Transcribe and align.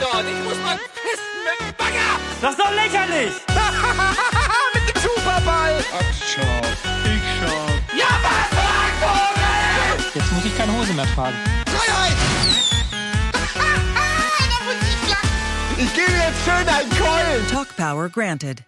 dort. 0.00 0.24
Ich 0.26 0.44
muss 0.44 0.58
mal 0.64 0.78
pissen 0.94 1.36
mit 1.46 1.58
dem 1.60 1.74
Bagger. 1.76 2.10
Das 2.40 2.50
ist 2.50 2.60
doch 2.60 2.72
lächerlich! 2.72 3.32
mit 4.74 4.84
dem 4.88 5.00
Superball. 5.00 5.74
Ach, 5.92 6.12
scharf. 6.22 6.76
Ich 7.04 7.24
scharf. 7.38 7.72
Ja, 7.96 8.10
was, 8.22 8.48
Vogel? 9.00 10.12
Jetzt 10.14 10.32
muss 10.32 10.44
ich 10.44 10.56
keine 10.56 10.72
Hose 10.78 10.92
mehr 10.92 11.06
tragen. 11.14 11.36
Freiheit. 11.66 12.16
ich 15.78 15.94
gebe 15.94 16.12
jetzt 16.12 16.44
schön 16.44 16.68
einen 16.68 16.90
Keulen. 16.90 17.46
Talk 17.50 17.76
Power 17.76 18.08
granted. 18.08 18.62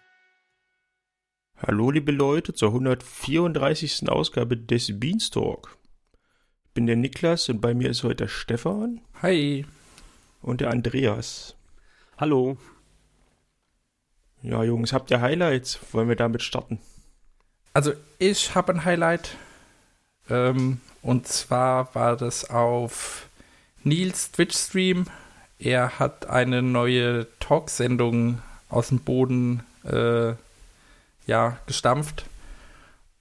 Hallo 1.67 1.91
liebe 1.91 2.13
Leute 2.13 2.55
zur 2.55 2.69
134. 2.69 4.09
Ausgabe 4.09 4.57
des 4.57 4.99
Beanstalk. 5.01 5.77
Ich 6.67 6.75
bin 6.75 6.87
der 6.87 6.97
Niklas 6.97 7.49
und 7.49 7.61
bei 7.61 7.75
mir 7.75 7.91
ist 7.91 8.05
heute 8.05 8.25
der 8.25 8.29
Stefan 8.29 9.01
Hi. 9.23 9.67
Und 10.49 10.63
der 10.63 10.71
Andreas. 10.71 11.55
Hallo. 12.17 12.57
Ja 14.43 14.65
Jungs, 14.65 14.93
habt 14.93 15.11
ihr 15.11 15.21
Highlights? 15.21 15.79
Wollen 15.93 16.09
wir 16.09 16.17
damit 16.17 16.43
starten? 16.43 16.79
Also 17.75 17.93
ich 18.19 18.55
habe 18.55 18.73
ein 18.73 18.85
Highlight. 18.85 19.37
Ähm, 20.31 20.81
und 21.03 21.29
zwar 21.29 21.95
war 21.95 22.17
das 22.17 22.49
auf 22.49 23.29
Nils 23.85 24.33
Twitch-Stream. 24.33 25.05
Er 25.59 25.99
hat 25.99 26.27
eine 26.31 26.63
neue 26.63 27.27
Talksendung 27.41 28.41
aus 28.71 28.89
dem 28.89 29.01
Boden 29.01 29.63
äh, 29.85 30.33
ja, 31.27 31.59
gestampft. 31.67 32.25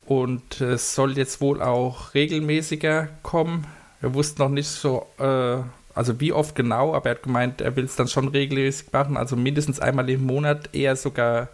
Und 0.05 0.61
es 0.61 0.95
soll 0.95 1.17
jetzt 1.17 1.41
wohl 1.41 1.61
auch 1.61 2.13
regelmäßiger 2.13 3.09
kommen. 3.21 3.67
Wir 3.99 4.13
wussten 4.13 4.41
noch 4.41 4.49
nicht 4.49 4.69
so, 4.69 5.07
äh, 5.17 5.57
also 5.97 6.19
wie 6.19 6.31
oft 6.31 6.55
genau, 6.55 6.93
aber 6.93 7.09
er 7.09 7.15
hat 7.15 7.23
gemeint, 7.23 7.61
er 7.61 7.75
will 7.75 7.85
es 7.85 7.95
dann 7.95 8.07
schon 8.07 8.27
regelmäßig 8.27 8.91
machen, 8.91 9.17
also 9.17 9.35
mindestens 9.35 9.79
einmal 9.79 10.09
im 10.09 10.25
Monat, 10.25 10.73
eher 10.73 10.95
sogar 10.95 11.49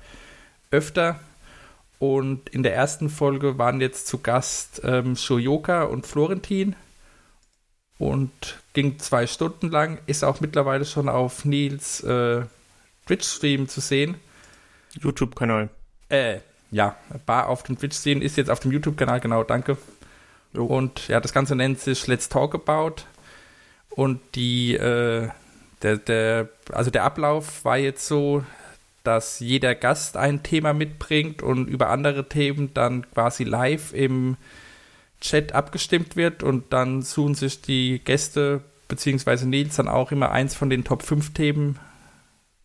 öfter. 0.72 1.20
Und 2.00 2.50
in 2.50 2.64
der 2.64 2.76
ersten 2.76 3.10
Folge 3.10 3.58
waren 3.58 3.80
jetzt 3.80 4.08
zu 4.08 4.18
Gast 4.18 4.82
ähm, 4.84 5.16
Shoyoka 5.16 5.84
und 5.84 6.06
Florentin. 6.06 6.76
Und 7.98 8.60
ging 8.74 9.00
zwei 9.00 9.28
Stunden 9.28 9.70
lang, 9.70 10.00
ist 10.08 10.26
auch 10.26 10.42
mittlerweile 10.42 10.84
schon 10.84 11.08
auf 11.08 11.46
Nils 11.46 12.02
äh, 12.04 12.42
Twitch-Stream 13.06 13.70
zu 13.70 13.80
sehen. 13.80 14.16
YouTube-Kanal. 15.00 15.70
Äh, 16.10 16.40
ja, 16.72 16.98
war 17.26 17.48
auf 17.48 17.64
dem 17.64 17.78
Twitch-Stream, 17.78 18.22
ist 18.22 18.36
jetzt 18.36 18.50
auf 18.50 18.60
dem 18.60 18.72
YouTube-Kanal, 18.72 19.22
genau, 19.22 19.44
danke. 19.44 19.78
Jo. 20.54 20.66
Und 20.66 21.08
ja, 21.08 21.20
das 21.22 21.32
Ganze 21.34 21.56
nennt 21.56 21.80
sich 21.80 22.06
Let's 22.08 22.28
Talk 22.28 22.54
About. 22.56 23.04
Und 23.96 24.20
die, 24.36 24.76
äh, 24.76 25.30
der, 25.82 25.98
der, 25.98 26.50
also 26.72 26.90
der 26.92 27.04
Ablauf 27.04 27.64
war 27.64 27.78
jetzt 27.78 28.08
so, 28.08 28.44
dass 29.04 29.40
jeder 29.40 29.76
Gast 29.76 30.18
ein 30.18 30.44
Thema 30.44 30.74
mitbringt 30.74 31.42
und 31.44 31.68
über 31.68 31.90
andere 31.90 32.30
Themen 32.30 32.74
dann 32.74 33.10
quasi 33.12 33.44
live 33.44 33.94
im 33.94 34.38
Chat 35.20 35.54
abgestimmt 35.54 36.16
wird 36.16 36.42
und 36.44 36.74
dann 36.74 37.02
suchen 37.02 37.36
sich 37.36 37.62
die 37.62 38.00
Gäste 38.00 38.62
beziehungsweise 38.88 39.48
Nils 39.48 39.76
dann 39.76 39.88
auch 39.88 40.12
immer 40.12 40.32
eins 40.32 40.56
von 40.56 40.70
den 40.70 40.84
Top 40.84 41.04
5 41.04 41.34
Themen, 41.34 41.80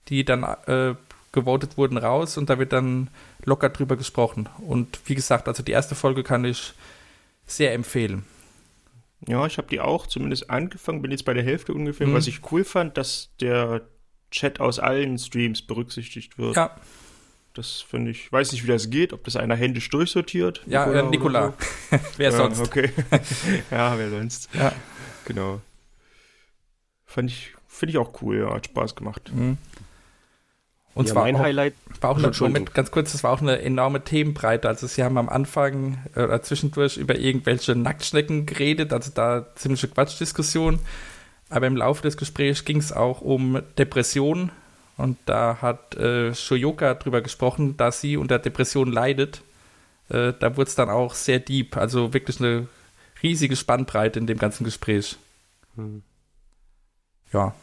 die 0.08 0.24
dann 0.24 0.44
äh, 0.66 0.94
gewotet 1.32 1.76
wurden, 1.76 1.98
raus 1.98 2.36
und 2.36 2.50
da 2.50 2.58
wird 2.58 2.72
dann 2.72 3.08
locker 3.44 3.68
drüber 3.68 3.96
gesprochen. 3.96 4.48
Und 4.58 4.98
wie 5.06 5.14
gesagt, 5.14 5.48
also 5.48 5.62
die 5.62 5.72
erste 5.72 5.94
Folge 5.94 6.22
kann 6.22 6.44
ich 6.44 6.74
sehr 7.46 7.74
empfehlen. 7.74 8.24
Ja, 9.26 9.46
ich 9.46 9.58
habe 9.58 9.68
die 9.68 9.80
auch 9.80 10.06
zumindest 10.06 10.48
angefangen, 10.50 11.02
bin 11.02 11.10
jetzt 11.10 11.24
bei 11.24 11.34
der 11.34 11.42
Hälfte 11.42 11.74
ungefähr. 11.74 12.06
Mhm. 12.06 12.14
Was 12.14 12.26
ich 12.26 12.40
cool 12.52 12.64
fand, 12.64 12.96
dass 12.96 13.30
der 13.40 13.82
Chat 14.30 14.60
aus 14.60 14.78
allen 14.78 15.18
Streams 15.18 15.62
berücksichtigt 15.62 16.38
wird. 16.38 16.56
Ja, 16.56 16.76
Das 17.54 17.80
finde 17.80 18.10
ich, 18.12 18.30
weiß 18.30 18.52
nicht, 18.52 18.62
wie 18.62 18.68
das 18.68 18.90
geht, 18.90 19.12
ob 19.12 19.24
das 19.24 19.36
einer 19.36 19.56
händisch 19.56 19.88
durchsortiert. 19.90 20.62
ja, 20.66 20.86
Nikola 20.86 20.98
äh, 20.98 21.00
oder 21.00 21.10
Nikola. 21.10 21.54
Wer 22.16 22.30
ja, 22.30 22.36
sonst? 22.36 22.60
Okay. 22.60 22.90
ja, 23.70 23.98
wer 23.98 24.10
sonst. 24.10 24.48
Ja. 24.54 24.72
Genau. 25.24 25.60
Fand 27.06 27.30
ich, 27.30 27.54
finde 27.66 27.90
ich 27.92 27.98
auch 27.98 28.22
cool, 28.22 28.38
ja, 28.40 28.54
hat 28.54 28.66
Spaß 28.66 28.94
gemacht. 28.94 29.32
Mhm. 29.34 29.56
Und 30.98 31.06
ja, 31.06 31.12
zwar 31.12 31.22
mein 31.22 31.36
auch, 31.36 31.40
Highlight. 31.40 31.74
war 32.00 32.10
auch 32.10 32.18
eine. 32.18 32.32
Moment, 32.40 32.74
ganz 32.74 32.90
kurz, 32.90 33.12
das 33.12 33.22
war 33.22 33.30
auch 33.30 33.40
eine 33.40 33.62
enorme 33.62 34.02
Themenbreite. 34.02 34.66
Also 34.66 34.88
sie 34.88 35.04
haben 35.04 35.16
am 35.16 35.28
Anfang 35.28 35.98
äh, 36.16 36.24
oder 36.24 36.42
zwischendurch 36.42 36.96
über 36.96 37.16
irgendwelche 37.16 37.76
Nacktschnecken 37.76 38.46
geredet, 38.46 38.92
also 38.92 39.12
da 39.14 39.46
ziemliche 39.54 39.86
Quatschdiskussion. 39.86 40.80
Aber 41.50 41.68
im 41.68 41.76
Laufe 41.76 42.02
des 42.02 42.16
Gesprächs 42.16 42.64
ging 42.64 42.78
es 42.78 42.92
auch 42.92 43.20
um 43.20 43.62
Depressionen. 43.78 44.50
Und 44.96 45.18
da 45.26 45.58
hat 45.62 45.94
äh, 45.94 46.34
Shoyoka 46.34 46.94
drüber 46.94 47.20
gesprochen, 47.20 47.76
dass 47.76 48.00
sie 48.00 48.16
unter 48.16 48.40
Depression 48.40 48.90
leidet. 48.90 49.42
Äh, 50.08 50.32
da 50.40 50.56
wurde 50.56 50.68
es 50.68 50.74
dann 50.74 50.90
auch 50.90 51.14
sehr 51.14 51.38
deep, 51.38 51.76
also 51.76 52.12
wirklich 52.12 52.40
eine 52.40 52.66
riesige 53.22 53.54
Spannbreite 53.54 54.18
in 54.18 54.26
dem 54.26 54.38
ganzen 54.38 54.64
Gespräch. 54.64 55.16
Hm. 55.76 56.02
Ja, 57.32 57.54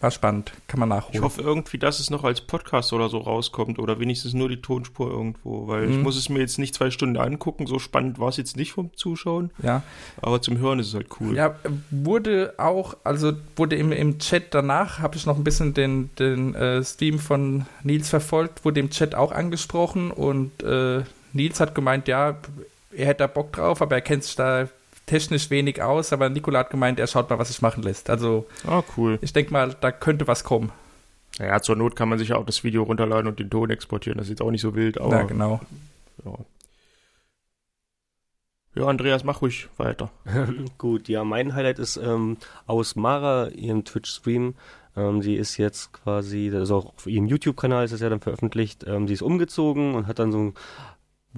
war 0.00 0.10
spannend, 0.10 0.52
kann 0.68 0.78
man 0.78 0.90
nachholen. 0.90 1.14
Ich 1.14 1.22
hoffe 1.22 1.40
irgendwie, 1.40 1.78
dass 1.78 2.00
es 2.00 2.10
noch 2.10 2.22
als 2.22 2.42
Podcast 2.42 2.92
oder 2.92 3.08
so 3.08 3.16
rauskommt 3.18 3.78
oder 3.78 3.98
wenigstens 3.98 4.34
nur 4.34 4.48
die 4.50 4.60
Tonspur 4.60 5.10
irgendwo, 5.10 5.68
weil 5.68 5.88
ich 5.88 5.96
Mhm. 5.96 6.02
muss 6.02 6.16
es 6.16 6.28
mir 6.28 6.40
jetzt 6.40 6.58
nicht 6.58 6.74
zwei 6.74 6.90
Stunden 6.90 7.16
angucken. 7.16 7.66
So 7.66 7.78
spannend 7.78 8.18
war 8.18 8.28
es 8.28 8.36
jetzt 8.36 8.56
nicht 8.56 8.72
vom 8.72 8.90
Zuschauen, 8.94 9.50
ja. 9.62 9.82
aber 10.20 10.42
zum 10.42 10.58
Hören 10.58 10.78
ist 10.80 10.88
es 10.88 10.94
halt 10.94 11.06
cool. 11.20 11.34
Ja, 11.34 11.56
wurde 11.90 12.54
auch, 12.58 12.96
also 13.04 13.32
wurde 13.56 13.76
im, 13.76 13.90
im 13.90 14.18
Chat 14.18 14.52
danach, 14.52 14.98
habe 14.98 15.16
ich 15.16 15.24
noch 15.24 15.36
ein 15.38 15.44
bisschen 15.44 15.72
den, 15.72 16.10
den 16.18 16.54
äh, 16.54 16.84
Stream 16.84 17.18
von 17.18 17.64
Nils 17.82 18.10
verfolgt, 18.10 18.64
wurde 18.66 18.80
im 18.80 18.90
Chat 18.90 19.14
auch 19.14 19.32
angesprochen 19.32 20.10
und 20.10 20.62
äh, 20.62 21.04
Nils 21.32 21.58
hat 21.58 21.74
gemeint, 21.74 22.06
ja, 22.06 22.36
er 22.92 23.06
hätte 23.06 23.18
da 23.18 23.26
Bock 23.28 23.52
drauf, 23.52 23.80
aber 23.82 23.94
er 23.96 24.00
kennt 24.02 24.24
sich 24.24 24.36
da 24.36 24.68
technisch 25.06 25.50
wenig 25.50 25.80
aus, 25.82 26.12
aber 26.12 26.28
Nikola 26.28 26.60
hat 26.60 26.70
gemeint, 26.70 26.98
er 26.98 27.06
schaut 27.06 27.30
mal, 27.30 27.38
was 27.38 27.48
sich 27.48 27.62
machen 27.62 27.82
lässt. 27.82 28.10
Also 28.10 28.46
Ah, 28.66 28.82
cool. 28.96 29.18
ich 29.22 29.32
denke 29.32 29.52
mal, 29.52 29.74
da 29.80 29.92
könnte 29.92 30.26
was 30.26 30.44
kommen. 30.44 30.72
Naja, 31.38 31.60
zur 31.60 31.76
Not 31.76 31.96
kann 31.96 32.08
man 32.08 32.18
sich 32.18 32.28
ja 32.28 32.36
auch 32.36 32.46
das 32.46 32.64
Video 32.64 32.82
runterladen 32.82 33.26
und 33.28 33.38
den 33.38 33.50
Ton 33.50 33.70
exportieren. 33.70 34.18
Das 34.18 34.26
ist 34.26 34.30
jetzt 34.30 34.42
auch 34.42 34.50
nicht 34.50 34.62
so 34.62 34.74
wild, 34.74 34.98
aber 35.00 35.16
ja, 35.16 35.22
genau. 35.24 35.60
ja. 36.24 36.32
Ja, 38.74 38.84
Andreas, 38.86 39.24
mach 39.24 39.40
ruhig 39.40 39.68
weiter. 39.78 40.10
Gut, 40.78 41.08
ja, 41.08 41.24
mein 41.24 41.54
Highlight 41.54 41.78
ist 41.78 41.96
ähm, 41.96 42.36
aus 42.66 42.94
Mara, 42.94 43.48
ihrem 43.48 43.84
Twitch-Stream. 43.84 44.54
Ähm, 44.96 45.22
sie 45.22 45.34
ist 45.34 45.56
jetzt 45.56 45.92
quasi, 45.94 46.50
das 46.52 46.64
ist 46.64 46.70
auch 46.70 46.94
auf 46.94 47.06
ihrem 47.06 47.26
YouTube-Kanal 47.26 47.84
ist 47.86 47.92
es 47.92 48.00
ja 48.00 48.10
dann 48.10 48.20
veröffentlicht, 48.20 48.84
ähm, 48.86 49.06
sie 49.08 49.14
ist 49.14 49.22
umgezogen 49.22 49.94
und 49.94 50.06
hat 50.06 50.18
dann 50.18 50.30
so 50.32 50.38
ein, 50.38 50.54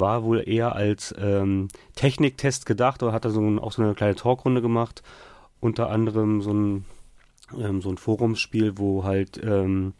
war 0.00 0.24
wohl 0.24 0.42
eher 0.46 0.74
als 0.74 1.14
ähm, 1.18 1.68
Techniktest 1.94 2.66
gedacht 2.66 3.02
oder 3.02 3.12
hat 3.12 3.24
da 3.24 3.30
so 3.30 3.40
ein, 3.40 3.58
auch 3.58 3.72
so 3.72 3.82
eine 3.82 3.94
kleine 3.94 4.14
Talkrunde 4.14 4.62
gemacht. 4.62 5.02
Unter 5.60 5.90
anderem 5.90 6.40
so 6.40 6.52
ein, 6.52 6.84
ähm, 7.58 7.82
so 7.82 7.90
ein 7.90 7.98
Forumsspiel, 7.98 8.78
wo 8.78 9.04
halt 9.04 9.40
ähm, 9.42 9.94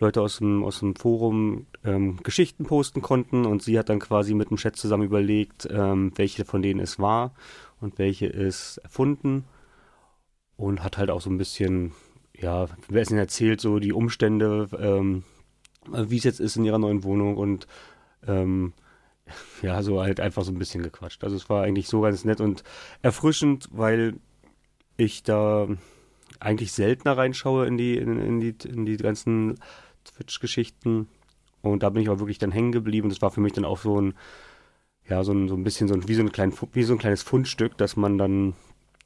Leute 0.00 0.20
aus 0.20 0.38
dem, 0.38 0.64
aus 0.64 0.80
dem 0.80 0.94
Forum 0.94 1.66
ähm, 1.84 2.18
Geschichten 2.22 2.64
posten 2.64 3.02
konnten 3.02 3.44
und 3.44 3.62
sie 3.62 3.78
hat 3.78 3.88
dann 3.88 3.98
quasi 3.98 4.34
mit 4.34 4.50
dem 4.50 4.56
Chat 4.56 4.76
zusammen 4.76 5.04
überlegt, 5.04 5.68
ähm, 5.70 6.12
welche 6.16 6.44
von 6.44 6.62
denen 6.62 6.80
es 6.80 6.98
war 6.98 7.32
und 7.80 7.98
welche 7.98 8.26
ist 8.26 8.78
erfunden 8.78 9.44
und 10.56 10.82
hat 10.82 10.98
halt 10.98 11.10
auch 11.10 11.20
so 11.20 11.30
ein 11.30 11.38
bisschen, 11.38 11.92
ja, 12.36 12.66
wer 12.88 13.02
es 13.02 13.10
ihnen 13.10 13.20
erzählt, 13.20 13.60
so 13.60 13.78
die 13.78 13.92
Umstände, 13.92 14.68
ähm, 14.78 15.24
wie 15.90 16.18
es 16.18 16.24
jetzt 16.24 16.40
ist 16.40 16.56
in 16.56 16.64
ihrer 16.64 16.78
neuen 16.78 17.04
Wohnung 17.04 17.36
und 17.36 17.66
ähm, 18.26 18.72
ja, 19.62 19.82
so 19.82 20.00
halt 20.00 20.20
einfach 20.20 20.44
so 20.44 20.52
ein 20.52 20.58
bisschen 20.58 20.82
gequatscht. 20.82 21.24
Also 21.24 21.36
es 21.36 21.48
war 21.48 21.62
eigentlich 21.62 21.88
so 21.88 22.00
ganz 22.00 22.24
nett 22.24 22.40
und 22.40 22.64
erfrischend, 23.02 23.68
weil 23.70 24.14
ich 24.96 25.22
da 25.22 25.68
eigentlich 26.40 26.72
seltener 26.72 27.16
reinschaue 27.16 27.66
in 27.66 27.76
die, 27.76 27.96
in, 27.96 28.18
in 28.18 28.40
die, 28.40 28.54
in 28.68 28.84
die 28.84 28.96
ganzen 28.96 29.58
Twitch-Geschichten. 30.04 31.08
Und 31.62 31.82
da 31.82 31.90
bin 31.90 32.02
ich 32.02 32.08
auch 32.10 32.18
wirklich 32.18 32.38
dann 32.38 32.52
hängen 32.52 32.72
geblieben. 32.72 33.08
Das 33.08 33.22
war 33.22 33.30
für 33.30 33.40
mich 33.40 33.52
dann 33.52 33.64
auch 33.64 33.78
so 33.78 34.00
ein, 34.00 34.14
ja, 35.08 35.24
so 35.24 35.32
ein, 35.32 35.48
so 35.48 35.54
ein 35.54 35.64
bisschen 35.64 35.88
so 35.88 35.94
ein, 35.94 36.06
wie 36.08 36.14
so 36.14 36.22
ein, 36.22 36.32
klein, 36.32 36.52
wie 36.72 36.82
so 36.82 36.94
ein 36.94 36.98
kleines 36.98 37.22
Fundstück, 37.22 37.76
dass 37.78 37.96
man 37.96 38.18
dann, 38.18 38.54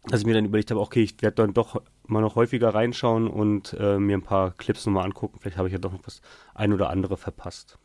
dass 0.05 0.21
ich 0.21 0.27
mir 0.27 0.35
dann 0.35 0.45
überlegt 0.45 0.71
habe, 0.71 0.81
okay, 0.81 1.03
ich 1.03 1.23
werde 1.23 1.37
dann 1.37 1.55
doch 1.55 1.81
mal 2.07 2.21
noch 2.21 2.35
häufiger 2.35 2.75
reinschauen 2.75 3.29
und 3.29 3.75
äh, 3.79 3.99
mir 3.99 4.17
ein 4.17 4.23
paar 4.23 4.53
Clips 4.53 4.85
nochmal 4.87 5.05
angucken. 5.05 5.39
Vielleicht 5.41 5.57
habe 5.57 5.69
ich 5.69 5.73
ja 5.73 5.79
doch 5.79 5.93
noch 5.93 6.05
was 6.05 6.21
ein 6.55 6.73
oder 6.73 6.91
andere 6.91 7.17
verpasst. 7.17 7.79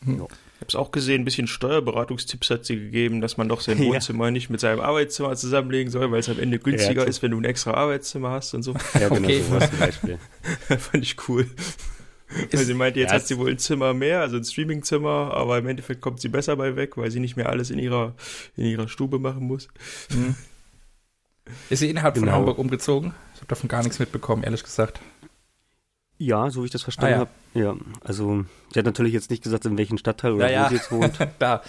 Ich 0.00 0.08
habe 0.10 0.28
es 0.68 0.74
auch 0.76 0.90
gesehen, 0.92 1.22
ein 1.22 1.24
bisschen 1.24 1.46
Steuerberatungstipps 1.46 2.50
hat 2.50 2.64
sie 2.64 2.76
gegeben, 2.76 3.20
dass 3.20 3.36
man 3.36 3.48
doch 3.48 3.60
sein 3.60 3.78
Ja. 3.82 3.86
Wohnzimmer 3.94 4.30
nicht 4.30 4.48
mit 4.50 4.60
seinem 4.60 4.80
Arbeitszimmer 4.80 5.34
zusammenlegen 5.36 5.90
soll, 5.90 6.10
weil 6.10 6.20
es 6.20 6.28
am 6.28 6.38
Ende 6.38 6.58
günstiger 6.58 7.02
Ja, 7.02 7.08
ist, 7.08 7.22
wenn 7.22 7.30
du 7.32 7.38
ein 7.40 7.44
extra 7.44 7.72
Arbeitszimmer 7.74 8.30
hast 8.30 8.54
und 8.54 8.62
so. 8.62 8.74
Ja, 8.98 9.08
genau 9.08 9.28
Okay. 9.28 9.42
sowas 9.42 9.70
zum 9.70 9.78
Beispiel. 9.78 10.18
Fand 10.78 11.02
ich 11.04 11.16
cool. 11.28 11.46
Weil 12.52 12.64
sie 12.64 12.74
meinte, 12.74 13.00
jetzt 13.00 13.10
ja, 13.10 13.16
hat 13.16 13.26
sie 13.26 13.38
wohl 13.38 13.50
ein 13.50 13.58
Zimmer 13.58 13.94
mehr, 13.94 14.20
also 14.20 14.36
ein 14.36 14.44
Streamingzimmer, 14.44 15.32
aber 15.32 15.58
im 15.58 15.66
Endeffekt 15.66 16.00
kommt 16.02 16.20
sie 16.20 16.28
besser 16.28 16.56
bei 16.56 16.76
weg, 16.76 16.96
weil 16.98 17.10
sie 17.10 17.20
nicht 17.20 17.36
mehr 17.36 17.48
alles 17.48 17.70
in 17.70 17.78
ihrer, 17.78 18.14
in 18.56 18.66
ihrer 18.66 18.86
Stube 18.88 19.18
machen 19.18 19.46
muss. 19.46 19.68
Mhm. 20.14 20.34
Ist 21.70 21.78
sie 21.78 21.88
innerhalb 21.88 22.16
von 22.16 22.24
Genau. 22.24 22.36
Hamburg 22.36 22.58
umgezogen? 22.58 23.14
Ich 23.34 23.40
habe 23.40 23.48
davon 23.48 23.68
gar 23.68 23.82
nichts 23.82 23.98
mitbekommen, 23.98 24.42
ehrlich 24.42 24.62
gesagt. 24.62 25.00
Ja, 26.18 26.50
so 26.50 26.62
wie 26.62 26.66
ich 26.66 26.72
das 26.72 26.82
verstanden 26.82 27.14
Ah, 27.14 27.16
ja. 27.16 27.20
habe. 27.20 27.30
Ja, 27.54 27.76
also 28.04 28.44
sie 28.72 28.78
hat 28.78 28.86
natürlich 28.86 29.12
jetzt 29.12 29.30
nicht 29.30 29.42
gesagt, 29.42 29.64
in 29.66 29.78
welchem 29.78 29.98
Stadtteil 29.98 30.32
oder 30.32 30.50
Ja, 30.50 30.64
wo 30.64 30.68
sie 30.68 30.74
jetzt 30.74 30.90
wohnt. 30.92 31.18
da. 31.38 31.62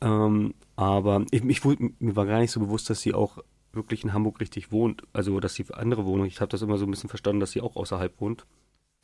ähm, 0.00 0.54
aber 0.76 1.24
ich, 1.30 1.44
ich, 1.44 1.64
mir 1.64 2.16
war 2.16 2.26
gar 2.26 2.38
nicht 2.40 2.50
so 2.50 2.60
bewusst, 2.60 2.88
dass 2.88 3.00
sie 3.02 3.12
auch 3.14 3.38
wirklich 3.72 4.02
in 4.02 4.12
Hamburg 4.12 4.40
richtig 4.40 4.72
wohnt. 4.72 5.02
Also, 5.12 5.38
dass 5.40 5.54
sie 5.54 5.66
andere 5.72 6.04
Wohnung. 6.06 6.26
Ich 6.26 6.40
habe 6.40 6.50
das 6.50 6.62
immer 6.62 6.78
so 6.78 6.86
ein 6.86 6.90
bisschen 6.90 7.10
verstanden, 7.10 7.40
dass 7.40 7.52
sie 7.52 7.60
auch 7.60 7.76
außerhalb 7.76 8.18
wohnt. 8.20 8.46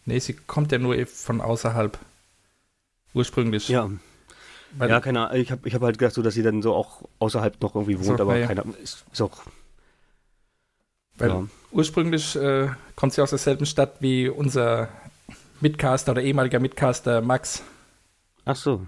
Nee, 0.06 0.18
sie 0.20 0.32
kommt 0.34 0.72
ja 0.72 0.78
nur 0.78 1.04
von 1.06 1.40
außerhalb. 1.40 1.98
Ursprünglich. 3.14 3.68
Ja, 3.68 3.90
Weil, 4.76 4.90
ja, 4.90 5.00
keine 5.00 5.28
Ahnung. 5.28 5.40
Ich 5.40 5.50
habe 5.52 5.68
ich 5.68 5.74
hab 5.74 5.82
halt 5.82 5.98
gedacht, 5.98 6.14
so, 6.14 6.22
dass 6.22 6.34
sie 6.34 6.42
dann 6.42 6.62
so 6.62 6.74
auch 6.74 7.02
außerhalb 7.18 7.60
noch 7.62 7.74
irgendwie 7.74 7.98
wohnt, 7.98 8.18
So, 8.18 8.22
aber 8.24 8.34
ja, 8.34 8.42
ja. 8.42 8.46
keine 8.46 8.62
Ahnung. 8.62 8.74
Ist, 8.82 9.04
ist 9.12 9.20
auch. 9.20 9.42
Weil 11.18 11.28
ja. 11.28 11.44
ursprünglich 11.70 12.36
äh, 12.36 12.68
kommt 12.94 13.12
sie 13.12 13.22
aus 13.22 13.30
derselben 13.30 13.66
Stadt 13.66 13.96
wie 14.00 14.28
unser 14.28 14.88
Mitcaster 15.60 16.12
oder 16.12 16.22
ehemaliger 16.22 16.60
Mitcaster 16.60 17.20
Max. 17.20 17.62
Ach 18.44 18.56
so. 18.56 18.86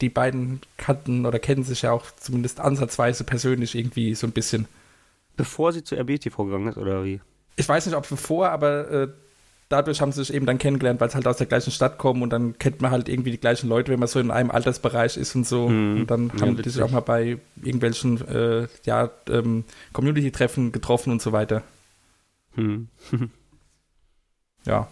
Die 0.00 0.08
beiden 0.08 0.60
kannten 0.76 1.26
oder 1.26 1.38
kennen 1.38 1.64
sich 1.64 1.82
ja 1.82 1.92
auch 1.92 2.06
zumindest 2.16 2.60
ansatzweise 2.60 3.24
persönlich 3.24 3.74
irgendwie 3.74 4.14
so 4.14 4.26
ein 4.26 4.32
bisschen. 4.32 4.66
Bevor 5.36 5.72
sie 5.72 5.84
zu 5.84 5.94
RBT 5.94 6.32
vorgegangen 6.32 6.68
ist, 6.68 6.78
oder 6.78 7.04
wie? 7.04 7.20
Ich 7.56 7.68
weiß 7.68 7.86
nicht, 7.86 7.94
ob 7.94 8.08
bevor, 8.08 8.50
aber 8.50 8.90
äh, 8.90 9.08
dadurch 9.68 10.00
haben 10.00 10.12
sie 10.12 10.24
sich 10.24 10.34
eben 10.34 10.46
dann 10.46 10.58
kennengelernt, 10.58 11.00
weil 11.00 11.10
sie 11.10 11.16
halt 11.16 11.26
aus 11.26 11.36
der 11.38 11.46
gleichen 11.46 11.70
Stadt 11.70 11.98
kommen 11.98 12.22
und 12.22 12.30
dann 12.30 12.58
kennt 12.58 12.80
man 12.80 12.90
halt 12.90 13.08
irgendwie 13.08 13.30
die 13.30 13.38
gleichen 13.40 13.68
Leute, 13.68 13.92
wenn 13.92 13.98
man 14.00 14.08
so 14.08 14.18
in 14.20 14.30
einem 14.30 14.50
Altersbereich 14.50 15.16
ist 15.16 15.34
und 15.34 15.46
so. 15.46 15.68
Mhm. 15.68 16.00
Und 16.02 16.06
dann 16.10 16.32
Ja, 16.34 16.40
haben 16.40 16.56
die 16.56 16.58
witzig. 16.58 16.72
sich 16.74 16.82
auch 16.82 16.90
mal 16.90 17.00
bei 17.00 17.38
irgendwelchen 17.62 18.26
äh, 18.28 18.66
ja, 18.84 19.10
ähm, 19.28 19.64
Community-Treffen 19.92 20.72
getroffen 20.72 21.12
und 21.12 21.22
so 21.22 21.32
weiter. 21.32 21.62
Hm. 22.54 22.88
Ja. 24.66 24.88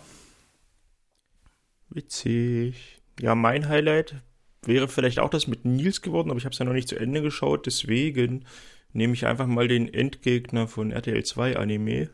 Witzig. 1.90 3.00
Ja, 3.20 3.34
mein 3.34 3.68
Highlight 3.68 4.14
wäre 4.64 4.88
vielleicht 4.88 5.18
auch 5.18 5.30
das 5.30 5.46
mit 5.46 5.64
Nils 5.64 6.02
geworden, 6.02 6.30
aber 6.30 6.38
ich 6.38 6.44
habe 6.44 6.52
es 6.52 6.58
ja 6.58 6.64
noch 6.64 6.72
nicht 6.72 6.88
zu 6.88 6.96
Ende 6.96 7.22
geschaut, 7.22 7.66
deswegen 7.66 8.44
nehme 8.92 9.12
ich 9.14 9.26
einfach 9.26 9.46
mal 9.46 9.68
den 9.68 9.92
Endgegner 9.92 10.66
von 10.68 10.90
RTL 10.90 11.22
2 11.24 11.56
Anime. 11.56 12.10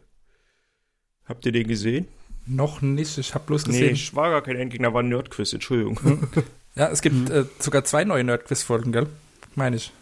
Habt 1.24 1.46
ihr 1.46 1.52
den 1.52 1.68
gesehen? 1.68 2.08
Noch 2.46 2.82
nicht, 2.82 3.18
ich 3.18 3.34
habe 3.34 3.44
bloß 3.46 3.66
Nee, 3.66 3.72
gesehen. 3.72 3.94
ich 3.94 4.14
war 4.16 4.30
gar 4.30 4.42
kein 4.42 4.56
Endgegner, 4.56 4.92
war 4.92 5.02
ein 5.02 5.08
Nerdquiz, 5.08 5.52
Entschuldigung. 5.52 5.98
Ja, 6.74 6.88
es 6.88 7.00
gibt 7.02 7.14
Mhm. 7.14 7.30
äh, 7.34 7.44
sogar 7.58 7.84
zwei 7.84 8.04
neue 8.04 8.24
Nerdquiz-Folgen, 8.24 8.92
gell? 8.92 9.06
Meine 9.54 9.76
ich. 9.76 9.92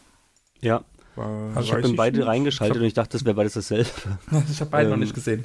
Ja, 0.60 0.84
War, 1.16 1.50
Also 1.56 1.60
ich 1.68 1.72
habe 1.72 1.88
in 1.88 1.96
beide 1.96 2.18
nicht. 2.18 2.26
reingeschaltet 2.28 2.76
Ich 2.76 2.78
hab- 2.78 2.82
und 2.82 2.86
ich 2.86 2.94
dachte, 2.94 3.10
das 3.18 3.24
wäre 3.24 3.34
beides 3.34 3.54
dasselbe. 3.54 3.90
Ich 4.50 4.60
habe 4.60 4.70
beide 4.70 4.88
noch 4.88 4.94
Ähm, 4.94 5.00
nicht 5.00 5.14
gesehen. 5.14 5.44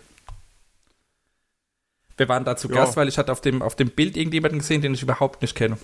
Wir 2.17 2.29
waren 2.29 2.45
da 2.45 2.55
zu 2.55 2.69
Ja. 2.69 2.75
Gast, 2.75 2.95
weil 2.95 3.07
ich 3.09 3.17
hatte 3.17 3.31
auf 3.31 3.41
dem, 3.41 3.61
auf 3.61 3.75
dem 3.75 3.89
Bild 3.89 4.15
irgendjemanden 4.15 4.59
gesehen, 4.59 4.81
den 4.81 4.93
ich 4.93 5.01
überhaupt 5.03 5.41
nicht 5.41 5.55
kenne. 5.55 5.77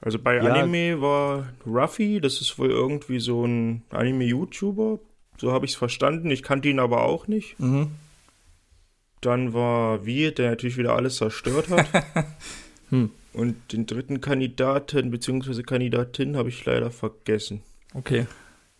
Also 0.00 0.18
bei 0.18 0.36
Ja. 0.36 0.52
Anime 0.52 1.00
war 1.00 1.46
Ruffy, 1.66 2.20
das 2.20 2.40
ist 2.40 2.58
wohl 2.58 2.70
irgendwie 2.70 3.20
so 3.20 3.44
ein 3.46 3.82
Anime-YouTuber. 3.90 4.98
So 5.38 5.52
habe 5.52 5.64
ich 5.66 5.72
es 5.72 5.76
verstanden. 5.76 6.30
Ich 6.30 6.42
kannte 6.42 6.68
ihn 6.68 6.78
aber 6.80 7.02
auch 7.04 7.26
nicht. 7.28 7.58
Mhm. 7.60 7.88
Dann 9.24 9.52
war 9.54 10.04
Wir, 10.04 10.32
der 10.34 10.50
natürlich 10.50 10.76
wieder 10.76 10.94
alles 10.94 11.16
zerstört 11.16 11.68
hat. 11.70 11.86
Hm. 12.90 13.10
Und 13.32 13.72
den 13.72 13.86
dritten 13.86 14.20
Kandidaten 14.20 15.10
bzw. 15.10 15.62
Kandidatin 15.62 16.36
habe 16.36 16.50
ich 16.50 16.62
leider 16.66 16.90
vergessen. 16.90 17.62
Okay. 17.94 18.26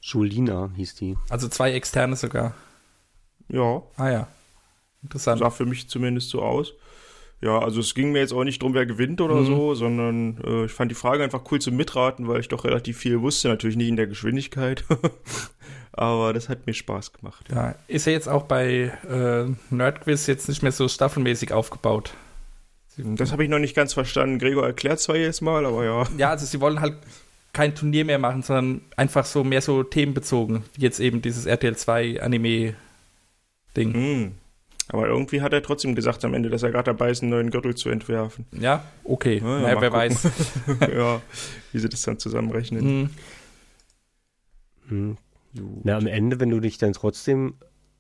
Julina 0.03 0.71
hieß 0.77 0.95
die. 0.97 1.17
Also 1.31 1.49
zwei 1.49 1.73
externe 1.73 2.15
sogar. 2.15 2.55
Ja, 3.49 3.83
Ah 3.97 4.11
ja. 4.11 4.29
Interessant. 5.03 5.39
sah 5.41 5.49
für 5.51 5.65
mich 5.65 5.89
zumindest 5.89 6.29
so 6.29 6.43
aus. 6.43 6.75
Ja, 7.41 7.59
also 7.59 7.81
es 7.81 7.95
ging 7.95 8.13
mir 8.13 8.19
jetzt 8.21 8.33
auch 8.35 8.45
nicht 8.45 8.63
drum, 8.63 8.75
wer 8.75 8.85
gewinnt 8.87 9.21
oder 9.23 9.37
Mhm. 9.37 9.47
so, 9.47 9.75
sondern 9.75 10.39
äh, 10.45 10.65
ich 10.67 10.73
fand 10.73 10.91
die 10.91 10.95
Frage 10.97 11.25
einfach 11.25 11.43
cool 11.51 11.61
zum 11.61 11.77
Mitraten, 11.77 12.29
weil 12.29 12.41
ich 12.41 12.49
doch 12.49 12.65
relativ 12.65 12.99
viel 12.99 13.21
wusste. 13.23 13.49
Natürlich 13.49 13.77
nicht 13.77 13.89
in 13.89 13.97
der 13.97 14.07
Geschwindigkeit. 14.07 14.85
Aber 15.97 16.33
das 16.33 16.49
hat 16.49 16.67
mir 16.67 16.75
Spaß 16.75 17.13
gemacht. 17.13 17.47
Ja, 17.53 17.77
ist 17.87 18.07
ja 18.07 18.13
jetzt 18.13 18.29
auch 18.29 18.43
bei 18.45 18.93
äh, 19.09 19.45
Nerdquiz 19.73 20.27
jetzt 20.27 20.49
nicht 20.49 20.63
mehr 20.63 20.73
so 20.73 20.89
staffelmäßig 20.89 21.53
aufgebaut. 21.53 22.15
Das 22.97 23.33
habe 23.33 23.45
ich 23.45 23.51
noch 23.51 23.59
nicht 23.59 23.75
ganz 23.75 23.93
verstanden. 23.93 24.39
Gregor 24.39 24.67
erklärt 24.67 25.01
zwar 25.01 25.17
jedes 25.17 25.41
Mal, 25.41 25.67
aber 25.67 25.85
ja. 25.85 26.05
Ja, 26.17 26.31
also 26.31 26.47
sie 26.47 26.61
wollen 26.61 26.81
halt 26.81 26.97
kein 27.53 27.75
Turnier 27.75 28.05
mehr 28.05 28.19
machen, 28.19 28.43
sondern 28.43 28.83
einfach 28.97 29.25
so 29.25 29.45
mehr 29.45 29.61
so 29.61 29.83
themenbezogen. 29.83 30.65
Wie 30.75 30.83
Jetzt 30.83 31.01
eben 31.01 31.23
dieses 31.23 31.47
RTL 31.47 31.77
2 31.77 32.21
Anime-Ding. 32.21 33.95
Hm. 33.95 34.33
Aber 34.89 35.07
irgendwie 35.07 35.41
hat 35.41 35.53
er 35.53 35.63
trotzdem 35.63 35.95
gesagt 35.95 36.25
am 36.25 36.35
Ende, 36.35 36.51
dass 36.51 36.63
er 36.63 36.71
gerade 36.71 36.87
dabei 36.87 37.11
ist, 37.11 37.23
einen 37.23 37.31
neuen 37.31 37.51
Gürtel 37.51 37.75
zu 37.75 37.89
entwerfen. 37.89 38.47
Ja, 38.53 38.85
okay. 39.05 39.39
Ja, 39.39 39.47
ja, 39.47 39.63
naja, 39.63 39.81
wer 39.81 39.91
gucken. 39.91 40.25
weiß. 40.81 40.91
ja, 40.95 41.23
wie 41.73 41.79
sie 41.79 41.89
das 41.89 42.03
dann 42.03 42.19
zusammenrechnen. 42.19 43.11
Hm. 44.89 45.17
Hm. 45.57 45.81
Na, 45.85 45.97
am 45.97 46.07
Ende, 46.07 46.41
wenn 46.41 46.51
du 46.51 46.61
dich 46.61 46.79
dann 46.79 46.93
trotzdem, 46.93 47.55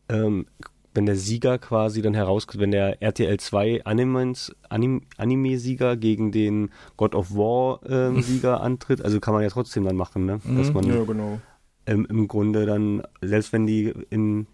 ähm, 0.09 0.47
wenn 0.95 1.07
der 1.07 1.17
Sieger 1.17 1.59
quasi 1.59 2.03
dann 2.03 2.15
heraus, 2.15 2.47
wenn 2.55 2.71
der 2.71 3.03
RTL 3.03 3.39
2 3.41 3.85
Animens, 3.85 4.55
Anim, 4.69 5.03
Anime-Sieger 5.17 5.97
gegen 5.97 6.31
den 6.31 6.71
God 6.97 7.15
of 7.15 7.35
War 7.35 7.81
ähm, 7.89 8.23
antritt, 8.45 9.03
also 9.03 9.19
kann 9.21 9.35
man 9.35 9.43
ja 9.43 9.49
trotzdem 9.51 9.85
dann 9.85 9.97
machen, 9.97 10.25
ne? 10.25 10.41
Dass 10.57 10.69
Mhm. 10.69 10.75
man 10.75 10.85
Ja, 10.87 11.05
genau. 11.05 11.41
ähm, 11.87 12.07
im 12.09 12.29
Grunde 12.29 12.65
dann, 12.67 13.03
selbst 13.21 13.53
wenn 13.53 13.67
die 13.67 13.93
in 14.11 14.47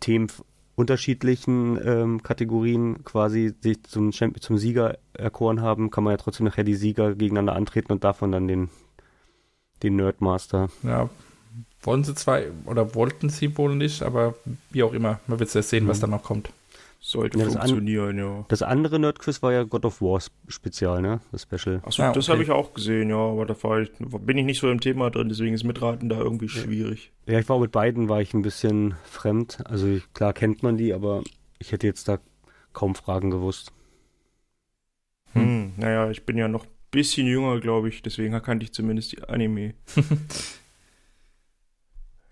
Themen 0.00 0.28
unterschiedlichen 0.76 1.78
ähm, 1.84 2.22
Kategorien 2.22 3.04
quasi 3.04 3.52
sich 3.60 3.82
zum, 3.84 4.12
zum 4.12 4.58
Sieger 4.58 4.98
erkoren 5.12 5.60
haben, 5.62 5.90
kann 5.90 6.04
man 6.04 6.12
ja 6.12 6.16
trotzdem 6.16 6.46
nachher 6.46 6.64
die 6.64 6.74
Sieger 6.74 7.14
gegeneinander 7.14 7.54
antreten 7.54 7.92
und 7.92 8.02
davon 8.04 8.32
dann 8.32 8.48
den, 8.48 8.70
den 9.82 9.96
Nerdmaster. 9.96 10.68
Ja, 10.82 11.08
wollen 11.84 12.02
sie 12.04 12.14
zwar, 12.14 12.40
oder 12.66 12.94
wollten 12.94 13.28
sie 13.28 13.56
wohl 13.56 13.74
nicht, 13.76 14.02
aber 14.02 14.34
wie 14.70 14.82
auch 14.82 14.92
immer. 14.92 15.20
Man 15.26 15.38
wird 15.38 15.54
erst 15.54 15.68
sehen, 15.70 15.86
was 15.88 15.98
Mhm. 15.98 16.02
da 16.02 16.06
noch 16.08 16.22
kommt. 16.24 16.50
Sollte 17.00 17.38
Ja, 17.38 17.44
das 17.44 17.56
an- 17.56 17.68
funktionieren, 17.68 18.16
ja. 18.16 18.44
Das 18.48 18.62
andere 18.62 18.98
Nerdquiz 18.98 19.42
war 19.42 19.52
ja 19.52 19.64
God 19.64 19.84
of 19.84 20.00
War 20.00 20.20
Spezial, 20.48 21.02
ne? 21.02 21.20
Das 21.32 21.42
Special. 21.42 21.82
Achso, 21.84 22.02
Ah, 22.02 22.12
das 22.12 22.24
okay. 22.24 22.32
habe 22.32 22.42
ich 22.42 22.50
auch 22.50 22.72
gesehen, 22.72 23.10
ja, 23.10 23.16
aber 23.18 23.44
da 23.44 23.54
war 23.62 23.80
ich, 23.80 23.90
bin 23.98 24.38
ich 24.38 24.46
nicht 24.46 24.58
so 24.58 24.70
im 24.70 24.80
Thema 24.80 25.10
drin, 25.10 25.28
deswegen 25.28 25.54
ist 25.54 25.64
Mitraten 25.64 26.08
da 26.08 26.16
irgendwie 26.18 26.48
schwierig. 26.48 27.12
Ja, 27.26 27.38
ich 27.38 27.48
war 27.50 27.58
mit 27.58 27.72
beiden 27.72 28.08
war 28.08 28.22
ich 28.22 28.32
ein 28.32 28.40
bisschen 28.40 28.94
fremd. 29.04 29.58
Also 29.66 29.86
ich, 29.86 30.10
klar 30.14 30.32
kennt 30.32 30.62
man 30.62 30.78
die, 30.78 30.94
aber 30.94 31.22
ich 31.58 31.72
hätte 31.72 31.86
jetzt 31.86 32.08
da 32.08 32.18
kaum 32.72 32.94
Fragen 32.94 33.30
gewusst. 33.30 33.70
Hm. 35.34 35.74
Naja, 35.76 36.10
ich 36.10 36.24
bin 36.24 36.38
ja 36.38 36.48
noch 36.48 36.64
ein 36.64 36.70
bisschen 36.90 37.26
jünger, 37.26 37.60
glaube 37.60 37.88
ich, 37.90 38.00
deswegen 38.02 38.40
kannte 38.40 38.64
ich 38.64 38.72
zumindest 38.72 39.12
die 39.12 39.22
Anime. 39.24 39.74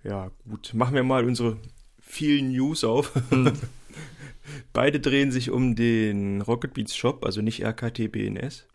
ja, 0.05 0.31
gut. 0.49 0.73
Machen 0.75 0.95
wir 0.95 1.05
mal 1.05 1.25
unsere 1.25 1.59
vielen 2.01 2.53
News 2.53 2.85
auf. 2.85 3.15
Hm. 3.31 3.53
Beide 4.73 5.01
drehen 5.01 5.31
sich 5.31 5.51
um 5.51 5.77
den 5.77 6.41
Rocket 6.41 6.75
Beats 6.75 6.97
Shop, 6.97 7.25
also 7.25 7.43
nicht 7.43 7.65
RKT 7.65 8.11
BNS. 8.11 8.67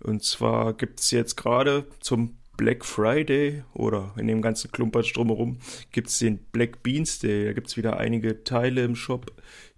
Und 0.00 0.22
zwar 0.22 0.74
gibt 0.74 1.00
es 1.00 1.10
jetzt 1.10 1.36
gerade 1.36 1.86
zum 2.00 2.36
Black 2.56 2.84
Friday 2.84 3.62
oder 3.72 4.12
in 4.16 4.26
dem 4.26 4.42
ganzen 4.42 4.70
Klumpatsch 4.70 5.16
drumherum 5.16 5.58
gibt 5.92 6.08
es 6.08 6.18
den 6.18 6.38
Black 6.38 6.82
Beans 6.82 7.20
Day. 7.20 7.46
Da 7.46 7.52
gibt 7.52 7.68
es 7.68 7.76
wieder 7.76 7.98
einige 7.98 8.44
Teile 8.44 8.84
im 8.84 8.96
Shop, 8.96 9.32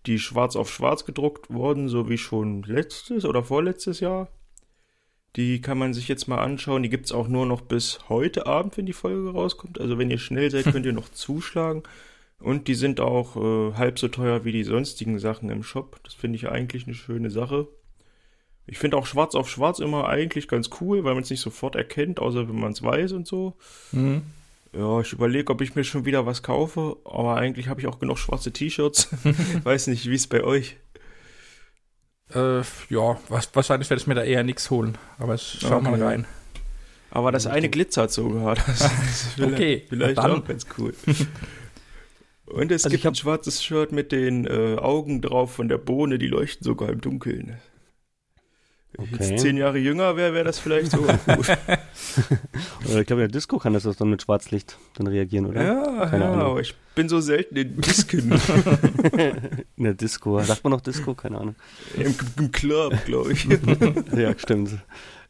die 0.06 0.18
schwarz 0.18 0.56
auf 0.56 0.70
schwarz 0.70 1.04
gedruckt 1.04 1.52
wurden, 1.52 1.88
so 1.88 2.08
wie 2.08 2.18
schon 2.18 2.62
letztes 2.62 3.24
oder 3.24 3.44
vorletztes 3.44 4.00
Jahr. 4.00 4.28
Die 5.36 5.60
kann 5.60 5.78
man 5.78 5.94
sich 5.94 6.08
jetzt 6.08 6.26
mal 6.26 6.38
anschauen. 6.38 6.82
Die 6.82 6.88
gibt 6.88 7.06
es 7.06 7.12
auch 7.12 7.28
nur 7.28 7.46
noch 7.46 7.60
bis 7.60 8.00
heute 8.08 8.46
Abend, 8.46 8.76
wenn 8.76 8.86
die 8.86 8.92
Folge 8.92 9.30
rauskommt. 9.30 9.80
Also 9.80 9.98
wenn 9.98 10.10
ihr 10.10 10.18
schnell 10.18 10.50
seid, 10.50 10.64
könnt 10.72 10.86
ihr 10.86 10.92
noch 10.92 11.08
zuschlagen. 11.08 11.82
Und 12.40 12.68
die 12.68 12.74
sind 12.74 13.00
auch 13.00 13.36
äh, 13.36 13.74
halb 13.74 13.98
so 13.98 14.08
teuer 14.08 14.44
wie 14.44 14.52
die 14.52 14.64
sonstigen 14.64 15.18
Sachen 15.18 15.50
im 15.50 15.62
Shop. 15.62 16.00
Das 16.04 16.14
finde 16.14 16.36
ich 16.36 16.48
eigentlich 16.48 16.86
eine 16.86 16.94
schöne 16.94 17.30
Sache. 17.30 17.68
Ich 18.66 18.78
finde 18.78 18.96
auch 18.96 19.06
schwarz 19.06 19.34
auf 19.34 19.50
schwarz 19.50 19.78
immer 19.78 20.08
eigentlich 20.08 20.48
ganz 20.48 20.70
cool, 20.80 21.04
weil 21.04 21.14
man 21.14 21.22
es 21.22 21.30
nicht 21.30 21.40
sofort 21.40 21.74
erkennt, 21.74 22.20
außer 22.20 22.48
wenn 22.48 22.58
man 22.58 22.72
es 22.72 22.82
weiß 22.82 23.12
und 23.12 23.26
so. 23.26 23.54
Mhm. 23.92 24.22
Ja, 24.72 25.00
ich 25.00 25.12
überlege, 25.12 25.52
ob 25.52 25.60
ich 25.60 25.74
mir 25.74 25.82
schon 25.82 26.04
wieder 26.04 26.26
was 26.26 26.42
kaufe, 26.42 26.96
aber 27.04 27.36
eigentlich 27.36 27.68
habe 27.68 27.80
ich 27.80 27.88
auch 27.88 27.98
genug 27.98 28.18
schwarze 28.18 28.52
T-Shirts. 28.52 29.08
weiß 29.64 29.88
nicht, 29.88 30.08
wie 30.08 30.14
es 30.14 30.28
bei 30.28 30.44
euch. 30.44 30.76
Äh, 32.34 32.60
ja, 32.90 33.18
was, 33.28 33.54
wahrscheinlich 33.54 33.88
werde 33.90 34.00
ich 34.00 34.06
mir 34.06 34.14
da 34.14 34.22
eher 34.22 34.42
nichts 34.44 34.70
holen. 34.70 34.96
Aber 35.18 35.34
ich 35.34 35.58
schau 35.60 35.80
mal 35.80 35.94
Okay. 35.94 36.02
rein. 36.02 36.26
Aber 37.10 37.32
das 37.32 37.46
eine 37.46 37.68
glitzert 37.68 38.12
sogar. 38.12 38.54
Das 38.66 38.80
ist 38.82 39.22
vielleicht, 39.34 39.52
Okay, 39.54 39.86
vielleicht 39.88 40.18
dann. 40.18 40.30
auch 40.42 40.44
ganz 40.46 40.66
cool. 40.78 40.94
Und 42.46 42.72
es 42.72 42.84
Also 42.84 42.94
ich 42.96 43.02
gibt 43.02 43.12
ein 43.12 43.16
schwarzes 43.16 43.62
Shirt 43.64 43.92
mit 43.92 44.10
den 44.12 44.44
äh, 44.46 44.76
Augen 44.78 45.20
drauf 45.22 45.52
von 45.54 45.68
der 45.68 45.78
Bohne, 45.78 46.18
die 46.18 46.26
leuchten 46.26 46.64
sogar 46.64 46.88
im 46.88 47.00
Dunkeln. 47.00 47.58
Wenn 48.92 49.04
ich 49.06 49.12
jetzt 49.12 49.38
zehn 49.42 49.56
Jahre 49.56 49.78
jünger 49.78 50.16
wäre, 50.16 50.34
wäre 50.34 50.44
das 50.44 50.58
vielleicht 50.58 50.90
sogar 50.90 51.16
gut. 51.36 51.48
Oder 52.88 53.00
ich 53.00 53.06
glaube, 53.06 53.22
in 53.22 53.28
der 53.28 53.28
Disco 53.28 53.58
kann 53.58 53.72
das 53.72 53.86
auch 53.86 53.94
dann 53.94 54.10
mit 54.10 54.22
Schwarzlicht 54.22 54.78
dann 54.94 55.06
reagieren, 55.06 55.46
oder? 55.46 55.62
ja, 55.62 56.06
Keine 56.06 56.24
ja, 56.24 56.32
Ahnung. 56.32 56.46
aber 56.50 56.60
ich 56.60 56.74
bin 57.00 57.08
so 57.08 57.20
selten 57.20 57.56
in 57.56 57.80
Disken. 57.80 58.32
In 59.76 59.84
der 59.84 59.94
Disco. 59.94 60.38
Sagt 60.42 60.64
man 60.64 60.72
noch 60.72 60.80
Disco? 60.82 61.14
Keine 61.14 61.38
Ahnung. 61.38 61.54
Im, 61.96 62.14
Im 62.38 62.52
Club, 62.52 62.92
glaube 63.06 63.32
ich. 63.32 63.44
ja, 64.16 64.38
stimmt. 64.38 64.78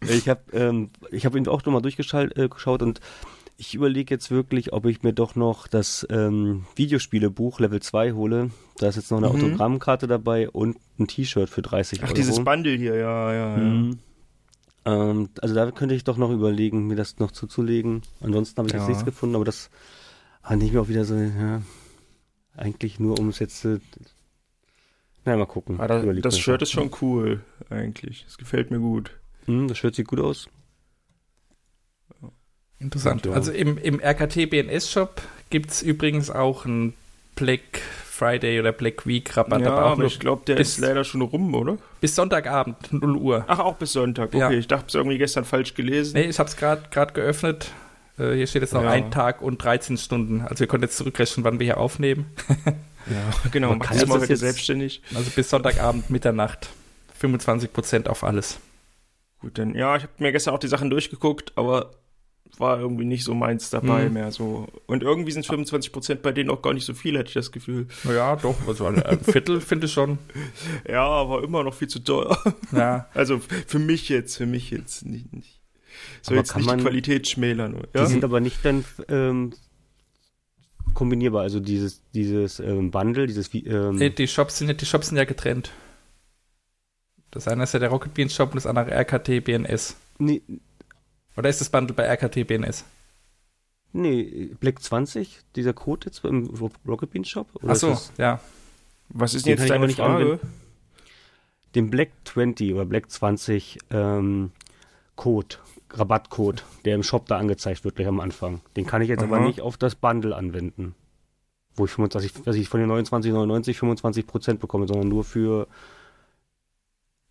Ich 0.09 0.29
habe 0.29 0.41
ähm, 0.53 0.91
ich 1.13 1.27
hab 1.27 1.37
ihn 1.37 1.47
auch 1.47 1.65
nochmal 1.65 1.83
durchgeschaut 1.83 2.37
äh, 2.37 2.49
geschaut 2.49 2.83
und 2.83 3.01
ich 3.57 3.75
überlege 3.75 4.13
jetzt 4.15 4.31
wirklich, 4.31 4.73
ob 4.73 4.87
ich 4.87 5.03
mir 5.03 5.13
doch 5.13 5.37
noch 5.37 5.69
das 5.69 6.07
ähm, 6.11 6.65
Videospielebuch 6.77 7.61
Level 7.61 7.81
2 7.81 8.13
hole. 8.13 8.51
Da 8.79 8.89
ist 8.89 8.97
jetzt 8.97 9.11
noch 9.11 9.19
eine 9.19 9.29
Mhm. 9.29 9.35
Autogrammkarte 9.37 10.07
dabei 10.09 10.49
und 10.51 10.77
ein 10.99 11.07
T-Shirt 11.07 11.51
für 11.51 11.63
30 11.63 12.01
Ach, 12.01 12.07
Euro. 12.07 12.15
dieses 12.15 12.43
Bundle 12.43 12.77
hier, 12.77 12.97
ja, 12.97 13.33
ja, 13.33 13.51
ja. 13.59 13.65
Mhm. 13.65 13.99
Ähm, 14.87 15.29
also 15.43 15.55
da 15.55 15.71
könnte 15.71 15.95
ich 15.95 16.05
doch 16.05 16.17
noch 16.17 16.31
überlegen, 16.31 16.87
mir 16.87 16.97
das 16.97 17.19
noch 17.19 17.31
zuzulegen. 17.33 18.01
Ansonsten 18.23 18.57
habe 18.59 18.69
ich 18.69 18.73
jetzt 18.73 18.85
Ja. 18.85 18.89
nichts 18.89 19.05
gefunden, 19.05 19.37
aber 19.37 19.45
das 19.45 19.69
fand 20.51 20.65
ich 20.65 20.73
mir 20.73 20.81
auch 20.81 20.89
wieder 20.89 21.05
so, 21.05 21.15
ja, 21.15 21.63
eigentlich 22.57 22.99
nur 22.99 23.21
um 23.21 23.29
es 23.29 23.39
jetzt, 23.39 23.65
äh, 23.65 23.79
naja, 25.25 25.39
mal 25.39 25.47
gucken. 25.47 25.79
Ah, 25.81 25.87
das, 25.87 26.05
das 26.23 26.39
Shirt 26.41 26.61
ist 26.63 26.73
schon 26.73 26.91
cool, 27.01 27.41
eigentlich. 27.69 28.25
Das 28.25 28.37
gefällt 28.37 28.73
mir 28.73 28.81
gut. 28.81 29.13
Hm, 29.47 29.69
das 29.69 29.79
Shirt 29.79 29.95
sieht 29.95 30.09
gut 30.09 30.19
aus. 30.19 30.49
Interessant. 32.81 33.27
Ja. 33.27 33.33
Also 33.33 33.53
im, 33.53 33.79
im 33.79 34.01
RKT 34.01 34.51
BNS 34.51 34.91
Shop 34.91 35.23
gibt 35.51 35.71
es 35.71 35.83
übrigens 35.83 36.31
auch 36.31 36.65
einen 36.65 36.95
Black 37.37 37.79
Friday 38.05 38.59
oder 38.59 38.73
Black 38.73 39.07
Week 39.07 39.37
Rabatt, 39.37 39.61
ja, 39.61 39.71
aber 39.73 39.87
auch 39.87 39.91
aber 39.93 40.05
ich 40.07 40.19
glaube, 40.19 40.43
der 40.47 40.57
bis- 40.57 40.71
ist 40.71 40.79
leider 40.79 41.05
schon 41.05 41.21
rum, 41.23 41.55
oder? 41.55 41.79
bis 42.01 42.17
Sonntagabend, 42.17 42.93
0 42.93 43.17
Uhr. 43.17 43.45
Ach, 43.47 43.61
auch 43.61 43.77
bis 43.77 43.93
Sonntag. 43.93 44.31
Okay, 44.31 44.39
Ja. 44.39 44.51
ich 44.51 44.67
dachte, 44.67 44.87
es 44.89 44.95
irgendwie 44.95 45.17
gestern 45.19 45.45
falsch 45.45 45.75
gelesen. 45.75 46.15
Nee, 46.15 46.25
ich 46.29 46.39
habe 46.41 46.49
es 46.49 46.57
gerade 46.57 47.13
geöffnet. 47.13 47.71
Äh, 48.21 48.35
hier 48.35 48.47
steht 48.47 48.63
jetzt 48.63 48.75
noch 48.75 48.83
Ja. 48.83 48.91
ein 48.91 49.11
Tag 49.11 49.41
und 49.43 49.63
13 49.63 49.97
Stunden. 49.97 50.43
Also 50.43 50.65
ihr 50.65 50.69
könnt 50.69 50.83
jetzt 50.83 50.97
zurückrechnen, 50.97 51.45
wann 51.45 51.59
wir 51.59 51.65
hier 51.65 51.79
aufnehmen. 51.79 52.27
Ja, 53.07 53.49
genau. 53.51 53.71
Man 53.71 53.79
kann 53.79 53.93
das 53.95 54.01
das 54.01 54.09
mal 54.11 54.17
jetzt- 54.17 54.25
heute 54.29 54.37
selbstständig. 54.37 55.03
Also 55.15 55.31
bis 55.35 55.49
Sonntagabend, 55.49 56.11
Mitternacht. 56.11 56.69
25% 57.21 58.09
auf 58.09 58.23
alles. 58.25 58.59
Gut, 59.41 59.57
dann, 59.57 59.75
ja, 59.75 59.97
ich 59.97 60.03
habe 60.03 60.13
mir 60.19 60.33
gestern 60.33 60.55
auch 60.55 60.59
die 60.59 60.69
Sachen 60.69 60.91
durchgeguckt, 60.91 61.53
aber 61.57 61.93
war 62.59 62.79
irgendwie 62.79 63.07
nicht 63.07 63.25
so 63.25 63.35
meins 63.35 63.71
dabei 63.71 64.05
Hm. 64.05 64.13
mehr 64.13 64.31
so. 64.33 64.69
Und 64.87 65.03
irgendwie 65.03 65.33
sind 65.33 65.47
25% 65.47 66.17
bei 66.17 66.31
denen 66.33 66.51
auch 66.51 66.61
gar 66.61 66.75
nicht 66.75 66.85
so 66.85 66.93
viel, 66.93 67.17
hätte 67.17 67.29
ich 67.29 67.35
das 67.35 67.53
Gefühl. 67.53 67.87
Naja, 68.05 68.37
doch. 68.37 68.57
Also 68.69 68.85
ein, 68.87 69.03
ein 69.03 69.21
Viertel 69.21 69.61
finde 69.63 69.87
ich 69.87 69.93
schon. 69.95 70.19
Ja, 70.87 71.05
aber 71.07 71.43
immer 71.43 71.65
noch 71.65 71.75
viel 71.75 71.89
zu 71.89 72.01
teuer. 72.01 72.37
Ja. 72.73 73.09
Also 73.15 73.41
für 73.67 73.79
mich 73.79 74.09
jetzt, 74.11 74.37
für 74.37 74.47
mich 74.47 74.71
jetzt 74.71 75.07
nicht. 75.07 75.33
nicht. 75.33 75.60
So 76.23 76.33
Aber 76.33 76.41
jetzt 76.41 76.53
kann 76.53 76.61
nicht 76.63 76.67
man- 76.69 76.79
die 76.79 76.85
Qualität 76.85 77.29
schmälern. 77.29 77.83
Die 77.95 77.99
Ja? 77.99 78.07
sind 78.07 78.25
aber 78.25 78.41
nicht 78.41 78.65
dann 78.65 78.85
ähm, 79.09 79.53
kombinierbar. 80.95 81.43
Also 81.43 81.61
dieses, 81.61 82.03
dieses 82.13 82.61
ähm, 82.61 82.91
Bundle, 82.91 83.27
dieses 83.27 83.53
ähm, 83.55 83.97
Nee, 83.97 84.11
die 84.11 84.29
Shops 84.29 84.59
sind 84.59 84.69
ja, 84.69 84.75
die 84.75 84.87
Shops 84.87 85.09
sind 85.09 85.17
ja 85.19 85.25
getrennt. 85.25 85.71
Das 87.31 87.47
eine 87.47 87.63
ist 87.63 87.73
ja 87.75 87.79
der 87.79 87.91
Rocket 87.91 88.13
Beans 88.15 88.35
Shop 88.35 88.51
und 88.51 88.57
das 88.57 88.67
andere 88.67 88.91
RKT 88.91 89.41
BNS. 89.45 89.97
nee, 90.19 90.43
Oder 91.37 91.49
ist 91.49 91.61
das 91.61 91.71
Bundle 91.71 91.95
bei 91.95 92.05
RKT 92.05 92.45
BNS? 92.47 92.85
nee, 93.93 94.51
Black 94.61 94.81
20, 94.83 95.41
dieser 95.57 95.73
Code 95.73 96.07
jetzt 96.07 96.25
im 96.25 96.47
Ro- 96.47 96.71
Rocket 96.87 97.11
Beans 97.11 97.29
Shop? 97.29 97.49
Oder 97.55 97.71
Achso, 97.73 97.93
ist 97.93 98.11
das 98.11 98.19
ja. 98.19 98.41
Was 99.11 99.35
ist 99.35 99.47
Den 99.47 99.57
denn 99.57 99.63
jetzt 99.65 99.71
deine 99.71 99.87
nicht 99.87 99.97
Frage? 99.97 100.25
anwenden. 100.25 100.49
Den 101.75 101.91
Black 101.91 102.11
20 102.25 102.73
oder 102.75 102.85
Black 102.85 103.11
20 103.11 103.79
ähm, 103.91 104.51
Code, 105.17 105.57
Rabattcode, 105.93 106.65
der 106.85 106.95
im 106.95 107.03
Shop 107.03 107.27
da 107.27 107.39
angezeigt 107.39 107.85
wird 107.85 107.97
gleich 107.97 108.09
am 108.09 108.21
Anfang. 108.21 108.61
Den 108.77 108.87
kann 108.87 109.03
ich 109.03 109.09
jetzt 109.09 109.23
aber 109.23 109.39
Aha. 109.39 109.47
nicht 109.47 109.61
auf 109.61 109.77
das 109.77 109.95
Bundle 109.95 110.37
anwenden. 110.37 110.95
Wo 111.75 111.85
ich 111.85 111.91
25, 111.93 112.43
dass 112.45 112.57
ich 112.57 112.69
von 112.69 112.81
den 112.81 112.91
29,99 112.91 113.77
25% 113.79 114.55
bekomme, 114.59 114.87
sondern 114.87 115.09
nur 115.09 115.25
für 115.25 115.69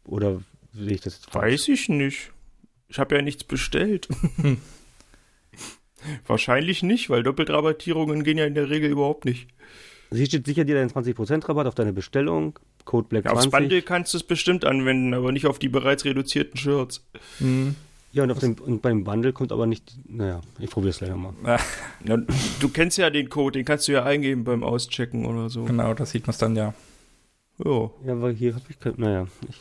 oder 0.05 0.41
sehe 0.73 0.93
ich 0.93 1.01
das 1.01 1.15
jetzt 1.15 1.31
falsch? 1.31 1.53
Weiß 1.53 1.67
ich 1.67 1.89
nicht. 1.89 2.31
Ich 2.87 2.99
habe 2.99 3.15
ja 3.15 3.21
nichts 3.21 3.43
bestellt. 3.43 4.07
Wahrscheinlich 6.27 6.81
nicht, 6.81 7.09
weil 7.09 7.23
Doppeltrabattierungen 7.23 8.23
gehen 8.23 8.37
ja 8.37 8.45
in 8.45 8.55
der 8.55 8.69
Regel 8.69 8.89
überhaupt 8.89 9.25
nicht. 9.25 9.47
Hier 10.11 10.25
steht 10.25 10.45
sicher 10.45 10.65
dir 10.65 10.75
deinen 10.75 10.89
20% 10.89 11.47
Rabatt 11.47 11.67
auf 11.67 11.75
deine 11.75 11.93
Bestellung. 11.93 12.57
Code 12.85 13.07
Black 13.07 13.25
Ja, 13.25 13.31
aufs 13.31 13.43
20. 13.43 13.59
Bundle 13.59 13.81
kannst 13.83 14.13
du 14.13 14.17
es 14.17 14.23
bestimmt 14.23 14.65
anwenden, 14.65 15.13
aber 15.13 15.31
nicht 15.31 15.45
auf 15.45 15.59
die 15.59 15.69
bereits 15.69 16.05
reduzierten 16.05 16.57
Shirts. 16.57 17.05
Hm. 17.37 17.75
Ja, 18.11 18.23
und, 18.23 18.31
auf 18.31 18.39
dem, 18.39 18.55
und 18.55 18.81
beim 18.81 19.03
Bundle 19.03 19.33
kommt 19.33 19.51
aber 19.51 19.67
nicht. 19.67 19.93
Naja, 20.07 20.41
ich 20.57 20.69
probiere 20.71 20.89
es 20.91 20.97
gleich 20.97 21.11
nochmal. 21.11 21.33
Na, 22.03 22.17
du 22.59 22.69
kennst 22.69 22.97
ja 22.97 23.09
den 23.11 23.29
Code, 23.29 23.59
den 23.59 23.65
kannst 23.65 23.87
du 23.87 23.91
ja 23.91 24.03
eingeben 24.03 24.43
beim 24.43 24.63
Auschecken 24.63 25.25
oder 25.25 25.49
so. 25.49 25.65
Genau, 25.65 25.93
da 25.93 26.05
sieht 26.05 26.25
man 26.25 26.31
es 26.31 26.37
dann 26.39 26.55
ja. 26.55 26.73
Ja. 27.63 27.89
Ja, 28.05 28.21
weil 28.21 28.33
hier 28.33 28.55
habe 28.55 28.63
ich 28.69 28.79
kein. 28.79 28.93
Naja, 28.97 29.27
ich, 29.47 29.59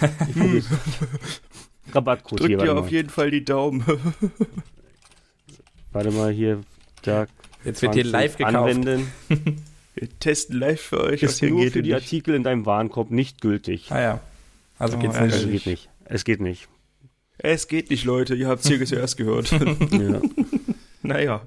ich 0.28 0.34
probiere 0.36 0.64
Rabattcode 1.92 2.40
Drück 2.40 2.48
hier. 2.48 2.58
dir 2.58 2.66
Warte 2.68 2.78
auf 2.80 2.84
mal. 2.86 2.92
jeden 2.92 3.10
Fall 3.10 3.30
die 3.32 3.44
Daumen. 3.44 3.84
warte 5.92 6.10
mal 6.12 6.30
hier. 6.30 6.60
Da 7.02 7.26
Jetzt 7.64 7.82
wird 7.82 7.94
hier 7.94 8.04
20 8.04 8.12
live 8.12 8.36
gekauft. 8.36 8.56
Anwenden. 8.56 9.12
Wir 9.96 10.08
testen 10.20 10.58
live 10.58 10.80
für 10.80 11.00
euch, 11.02 11.22
Ist 11.22 11.40
hier 11.40 11.50
nur 11.50 11.60
geht 11.62 11.72
für 11.72 11.82
die 11.82 11.92
nicht. 11.92 12.02
Artikel 12.04 12.34
in 12.36 12.44
deinem 12.44 12.64
Warenkorb 12.64 13.10
nicht 13.10 13.40
gültig. 13.40 13.90
Ah 13.90 14.00
ja. 14.00 14.20
Also 14.78 14.96
Oh, 14.96 15.00
geht's. 15.00 15.16
Also 15.16 15.46
nicht. 15.48 15.64
geht 15.64 15.66
nicht. 15.72 15.90
Es 16.04 16.24
geht 16.24 16.40
nicht. 16.40 16.68
Es 17.42 17.68
geht 17.68 17.90
nicht, 17.90 18.04
Leute. 18.04 18.34
Ihr 18.34 18.48
habt 18.48 18.62
es 18.62 18.68
hier 18.68 18.84
zuerst 18.86 19.16
gehört. 19.16 19.50
Ja. 19.50 20.20
naja, 21.02 21.46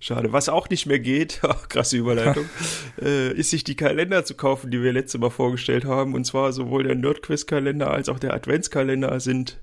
schade. 0.00 0.32
Was 0.32 0.48
auch 0.48 0.68
nicht 0.68 0.86
mehr 0.86 0.98
geht, 0.98 1.40
krasse 1.68 1.96
Überleitung, 1.96 2.46
äh, 3.02 3.32
ist 3.32 3.50
sich 3.50 3.64
die 3.64 3.76
Kalender 3.76 4.24
zu 4.24 4.34
kaufen, 4.34 4.70
die 4.70 4.82
wir 4.82 4.92
letzte 4.92 5.18
Mal 5.18 5.30
vorgestellt 5.30 5.84
haben. 5.84 6.14
Und 6.14 6.24
zwar 6.24 6.52
sowohl 6.52 6.84
der 6.84 6.94
Nerdquiz-Kalender 6.94 7.90
als 7.90 8.08
auch 8.08 8.18
der 8.18 8.34
Adventskalender 8.34 9.18
sind 9.20 9.60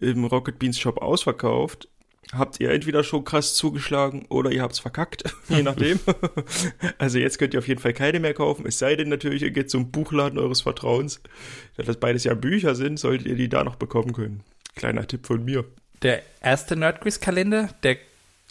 im 0.00 0.24
Rocket 0.24 0.58
Beans 0.58 0.78
Shop 0.78 0.98
ausverkauft. 0.98 1.88
Habt 2.32 2.58
ihr 2.58 2.70
entweder 2.70 3.04
schon 3.04 3.22
krass 3.22 3.54
zugeschlagen 3.54 4.26
oder 4.28 4.50
ihr 4.50 4.60
habt's 4.60 4.80
verkackt, 4.80 5.22
je 5.48 5.62
nachdem. 5.62 6.00
also 6.98 7.20
jetzt 7.20 7.38
könnt 7.38 7.54
ihr 7.54 7.60
auf 7.60 7.68
jeden 7.68 7.80
Fall 7.80 7.92
keine 7.92 8.18
mehr 8.18 8.34
kaufen, 8.34 8.66
es 8.66 8.80
sei 8.80 8.96
denn 8.96 9.08
natürlich, 9.08 9.42
ihr 9.42 9.52
geht 9.52 9.70
zum 9.70 9.92
Buchladen 9.92 10.36
eures 10.36 10.60
Vertrauens. 10.60 11.22
Da 11.76 11.84
das 11.84 11.98
beides 11.98 12.24
ja 12.24 12.34
Bücher 12.34 12.74
sind, 12.74 12.98
solltet 12.98 13.28
ihr 13.28 13.36
die 13.36 13.48
da 13.48 13.62
noch 13.62 13.76
bekommen 13.76 14.12
können. 14.12 14.42
Kleiner 14.76 15.06
Tipp 15.06 15.26
von 15.26 15.44
mir. 15.44 15.64
Der 16.02 16.22
erste 16.42 16.76
Nerdquiz-Kalender, 16.76 17.70
der 17.82 17.96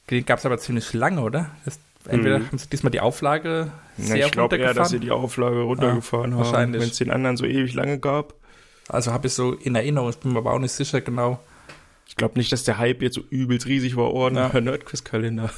den 0.10 0.26
gab 0.26 0.40
es 0.40 0.46
aber 0.46 0.58
ziemlich 0.60 0.94
lange, 0.94 1.22
oder? 1.22 1.52
Das, 1.66 1.80
entweder 2.08 2.40
Mhm. 2.40 2.48
haben 2.48 2.58
sie 2.58 2.68
diesmal 2.70 2.92
die 2.92 3.00
Auflage 3.00 3.72
Na, 3.98 4.06
sehr 4.06 4.26
ich 4.26 4.32
glaube 4.32 4.58
eher, 4.58 4.74
dass 4.74 4.90
sie 4.90 5.00
die 5.00 5.10
Auflage 5.12 5.62
runtergefahren 5.62 6.34
Ah, 6.34 6.38
haben, 6.38 6.44
wahrscheinlich. 6.46 6.82
wenn 6.82 6.90
es 6.90 6.98
den 6.98 7.10
anderen 7.12 7.38
so 7.38 7.46
ewig 7.46 7.74
lange 7.74 7.98
gab. 8.00 8.34
Also 8.88 9.12
habe 9.12 9.28
ich 9.28 9.34
so 9.34 9.54
in 9.54 9.74
Erinnerung, 9.76 10.10
ich 10.12 10.18
bin 10.18 10.34
mir 10.34 10.40
aber 10.40 10.54
auch 10.54 10.60
nicht 10.60 10.74
sicher 10.74 11.02
genau. 11.02 11.40
Ich 12.08 12.16
glaube 12.16 12.38
nicht, 12.38 12.52
dass 12.52 12.64
der 12.64 12.78
Hype 12.78 13.02
jetzt 13.02 13.16
so 13.16 13.22
übelst 13.32 13.66
riesig 13.66 13.96
war, 13.96 14.14
oh, 14.14 14.30
Ja. 14.30 14.52
ja. 14.54 14.62
Nerdquiz-Kalender. 14.62 15.50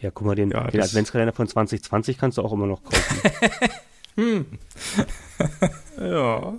ja, 0.00 0.10
guck 0.10 0.26
mal, 0.26 0.34
den, 0.34 0.50
Ja, 0.50 0.66
den 0.68 0.80
Adventskalender 0.80 1.32
von 1.32 1.46
2020 1.46 2.18
kannst 2.18 2.38
du 2.38 2.42
auch 2.42 2.52
immer 2.52 2.66
noch 2.66 2.82
kaufen. 2.82 3.30
ja. 6.00 6.54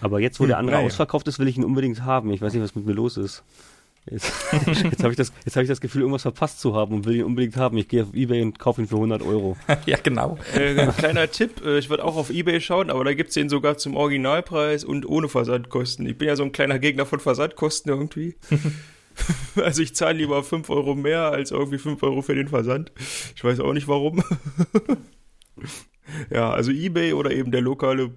Aber 0.00 0.20
jetzt, 0.20 0.40
wo 0.40 0.46
der 0.46 0.56
Hm, 0.56 0.60
andere 0.60 0.76
naja. 0.76 0.86
ausverkauft 0.86 1.26
ist, 1.28 1.38
will 1.38 1.48
ich 1.48 1.56
ihn 1.56 1.64
unbedingt 1.64 2.02
haben. 2.04 2.30
Ich 2.32 2.40
weiß 2.42 2.52
nicht, 2.52 2.62
was 2.62 2.74
mit 2.74 2.86
mir 2.86 2.92
los 2.92 3.16
ist. 3.16 3.42
Jetzt, 4.08 4.30
jetzt 4.66 5.02
habe 5.02 5.10
ich, 5.10 5.16
das- 5.16 5.32
jetzt 5.44 5.56
hab 5.56 5.62
ich 5.64 5.68
das 5.68 5.80
Gefühl, 5.80 6.02
irgendwas 6.02 6.22
verpasst 6.22 6.60
zu 6.60 6.74
haben 6.76 6.94
und 6.94 7.06
will 7.06 7.16
ihn 7.16 7.24
unbedingt 7.24 7.56
haben. 7.56 7.76
Ich 7.76 7.88
gehe 7.88 8.04
auf 8.04 8.14
Ebay 8.14 8.40
und 8.42 8.58
kaufe 8.58 8.80
ihn 8.80 8.86
für 8.86 8.94
100 8.96 9.20
Euro. 9.22 9.56
ja, 9.86 9.96
genau. 10.02 10.38
Äh, 10.54 10.78
ein 10.80 10.96
kleiner 10.96 11.28
Tipp, 11.30 11.64
äh, 11.64 11.78
ich 11.78 11.90
würde 11.90 12.04
auch 12.04 12.14
auf 12.16 12.30
Ebay 12.30 12.60
schauen, 12.60 12.90
aber 12.90 13.02
da 13.04 13.14
gibt's 13.14 13.34
den 13.34 13.48
sogar 13.48 13.78
zum 13.78 13.96
Originalpreis 13.96 14.84
und 14.84 15.06
ohne 15.08 15.28
Versandkosten. 15.28 16.06
Ich 16.06 16.16
bin 16.18 16.28
ja 16.28 16.36
so 16.36 16.44
ein 16.44 16.52
kleiner 16.52 16.78
Gegner 16.78 17.04
von 17.04 17.18
Versandkosten 17.18 17.90
irgendwie. 17.90 18.36
also 19.56 19.82
ich 19.82 19.96
zahle 19.96 20.18
lieber 20.18 20.44
5 20.44 20.70
Euro 20.70 20.94
mehr 20.94 21.32
als 21.32 21.50
irgendwie 21.50 21.78
5 21.78 22.00
Euro 22.04 22.22
für 22.22 22.34
den 22.36 22.46
Versand. 22.48 22.92
Ich 23.34 23.42
weiß 23.42 23.58
auch 23.58 23.72
nicht 23.72 23.88
warum. 23.88 24.22
ja, 26.30 26.50
also 26.50 26.70
Ebay 26.70 27.12
oder 27.12 27.30
eben 27.32 27.50
der 27.50 27.60
lokale 27.60 28.12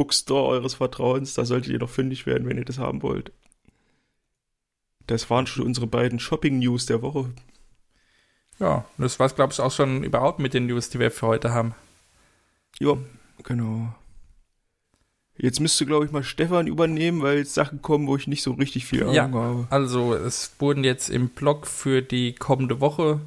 Bookstore 0.00 0.48
eures 0.48 0.72
Vertrauens, 0.76 1.34
da 1.34 1.44
solltet 1.44 1.70
ihr 1.74 1.78
doch 1.78 1.90
fündig 1.90 2.24
werden, 2.24 2.48
wenn 2.48 2.56
ihr 2.56 2.64
das 2.64 2.78
haben 2.78 3.02
wollt. 3.02 3.32
Das 5.06 5.28
waren 5.28 5.46
schon 5.46 5.66
unsere 5.66 5.86
beiden 5.86 6.18
Shopping-News 6.18 6.86
der 6.86 7.02
Woche. 7.02 7.30
Ja, 8.58 8.86
das 8.96 9.18
war's, 9.20 9.34
glaube 9.34 9.52
ich, 9.52 9.60
auch 9.60 9.70
schon 9.70 10.02
überhaupt 10.02 10.38
mit 10.38 10.54
den 10.54 10.64
News, 10.68 10.88
die 10.88 10.98
wir 11.00 11.10
für 11.10 11.26
heute 11.26 11.52
haben. 11.52 11.74
Ja, 12.78 12.96
genau. 13.42 13.94
Jetzt 15.36 15.60
müsste, 15.60 15.84
glaube 15.84 16.06
ich, 16.06 16.12
mal 16.12 16.24
Stefan 16.24 16.66
übernehmen, 16.66 17.20
weil 17.20 17.36
jetzt 17.36 17.52
Sachen 17.52 17.82
kommen, 17.82 18.06
wo 18.06 18.16
ich 18.16 18.26
nicht 18.26 18.42
so 18.42 18.52
richtig 18.52 18.86
viel 18.86 19.02
Ahnung 19.02 19.14
Ja. 19.14 19.24
habe. 19.30 19.66
Also, 19.68 20.14
es 20.14 20.54
wurden 20.60 20.82
jetzt 20.82 21.10
im 21.10 21.28
Blog 21.28 21.66
für 21.66 22.00
die 22.00 22.34
kommende 22.34 22.80
Woche 22.80 23.20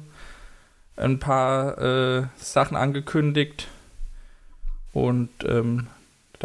ein 0.96 1.20
paar 1.20 1.78
äh, 1.78 2.26
Sachen 2.36 2.76
angekündigt. 2.76 3.68
Und 4.92 5.30
ähm, 5.46 5.86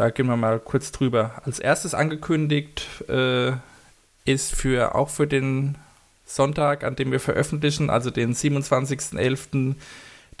da 0.00 0.08
gehen 0.08 0.28
wir 0.28 0.36
mal 0.38 0.58
kurz 0.58 0.92
drüber. 0.92 1.42
Als 1.44 1.58
erstes 1.58 1.92
angekündigt 1.92 2.86
äh, 3.10 3.52
ist 4.24 4.54
für 4.54 4.94
auch 4.94 5.10
für 5.10 5.26
den 5.26 5.76
Sonntag, 6.24 6.84
an 6.84 6.96
dem 6.96 7.12
wir 7.12 7.20
veröffentlichen, 7.20 7.90
also 7.90 8.10
den 8.10 8.34
27.11., 8.34 9.74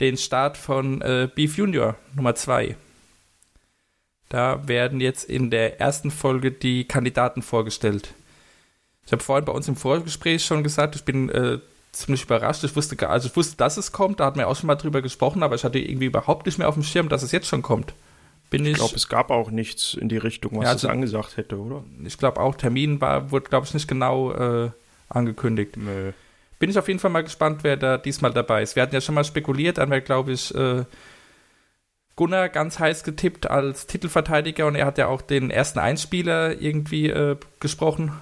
den 0.00 0.16
Start 0.16 0.56
von 0.56 1.02
äh, 1.02 1.28
Beef 1.34 1.58
Junior 1.58 1.96
Nummer 2.14 2.34
2. 2.34 2.74
Da 4.30 4.66
werden 4.66 4.98
jetzt 4.98 5.24
in 5.24 5.50
der 5.50 5.78
ersten 5.78 6.10
Folge 6.10 6.52
die 6.52 6.88
Kandidaten 6.88 7.42
vorgestellt. 7.42 8.14
Ich 9.04 9.12
habe 9.12 9.22
vorhin 9.22 9.44
bei 9.44 9.52
uns 9.52 9.68
im 9.68 9.76
Vorgespräch 9.76 10.42
schon 10.42 10.62
gesagt, 10.62 10.96
ich 10.96 11.04
bin 11.04 11.28
äh, 11.28 11.58
ziemlich 11.92 12.22
überrascht. 12.22 12.64
Ich 12.64 12.74
wusste 12.76 13.06
also 13.06 13.28
ich 13.28 13.36
wusste, 13.36 13.58
dass 13.58 13.76
es 13.76 13.92
kommt, 13.92 14.20
da 14.20 14.24
hatten 14.24 14.38
wir 14.38 14.48
auch 14.48 14.56
schon 14.56 14.68
mal 14.68 14.76
drüber 14.76 15.02
gesprochen, 15.02 15.42
aber 15.42 15.54
ich 15.54 15.64
hatte 15.64 15.80
irgendwie 15.80 16.06
überhaupt 16.06 16.46
nicht 16.46 16.56
mehr 16.56 16.68
auf 16.70 16.76
dem 16.76 16.82
Schirm, 16.82 17.10
dass 17.10 17.22
es 17.22 17.32
jetzt 17.32 17.46
schon 17.46 17.60
kommt. 17.60 17.92
Bin 18.50 18.64
ich, 18.64 18.72
Ich 18.72 18.78
glaube, 18.78 18.96
es 18.96 19.08
gab 19.08 19.30
auch 19.30 19.50
nichts 19.50 19.94
in 19.94 20.08
die 20.08 20.16
Richtung, 20.18 20.52
was 20.56 20.64
Ja, 20.64 20.70
es 20.70 20.74
also- 20.84 20.88
angesagt 20.88 21.36
hätte, 21.36 21.58
oder? 21.58 21.84
ich 22.04 22.18
glaube 22.18 22.40
auch, 22.40 22.56
Termin 22.56 23.00
war, 23.00 23.30
wurde, 23.30 23.48
glaube 23.48 23.64
ich, 23.66 23.74
nicht 23.74 23.86
genau 23.88 24.32
äh, 24.32 24.70
angekündigt. 25.08 25.76
Nö. 25.76 26.12
Bin 26.58 26.68
ich 26.68 26.78
auf 26.78 26.88
jeden 26.88 27.00
Fall 27.00 27.10
mal 27.10 27.22
gespannt, 27.22 27.60
wer 27.62 27.76
da 27.76 27.96
diesmal 27.96 28.32
dabei 28.32 28.62
ist. 28.62 28.76
Wir 28.76 28.82
hatten 28.82 28.94
ja 28.94 29.00
schon 29.00 29.14
mal 29.14 29.24
spekuliert, 29.24 29.78
dann 29.78 29.88
wäre, 29.90 30.02
glaube 30.02 30.32
ich, 30.32 30.54
äh, 30.54 30.84
Gunnar 32.16 32.48
ganz 32.50 32.78
heiß 32.78 33.02
getippt 33.04 33.48
als 33.48 33.86
Titelverteidiger 33.86 34.66
und 34.66 34.74
er 34.74 34.84
hat 34.84 34.98
ja 34.98 35.06
auch 35.06 35.22
den 35.22 35.50
ersten 35.50 35.78
Einspieler 35.78 36.60
irgendwie 36.60 37.08
äh, 37.08 37.36
gesprochen. 37.60 38.12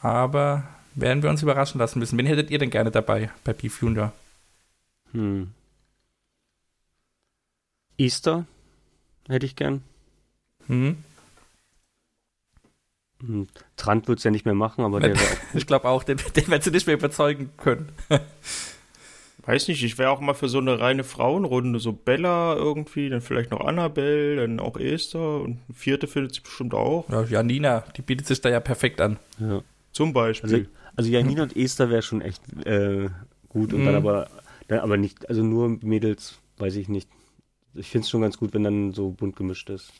Aber 0.00 0.64
werden 0.94 1.22
wir 1.22 1.30
uns 1.30 1.42
überraschen 1.42 1.78
lassen 1.78 1.98
müssen. 1.98 2.18
Wen 2.18 2.26
hättet 2.26 2.50
ihr 2.50 2.58
denn 2.58 2.70
gerne 2.70 2.90
dabei 2.90 3.30
bei 3.44 3.52
Beef 3.52 3.80
Junior? 3.80 4.12
Hm. 5.12 5.52
Easter 7.98 8.46
hätte 9.28 9.46
ich 9.46 9.56
gern. 9.56 9.82
Hm? 10.66 10.96
Hm. 13.24 13.46
Trant 13.76 14.08
wird 14.08 14.18
es 14.18 14.24
ja 14.24 14.30
nicht 14.30 14.44
mehr 14.44 14.54
machen, 14.54 14.84
aber 14.84 15.00
der 15.00 15.14
wäre 15.14 15.36
Ich 15.54 15.66
glaube 15.66 15.88
auch, 15.88 16.04
den, 16.04 16.18
den 16.36 16.48
werden 16.48 16.62
sie 16.62 16.70
nicht 16.70 16.86
mehr 16.86 16.96
überzeugen 16.96 17.50
können. 17.56 17.90
Weiß 19.46 19.68
nicht, 19.68 19.82
ich 19.84 19.96
wäre 19.96 20.10
auch 20.10 20.20
mal 20.20 20.34
für 20.34 20.48
so 20.48 20.58
eine 20.58 20.80
reine 20.80 21.04
Frauenrunde, 21.04 21.78
so 21.78 21.92
Bella 21.92 22.56
irgendwie, 22.56 23.08
dann 23.08 23.20
vielleicht 23.20 23.52
noch 23.52 23.60
Annabelle, 23.60 24.36
dann 24.36 24.58
auch 24.58 24.76
Esther 24.76 25.20
und 25.40 25.60
eine 25.68 25.74
vierte 25.74 26.08
findet 26.08 26.34
sie 26.34 26.40
bestimmt 26.40 26.74
auch. 26.74 27.08
Ja, 27.08 27.22
Janina, 27.22 27.84
die 27.96 28.02
bietet 28.02 28.26
sich 28.26 28.40
da 28.40 28.48
ja 28.48 28.60
perfekt 28.60 29.00
an. 29.00 29.18
ja. 29.38 29.62
Zum 29.92 30.12
Beispiel. 30.12 30.52
Also, 30.52 30.66
also 30.96 31.10
Janina 31.10 31.44
und 31.44 31.56
Esther 31.56 31.88
wäre 31.88 32.02
schon 32.02 32.20
echt 32.20 32.42
äh, 32.66 33.08
gut 33.48 33.72
und 33.72 33.84
dann 33.86 33.94
Mhm. 33.94 34.06
aber 34.06 34.28
dann 34.68 34.80
aber 34.80 34.98
nicht, 34.98 35.28
also 35.30 35.42
nur 35.42 35.68
Mädels, 35.80 36.38
weiß 36.58 36.76
ich 36.76 36.88
nicht. 36.88 37.08
Ich 37.78 37.88
finde 37.90 38.04
es 38.04 38.10
schon 38.10 38.20
ganz 38.22 38.36
gut, 38.38 38.54
wenn 38.54 38.64
dann 38.64 38.92
so 38.92 39.10
bunt 39.10 39.36
gemischt 39.36 39.70
ist. 39.70 39.92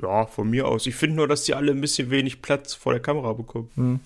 ja, 0.00 0.26
von 0.26 0.48
mir 0.48 0.68
aus. 0.68 0.86
Ich 0.86 0.94
finde 0.94 1.16
nur, 1.16 1.26
dass 1.28 1.44
die 1.44 1.54
alle 1.54 1.72
ein 1.72 1.80
bisschen 1.80 2.10
wenig 2.10 2.40
Platz 2.42 2.74
vor 2.74 2.92
der 2.92 3.02
Kamera 3.02 3.32
bekommen. 3.32 3.70
Hm. 3.74 4.00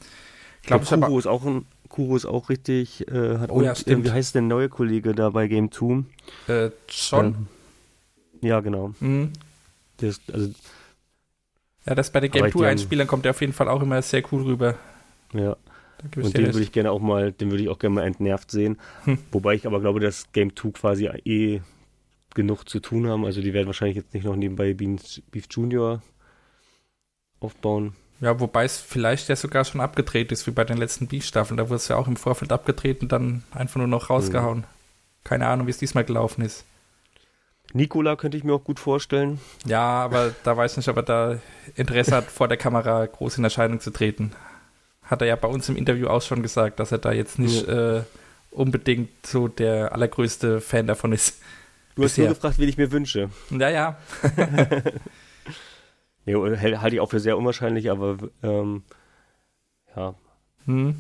Ich 0.62 0.66
glaube, 0.68 0.86
aber- 0.90 1.06
Kuro 1.06 1.18
ist 1.18 1.26
auch 1.26 1.44
ein 1.44 1.66
Kuro 1.88 2.16
ist 2.16 2.24
auch 2.24 2.48
richtig, 2.48 3.06
äh, 3.08 3.36
hat 3.36 3.50
Oh 3.50 3.60
ja, 3.60 3.70
und, 3.70 3.78
stimmt. 3.78 4.06
Äh, 4.06 4.08
wie 4.08 4.12
heißt 4.14 4.34
der 4.34 4.40
neue 4.40 4.70
Kollege 4.70 5.14
da 5.14 5.28
bei 5.28 5.46
Game 5.46 5.70
2? 5.70 6.04
Äh, 6.48 6.70
John. 6.88 7.26
Ähm, 7.26 7.46
ja, 8.48 8.60
genau. 8.60 8.94
Hm. 9.00 9.30
Der 10.00 10.08
ist, 10.08 10.22
also, 10.32 10.50
Ja, 11.84 11.94
das 11.94 12.10
bei 12.10 12.20
den 12.20 12.30
Game 12.30 12.46
ich 12.46 12.52
2 12.54 12.60
gern- 12.60 12.70
Einspielern 12.70 13.06
kommt 13.06 13.24
der 13.26 13.30
auf 13.32 13.40
jeden 13.42 13.52
Fall 13.52 13.68
auch 13.68 13.82
immer 13.82 14.00
sehr 14.00 14.22
cool 14.32 14.42
rüber. 14.44 14.76
ja. 15.34 15.56
Und 16.16 16.36
den 16.36 16.46
würde 16.46 16.62
ich 16.62 16.72
gerne 16.72 16.90
auch 16.90 16.98
mal, 17.00 17.30
den 17.30 17.50
würde 17.52 17.62
ich 17.62 17.68
auch 17.68 17.78
gerne 17.78 17.94
mal 17.94 18.02
entnervt 18.04 18.50
sehen. 18.50 18.76
Hm. 19.04 19.18
Wobei 19.30 19.54
ich 19.54 19.66
aber 19.68 19.78
glaube, 19.80 20.00
dass 20.00 20.32
Game 20.32 20.56
2 20.56 20.70
quasi 20.72 21.06
eh 21.06 21.60
genug 22.34 22.68
zu 22.68 22.80
tun 22.80 23.08
haben. 23.08 23.24
Also 23.24 23.40
die 23.40 23.52
werden 23.52 23.66
wahrscheinlich 23.66 23.96
jetzt 23.96 24.14
nicht 24.14 24.24
noch 24.24 24.36
nebenbei 24.36 24.74
Beef, 24.74 25.22
Beef 25.30 25.46
Junior 25.50 26.02
aufbauen. 27.40 27.94
Ja, 28.20 28.38
wobei 28.38 28.64
es 28.64 28.78
vielleicht 28.78 29.28
ja 29.28 29.34
sogar 29.36 29.64
schon 29.64 29.80
abgedreht 29.80 30.30
ist, 30.30 30.46
wie 30.46 30.52
bei 30.52 30.64
den 30.64 30.78
letzten 30.78 31.08
Beef-Staffeln. 31.08 31.56
Da 31.56 31.64
wurde 31.64 31.76
es 31.76 31.88
ja 31.88 31.96
auch 31.96 32.06
im 32.06 32.16
Vorfeld 32.16 32.52
abgedreht 32.52 33.02
und 33.02 33.10
dann 33.10 33.42
einfach 33.50 33.76
nur 33.76 33.88
noch 33.88 34.10
rausgehauen. 34.10 34.64
Keine 35.24 35.48
Ahnung, 35.48 35.66
wie 35.66 35.72
es 35.72 35.78
diesmal 35.78 36.04
gelaufen 36.04 36.44
ist. 36.44 36.64
Nikola 37.72 38.16
könnte 38.16 38.36
ich 38.36 38.44
mir 38.44 38.52
auch 38.52 38.64
gut 38.64 38.78
vorstellen. 38.78 39.40
Ja, 39.66 39.80
aber 39.80 40.34
da 40.44 40.56
weiß 40.56 40.72
ich 40.72 40.76
nicht, 40.78 40.88
ob 40.88 40.98
er 40.98 41.02
da 41.02 41.38
Interesse 41.74 42.14
hat, 42.14 42.24
vor 42.26 42.46
der 42.46 42.58
Kamera 42.58 43.06
groß 43.06 43.38
in 43.38 43.44
Erscheinung 43.44 43.80
zu 43.80 43.90
treten. 43.90 44.32
Hat 45.02 45.20
er 45.20 45.28
ja 45.28 45.36
bei 45.36 45.48
uns 45.48 45.68
im 45.68 45.76
Interview 45.76 46.06
auch 46.06 46.22
schon 46.22 46.42
gesagt, 46.42 46.78
dass 46.80 46.92
er 46.92 46.98
da 46.98 47.12
jetzt 47.12 47.38
nicht 47.38 47.66
äh, 47.66 48.02
unbedingt 48.50 49.26
so 49.26 49.48
der 49.48 49.92
allergrößte 49.92 50.60
Fan 50.60 50.86
davon 50.86 51.12
ist. 51.12 51.40
Du 51.94 52.02
hast 52.04 52.12
Bisher. 52.12 52.24
nur 52.26 52.34
gefragt, 52.34 52.58
wen 52.58 52.68
ich 52.68 52.78
mir 52.78 52.90
wünsche. 52.92 53.30
Ja, 53.50 53.68
ja. 53.68 53.98
Ja, 56.24 56.38
hält- 56.54 56.80
halte 56.80 56.94
ich 56.96 57.00
auch 57.00 57.10
für 57.10 57.18
sehr 57.18 57.36
unwahrscheinlich, 57.36 57.90
aber 57.90 58.16
ähm, 58.44 58.84
ja. 59.96 60.14
Hm. 60.66 60.94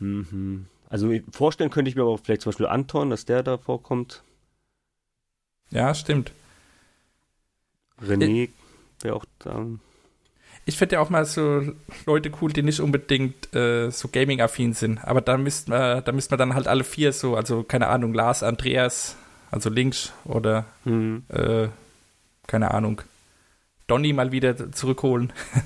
Mhm. 0.00 0.66
Also 0.90 1.10
vorstellen 1.32 1.70
könnte 1.70 1.88
ich 1.88 1.96
mir 1.96 2.02
aber 2.02 2.10
auch 2.10 2.20
vielleicht 2.22 2.42
zum 2.42 2.50
Beispiel 2.50 2.66
Anton, 2.66 3.08
dass 3.08 3.24
der 3.24 3.42
da 3.42 3.56
vorkommt. 3.56 4.22
Ja, 5.70 5.94
stimmt. 5.94 6.32
René 8.06 8.50
wäre 9.00 9.14
auch 9.16 9.24
da. 9.38 9.64
Ich 10.66 10.76
finde 10.76 10.96
ja 10.96 11.00
auch 11.00 11.08
mal 11.10 11.24
so 11.24 11.72
Leute 12.04 12.30
cool, 12.42 12.52
die 12.52 12.62
nicht 12.62 12.80
unbedingt 12.80 13.54
äh, 13.54 13.90
so 13.90 14.08
Gaming-affin 14.08 14.74
sind. 14.74 14.98
Aber 15.02 15.22
da 15.22 15.38
müssten 15.38 15.70
wir, 15.72 16.02
da 16.02 16.12
müssten 16.12 16.32
wir 16.32 16.36
dann 16.38 16.54
halt 16.54 16.68
alle 16.68 16.84
vier 16.84 17.14
so, 17.14 17.34
also 17.34 17.62
keine 17.62 17.86
Ahnung, 17.88 18.12
Lars, 18.12 18.42
Andreas, 18.42 19.16
also 19.50 19.70
Links 19.70 20.12
oder 20.24 20.66
Mhm. 20.84 21.24
äh, 21.28 21.68
keine 22.46 22.72
Ahnung, 22.72 23.02
Donny 23.86 24.12
mal 24.12 24.32
wieder 24.32 24.72
zurückholen. 24.72 25.32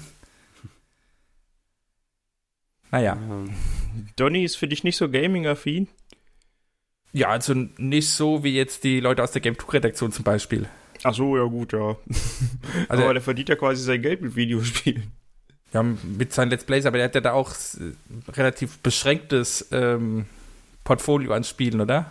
naja. 2.90 3.16
Ja. 3.16 3.44
Donny 4.16 4.44
ist 4.44 4.57
für 4.57 4.68
dich 4.68 4.85
nicht 4.85 4.97
so 4.97 5.09
gaming-affin? 5.11 5.88
Ja, 7.12 7.29
also 7.29 7.55
nicht 7.77 8.11
so 8.11 8.42
wie 8.44 8.55
jetzt 8.57 8.85
die 8.85 9.01
Leute 9.01 9.23
aus 9.23 9.33
der 9.33 9.40
Game 9.40 9.59
2 9.59 9.73
Redaktion 9.73 10.12
zum 10.12 10.25
Beispiel. 10.25 10.68
Ach 11.05 11.14
so, 11.14 11.37
ja 11.37 11.44
gut, 11.44 11.73
ja. 11.73 11.97
Also 12.88 13.05
aber 13.05 13.14
der 13.14 13.23
verdient 13.23 13.49
ja 13.49 13.57
quasi 13.57 13.83
sein 13.83 14.03
Geld 14.03 14.20
mit 14.23 14.35
Videospielen. 14.37 15.12
ja, 15.73 15.83
mit 15.83 16.33
seinen 16.33 16.51
Let's 16.51 16.64
Plays, 16.64 16.87
aber 16.87 16.97
der 16.99 17.07
hat 17.07 17.14
ja 17.14 17.20
da 17.20 17.33
auch 17.33 17.53
relativ 18.29 18.79
beschränktes 18.79 19.68
ähm, 19.70 20.27
Portfolio 20.83 21.33
an 21.35 21.44
Spielen, 21.44 21.81
oder? 21.81 22.11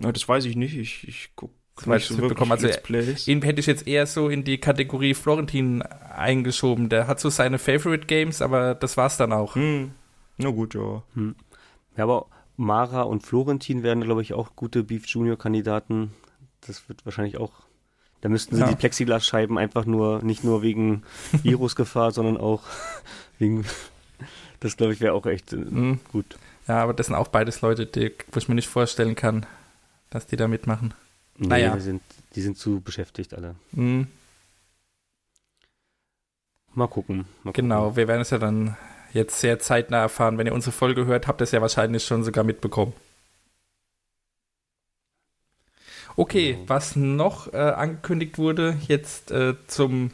Na, 0.00 0.12
das 0.12 0.28
weiß 0.28 0.44
ich 0.44 0.56
nicht. 0.56 0.76
Ich, 0.76 1.06
ich 1.08 1.30
gucke 1.36 1.52
nicht 1.86 1.96
ich 2.02 2.04
so 2.06 2.14
wirklich 2.14 2.28
mitbekommen, 2.30 2.52
also 2.52 2.66
Let's 2.66 2.82
Plays. 2.82 3.28
Ihn 3.28 3.42
hätte 3.42 3.60
ich 3.60 3.66
jetzt 3.66 3.86
eher 3.86 4.06
so 4.06 4.28
in 4.28 4.44
die 4.44 4.58
Kategorie 4.58 5.14
Florentin 5.14 5.82
eingeschoben. 5.82 6.88
Der 6.88 7.06
hat 7.06 7.20
so 7.20 7.30
seine 7.30 7.58
Favorite 7.58 8.06
Games, 8.06 8.42
aber 8.42 8.74
das 8.74 8.96
war's 8.96 9.16
dann 9.16 9.32
auch. 9.32 9.54
Hm. 9.54 9.92
Na 10.38 10.50
gut, 10.50 10.74
ja. 10.74 11.02
Ja, 11.96 12.04
aber 12.04 12.26
Mara 12.56 13.02
und 13.02 13.24
Florentin 13.26 13.82
wären, 13.82 14.00
glaube 14.02 14.22
ich, 14.22 14.32
auch 14.34 14.56
gute 14.56 14.82
Beef 14.84 15.06
Junior-Kandidaten. 15.06 16.12
Das 16.66 16.88
wird 16.88 17.04
wahrscheinlich 17.06 17.38
auch. 17.38 17.52
Da 18.20 18.28
müssten 18.28 18.56
sie 18.56 18.62
Ja. 18.62 18.68
die 18.68 18.74
Plexiglasscheiben 18.76 19.58
einfach 19.58 19.84
nur, 19.84 20.22
nicht 20.24 20.42
nur 20.42 20.62
wegen 20.62 21.02
Virusgefahr, 21.42 22.10
sondern 22.10 22.36
auch 22.36 22.62
wegen. 23.38 23.64
Das, 24.60 24.76
glaube 24.76 24.92
ich, 24.92 25.00
wäre 25.00 25.12
auch 25.12 25.26
echt 25.26 25.52
äh, 25.52 25.56
Mhm. 25.56 26.00
gut. 26.10 26.36
Ja, 26.66 26.82
aber 26.82 26.92
das 26.94 27.06
sind 27.06 27.14
auch 27.14 27.28
beides 27.28 27.60
Leute, 27.60 27.86
die, 27.86 28.12
wo 28.32 28.38
ich 28.38 28.48
mir 28.48 28.56
nicht 28.56 28.68
vorstellen 28.68 29.14
kann, 29.14 29.46
dass 30.10 30.26
die 30.26 30.36
da 30.36 30.48
mitmachen. 30.48 30.94
Nee, 31.36 31.46
Naja. 31.48 31.74
die, 31.74 31.80
sind, 31.80 32.02
die 32.34 32.40
sind 32.42 32.58
zu 32.58 32.80
beschäftigt 32.80 33.34
alle. 33.34 33.54
Mhm, 33.72 34.08
Mal 36.74 36.86
gucken. 36.88 37.26
Mal 37.42 37.52
genau, 37.52 37.96
wir 37.96 38.06
werden 38.08 38.20
es 38.20 38.30
ja 38.30 38.38
dann 38.38 38.76
jetzt 39.12 39.40
sehr 39.40 39.58
zeitnah 39.58 39.98
erfahren. 39.98 40.38
Wenn 40.38 40.46
ihr 40.46 40.52
unsere 40.54 40.70
Folge 40.72 41.06
hört, 41.06 41.26
habt 41.26 41.40
ihr 41.40 41.44
es 41.44 41.50
ja 41.50 41.60
wahrscheinlich 41.60 42.04
schon 42.04 42.22
sogar 42.22 42.44
mitbekommen. 42.44 42.92
Okay, 46.16 46.52
Genau. 46.54 46.68
was 46.68 46.96
noch 46.96 47.52
äh, 47.52 47.56
angekündigt 47.56 48.38
wurde, 48.38 48.76
jetzt 48.88 49.30
äh, 49.30 49.54
zum, 49.66 50.10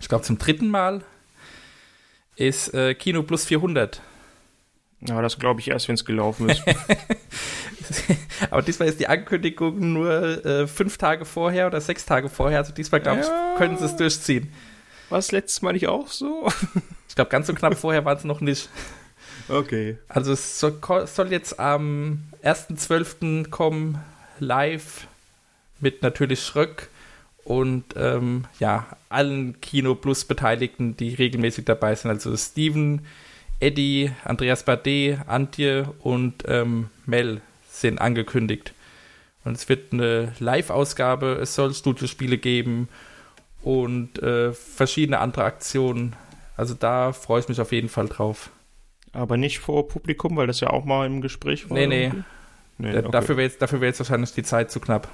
ich 0.00 0.08
glaube 0.08 0.24
zum 0.24 0.38
dritten 0.38 0.68
Mal, 0.68 1.02
ist 2.36 2.74
äh, 2.74 2.94
Kino 2.94 3.22
Plus 3.22 3.44
400. 3.46 4.00
Ja, 5.06 5.20
das 5.20 5.38
glaube 5.38 5.60
ich 5.60 5.68
erst, 5.68 5.88
wenn 5.88 5.94
es 5.96 6.04
gelaufen 6.04 6.48
ist. 6.48 6.62
Aber 8.50 8.62
diesmal 8.62 8.88
ist 8.88 8.98
die 9.00 9.06
Ankündigung 9.06 9.92
nur 9.92 10.44
äh, 10.44 10.66
fünf 10.66 10.96
Tage 10.96 11.24
vorher 11.24 11.66
oder 11.66 11.80
sechs 11.80 12.06
Tage 12.06 12.28
vorher. 12.28 12.58
Also 12.58 12.72
diesmal, 12.72 13.00
glaube 13.00 13.20
Ja. 13.20 13.52
ich, 13.52 13.58
können 13.58 13.76
sie 13.76 13.84
es 13.84 13.96
durchziehen. 13.96 14.50
War 15.10 15.18
es 15.18 15.32
letztes 15.32 15.60
Mal 15.62 15.72
nicht 15.72 15.88
auch 15.88 16.08
so? 16.08 16.48
Ich 17.08 17.14
glaube, 17.16 17.30
ganz 17.30 17.46
so 17.46 17.54
knapp 17.54 17.76
vorher 17.76 18.04
waren 18.04 18.16
es 18.18 18.24
noch 18.24 18.40
nicht. 18.40 18.68
Okay. 19.48 19.98
Also 20.08 20.32
es 20.32 20.58
soll, 20.58 20.80
soll 21.06 21.30
jetzt 21.30 21.60
am 21.60 22.24
1.12. 22.42 23.50
kommen, 23.50 24.00
live, 24.40 25.06
mit 25.78 26.02
natürlich 26.02 26.42
Schröck 26.42 26.88
und 27.44 27.84
ähm, 27.96 28.46
ja, 28.58 28.86
allen 29.10 29.60
Kino 29.60 29.94
Plus 29.94 30.24
Beteiligten, 30.24 30.96
die 30.96 31.14
regelmäßig 31.14 31.66
dabei 31.66 31.94
sind. 31.94 32.10
Also 32.10 32.36
Steven, 32.36 33.06
Eddie, 33.60 34.12
Andreas 34.24 34.64
Bade, 34.64 35.22
Antje 35.26 35.92
und 36.00 36.44
ähm, 36.46 36.90
Mel 37.06 37.40
sind 37.68 38.00
angekündigt. 38.00 38.72
Und 39.44 39.56
es 39.56 39.68
wird 39.68 39.92
eine 39.92 40.32
Live-Ausgabe, 40.38 41.38
es 41.40 41.54
soll 41.54 41.74
Studiospiele 41.74 42.38
geben 42.38 42.88
und 43.62 44.22
äh, 44.22 44.52
verschiedene 44.52 45.18
andere 45.18 45.44
Aktionen. 45.44 46.16
Also 46.56 46.74
da 46.74 47.12
freue 47.12 47.40
ich 47.40 47.48
mich 47.48 47.60
auf 47.60 47.72
jeden 47.72 47.88
Fall 47.88 48.08
drauf. 48.08 48.50
Aber 49.12 49.36
nicht 49.36 49.58
vor 49.58 49.86
Publikum, 49.88 50.36
weil 50.36 50.46
das 50.46 50.60
ja 50.60 50.70
auch 50.70 50.84
mal 50.84 51.06
im 51.06 51.20
Gespräch 51.20 51.68
war. 51.68 51.76
Nee, 51.76 51.86
nee. 51.86 52.04
irgendwie? 52.04 52.24
nee 52.78 52.92
Da- 52.92 52.98
okay. 53.00 53.08
Dafür 53.12 53.36
wäre 53.36 53.46
jetzt, 53.46 53.62
dafür 53.62 53.80
wär 53.80 53.88
jetzt 53.88 54.00
wahrscheinlich 54.00 54.32
die 54.32 54.42
Zeit 54.42 54.70
zu 54.70 54.80
knapp. 54.80 55.08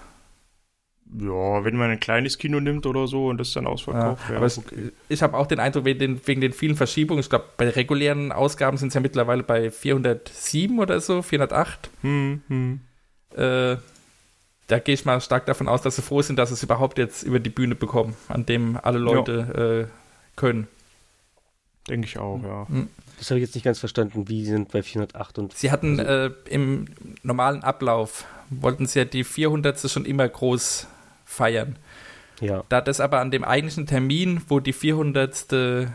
Ja, 1.18 1.64
wenn 1.64 1.77
man 1.77 1.90
ein 1.90 1.99
kleines 1.99 2.38
Kino 2.38 2.61
nimmt 2.61 2.87
oder 2.87 3.09
so 3.09 3.27
und 3.27 3.38
das 3.38 3.53
dann 3.53 3.64
Ja, 3.64 3.70
ausverkauft, 3.70 4.31
ja, 4.31 4.37
aber 4.37 4.46
es, 4.46 4.59
okay. 4.59 4.92
ich 5.09 5.23
habe 5.23 5.37
auch 5.37 5.46
den 5.49 5.59
Eindruck, 5.59 5.85
wegen 5.85 5.99
den, 5.99 6.20
wegen 6.27 6.40
den 6.40 6.53
vielen 6.53 6.77
Verschiebungen, 6.77 7.20
ich 7.20 7.29
glaube, 7.29 7.46
bei 7.57 7.68
regulären 7.68 8.31
Ausgaben 8.31 8.77
sind 8.77 8.88
es 8.88 8.94
ja 8.94 9.01
mittlerweile 9.01 9.42
bei 9.42 9.70
407 9.73 10.79
oder 10.79 11.01
so, 11.01 11.23
408. 11.23 11.90
Hm, 12.03 12.42
hm. 12.46 12.81
Äh, 13.35 13.77
da 14.68 14.79
gehe 14.79 14.94
ich 14.94 15.05
mal 15.05 15.20
stark 15.20 15.46
davon 15.46 15.66
aus, 15.66 15.83
dass 15.83 15.96
sie 15.96 16.03
froh 16.03 16.23
sind, 16.23 16.37
dass 16.38 16.51
sie 16.51 16.55
es 16.55 16.62
überhaupt 16.62 16.96
jetzt 16.99 17.25
über 17.25 17.40
die 17.40 17.51
Bühne 17.51 17.75
bekommen, 17.75 18.14
an 18.29 18.46
dem 18.46 18.79
alle 18.81 18.99
Leute 18.99 19.88
äh, 19.90 20.37
können. 20.37 20.68
Denke 21.88 22.07
ich 22.07 22.18
auch, 22.18 22.40
ja. 22.44 22.66
Das 23.18 23.31
habe 23.31 23.40
ich 23.40 23.46
jetzt 23.46 23.55
nicht 23.57 23.64
ganz 23.64 23.81
verstanden. 23.81 24.29
Wie 24.29 24.44
sind 24.44 24.70
bei 24.70 24.83
408 24.83 25.38
und. 25.40 25.57
Sie 25.57 25.73
hatten 25.73 25.99
Also- 25.99 26.35
äh, 26.35 26.55
im 26.55 26.87
normalen 27.25 27.64
Ablauf, 27.64 28.27
wollten 28.49 28.87
sie 28.87 29.01
ja 29.01 29.05
die 29.05 29.25
400. 29.25 29.90
schon 29.90 30.05
immer 30.05 30.29
groß 30.29 30.87
feiern. 31.30 31.76
Ja. 32.40 32.64
Da 32.68 32.80
das 32.80 33.00
aber 33.00 33.20
an 33.20 33.30
dem 33.30 33.44
eigentlichen 33.44 33.86
Termin, 33.86 34.40
wo 34.48 34.60
die 34.60 34.72
400. 34.72 35.88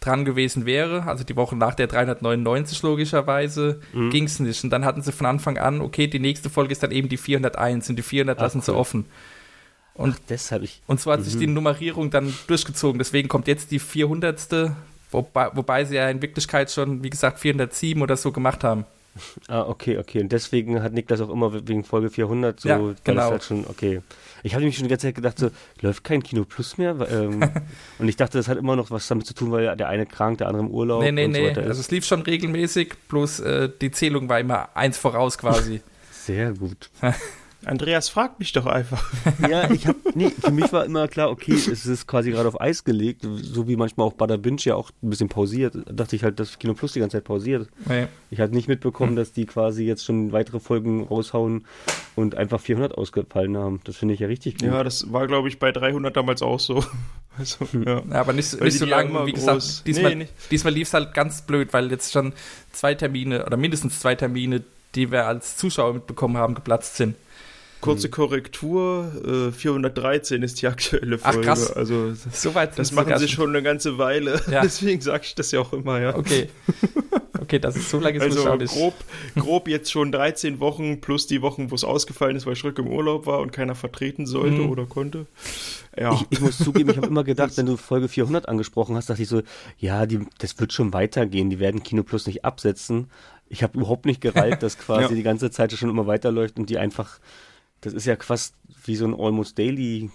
dran 0.00 0.24
gewesen 0.24 0.66
wäre, 0.66 1.04
also 1.06 1.22
die 1.22 1.36
Woche 1.36 1.54
nach 1.54 1.76
der 1.76 1.86
399 1.86 2.82
logischerweise, 2.82 3.80
Mhm. 3.92 4.10
ging 4.10 4.24
es 4.24 4.40
nicht. 4.40 4.64
Und 4.64 4.70
dann 4.70 4.84
hatten 4.84 5.00
sie 5.00 5.12
von 5.12 5.26
Anfang 5.26 5.58
an, 5.58 5.80
okay, 5.80 6.08
die 6.08 6.18
nächste 6.18 6.50
Folge 6.50 6.72
ist 6.72 6.82
dann 6.82 6.90
eben 6.90 7.08
die 7.08 7.16
401 7.16 7.88
und 7.88 7.94
die 7.94 8.02
400 8.02 8.36
Ach, 8.38 8.42
lassen 8.42 8.60
sie 8.62 8.72
cool. 8.72 8.78
offen. 8.78 9.04
Und, 9.94 10.16
Deshalb 10.28 10.64
ich. 10.64 10.82
und 10.88 11.00
so 11.00 11.12
hat 11.12 11.22
sich 11.22 11.36
die 11.38 11.46
Mhm. 11.46 11.54
Nummerierung 11.54 12.10
dann 12.10 12.34
durchgezogen. 12.48 12.98
Deswegen 12.98 13.28
kommt 13.28 13.46
jetzt 13.46 13.70
die 13.70 13.78
400. 13.78 14.72
Wobei, 15.12 15.50
wobei 15.54 15.84
sie 15.84 15.94
ja 15.94 16.08
in 16.10 16.20
Wirklichkeit 16.20 16.72
schon, 16.72 17.04
wie 17.04 17.10
gesagt, 17.10 17.38
407 17.38 18.02
oder 18.02 18.16
so 18.16 18.32
gemacht 18.32 18.64
haben. 18.64 18.86
Ah, 19.46 19.60
okay, 19.68 19.98
okay. 19.98 20.20
Und 20.22 20.32
deswegen 20.32 20.82
hat 20.82 20.94
Niklas 20.94 21.20
auch 21.20 21.28
immer 21.30 21.52
wegen 21.68 21.84
Folge 21.84 22.10
400 22.10 22.58
so. 22.58 22.68
Ja, 22.68 22.80
weil 22.82 22.94
das 22.94 23.04
genau. 23.04 23.30
Halt 23.30 23.44
schon, 23.44 23.66
okay. 23.68 24.00
Ich 24.42 24.54
habe 24.54 24.62
nämlich 24.62 24.76
schon 24.76 24.84
die 24.84 24.90
ganze 24.90 25.06
Zeit 25.08 25.14
gedacht, 25.14 25.38
so, 25.38 25.50
läuft 25.80 26.04
kein 26.04 26.22
Kino 26.22 26.44
Plus 26.44 26.78
mehr? 26.78 26.96
Ähm, 27.10 27.42
und 27.98 28.08
ich 28.08 28.16
dachte, 28.16 28.38
das 28.38 28.48
hat 28.48 28.58
immer 28.58 28.76
noch 28.76 28.90
was 28.90 29.06
damit 29.06 29.26
zu 29.26 29.34
tun, 29.34 29.52
weil 29.52 29.76
der 29.76 29.88
eine 29.88 30.06
krank, 30.06 30.38
der 30.38 30.48
andere 30.48 30.64
im 30.64 30.70
Urlaub 30.70 31.02
nee, 31.02 31.12
nee, 31.12 31.24
und 31.26 31.34
so 31.34 31.40
nee. 31.40 31.48
weiter 31.48 31.62
Also 31.62 31.80
es 31.80 31.90
lief 31.90 32.04
schon 32.04 32.22
regelmäßig, 32.22 32.94
bloß 33.08 33.40
äh, 33.40 33.70
die 33.80 33.90
Zählung 33.90 34.28
war 34.28 34.40
immer 34.40 34.76
eins 34.76 34.98
voraus 34.98 35.38
quasi. 35.38 35.82
Sehr 36.10 36.52
gut. 36.52 36.90
Andreas 37.64 38.08
fragt 38.08 38.38
mich 38.38 38.52
doch 38.52 38.66
einfach. 38.66 39.02
Ja, 39.48 39.70
ich 39.70 39.86
habe, 39.86 39.98
nee, 40.14 40.30
für 40.30 40.50
mich 40.52 40.72
war 40.72 40.84
immer 40.84 41.08
klar, 41.08 41.30
okay, 41.30 41.52
es 41.52 41.66
ist 41.86 42.06
quasi 42.06 42.30
gerade 42.30 42.48
auf 42.48 42.60
Eis 42.60 42.84
gelegt, 42.84 43.26
so 43.40 43.66
wie 43.68 43.76
manchmal 43.76 44.06
auch 44.06 44.12
Bada 44.14 44.36
Binge 44.36 44.60
ja 44.62 44.74
auch 44.76 44.90
ein 45.02 45.10
bisschen 45.10 45.28
pausiert. 45.28 45.74
Da 45.74 45.92
dachte 45.92 46.16
ich 46.16 46.22
halt, 46.24 46.38
dass 46.40 46.58
Kino 46.58 46.74
Plus 46.74 46.92
die 46.92 47.00
ganze 47.00 47.16
Zeit 47.18 47.24
pausiert. 47.24 47.68
nee. 47.88 48.06
Ich 48.30 48.40
hatte 48.40 48.54
nicht 48.54 48.68
mitbekommen, 48.68 49.14
dass 49.16 49.32
die 49.32 49.46
quasi 49.46 49.84
jetzt 49.84 50.04
schon 50.04 50.32
weitere 50.32 50.58
Folgen 50.60 51.04
raushauen 51.04 51.66
und 52.16 52.34
einfach 52.36 52.60
400 52.60 52.96
ausgefallen 52.96 53.56
haben. 53.56 53.80
Das 53.84 53.96
finde 53.96 54.14
ich 54.14 54.20
ja 54.20 54.26
richtig 54.28 54.58
gut. 54.58 54.68
Ja, 54.68 54.82
das 54.84 55.12
war, 55.12 55.26
glaube 55.26 55.48
ich, 55.48 55.58
bei 55.58 55.70
300 55.72 56.16
damals 56.16 56.42
auch 56.42 56.60
so. 56.60 56.84
Also, 57.38 57.66
ja. 57.72 58.02
Ja, 58.10 58.20
aber 58.20 58.34
nicht, 58.34 58.60
nicht 58.60 58.78
so 58.78 58.84
lange. 58.84 59.24
Wie 59.26 59.30
groß- 59.32 59.34
gesagt, 59.34 59.86
diesmal, 59.86 60.10
Nee, 60.10 60.16
nicht. 60.16 60.32
diesmal 60.50 60.74
lief 60.74 60.88
es 60.88 60.92
halt 60.92 61.14
ganz 61.14 61.40
blöd, 61.40 61.72
weil 61.72 61.90
jetzt 61.90 62.12
schon 62.12 62.34
zwei 62.72 62.94
Termine 62.94 63.46
oder 63.46 63.56
mindestens 63.56 64.00
zwei 64.00 64.14
Termine, 64.14 64.62
die 64.94 65.10
wir 65.10 65.26
als 65.26 65.56
Zuschauer 65.56 65.94
mitbekommen 65.94 66.36
haben, 66.36 66.54
geplatzt 66.54 66.96
sind. 66.96 67.16
Kurze 67.82 68.08
Korrektur, 68.08 69.48
äh, 69.50 69.52
413 69.52 70.42
ist 70.42 70.62
die 70.62 70.66
aktuelle 70.68 71.18
Ach, 71.22 71.32
Folge. 71.34 71.46
krass. 71.48 71.70
Also 71.70 72.12
Soweit 72.32 72.70
das 72.78 72.88
sind 72.88 72.98
sie 72.98 73.04
machen 73.04 73.18
sie 73.18 73.28
schon 73.28 73.50
eine 73.50 73.62
ganze 73.62 73.98
Weile. 73.98 74.40
Ja. 74.50 74.60
Deswegen 74.62 75.00
sage 75.02 75.24
ich 75.24 75.34
das 75.34 75.50
ja 75.50 75.60
auch 75.60 75.72
immer, 75.74 76.00
ja. 76.00 76.16
Okay. 76.16 76.48
Okay, 77.40 77.58
das 77.58 77.76
ist 77.76 77.90
so 77.90 77.98
lange 77.98 78.16
ist 78.18 78.22
Also 78.22 78.44
also, 78.44 78.56
nicht. 78.56 78.72
grob, 78.72 78.94
grob 79.36 79.68
jetzt 79.68 79.90
schon 79.90 80.12
13 80.12 80.60
Wochen 80.60 81.00
plus 81.00 81.26
die 81.26 81.42
Wochen, 81.42 81.70
wo 81.70 81.74
es 81.74 81.82
ausgefallen 81.84 82.36
ist, 82.36 82.46
weil 82.46 82.54
Schröck 82.56 82.78
im 82.78 82.86
Urlaub 82.86 83.26
war 83.26 83.40
und 83.40 83.52
keiner 83.52 83.74
vertreten 83.74 84.26
sollte 84.26 84.58
Mhm. 84.62 84.70
oder 84.70 84.86
konnte. 84.86 85.26
Ja, 85.98 86.14
Ich, 86.14 86.26
ich 86.30 86.40
muss 86.40 86.56
zugeben, 86.58 86.90
ich 86.90 86.96
habe 86.96 87.08
immer 87.08 87.24
gedacht, 87.24 87.52
wenn 87.56 87.66
du 87.66 87.76
Folge 87.76 88.08
400 88.08 88.48
angesprochen 88.48 88.94
hast, 88.96 89.10
dachte 89.10 89.22
ich 89.22 89.28
so, 89.28 89.42
ja, 89.78 90.06
die, 90.06 90.20
das 90.38 90.58
wird 90.60 90.72
schon 90.72 90.92
weitergehen, 90.92 91.50
die 91.50 91.58
werden 91.58 91.82
Kino 91.82 92.04
Plus 92.04 92.26
nicht 92.26 92.44
absetzen. 92.44 93.10
Ich 93.48 93.62
habe 93.62 93.76
überhaupt 93.76 94.06
nicht 94.06 94.20
gereilt, 94.20 94.62
dass 94.62 94.78
quasi 94.78 95.02
Ja. 95.02 95.14
die 95.16 95.22
ganze 95.24 95.50
Zeit 95.50 95.72
schon 95.72 95.90
immer 95.90 96.06
weiterläuft 96.06 96.58
und 96.58 96.70
die 96.70 96.78
einfach, 96.78 97.18
das 97.82 97.92
ist 97.92 98.06
ja 98.06 98.16
fast 98.18 98.54
wie 98.84 98.96
so 98.96 99.04
ein 99.04 99.14
Almost 99.14 99.58
Daily, 99.58 100.10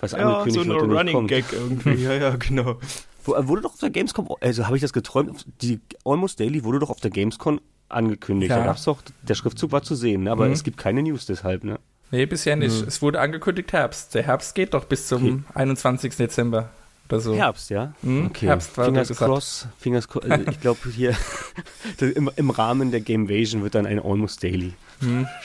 was 0.00 0.12
ja 0.12 0.18
so 0.18 0.24
angekündigt 0.24 0.64
ein 0.64 0.68
wird 0.70 0.82
und 0.82 0.88
nicht 0.88 0.98
Running 0.98 1.14
kommt. 1.14 1.28
Gag 1.28 1.44
irgendwie. 1.52 1.94
Ja, 2.02 2.12
ja, 2.14 2.36
genau. 2.36 2.78
Wo, 3.24 3.32
wurde 3.46 3.62
doch 3.62 3.72
auf 3.72 3.80
der 3.80 3.90
Gamescom, 3.90 4.28
also 4.40 4.66
habe 4.66 4.76
ich 4.76 4.82
das 4.82 4.92
geträumt, 4.92 5.46
die 5.62 5.80
Almost 6.04 6.40
Daily 6.40 6.64
wurde 6.64 6.80
doch 6.80 6.90
auf 6.90 7.00
der 7.00 7.10
Gamescom 7.10 7.60
angekündigt. 7.88 8.50
Ja. 8.50 8.58
Da 8.58 8.64
gab's 8.66 8.84
doch, 8.84 9.00
der 9.22 9.34
Schriftzug 9.34 9.72
war 9.72 9.82
zu 9.82 9.94
sehen, 9.94 10.24
ne? 10.24 10.32
aber 10.32 10.46
Mhm. 10.46 10.52
es 10.52 10.64
gibt 10.64 10.76
keine 10.76 11.02
News 11.02 11.24
deshalb, 11.26 11.64
ne? 11.64 11.78
Nee, 12.10 12.26
bisher 12.26 12.54
nicht. 12.54 12.86
Es 12.86 13.00
wurde 13.02 13.20
angekündigt 13.20 13.72
Herbst. 13.72 14.14
Der 14.14 14.22
Herbst 14.22 14.54
geht 14.54 14.74
doch 14.74 14.84
bis 14.84 15.08
zum 15.08 15.44
21. 15.54 16.14
Dezember 16.16 16.70
so. 17.20 17.34
Herbst, 17.34 17.70
ja? 17.70 17.94
Mhm, 18.02 18.30
Herbst 18.40 18.76
war 18.78 18.86
Fingers 18.86 19.08
cross, 19.16 19.66
Fingers 19.78 20.08
cross. 20.08 20.24
Also 20.24 20.50
ich 20.50 20.60
glaube 20.60 20.80
hier 20.94 21.14
im, 22.00 22.30
im 22.36 22.50
Rahmen 22.50 22.90
der 22.90 23.00
Gamevasion 23.00 23.62
wird 23.62 23.74
dann 23.74 23.86
ein 23.86 23.98
Almost 23.98 24.42
Daily. 24.42 24.72
Hm. 25.00 25.26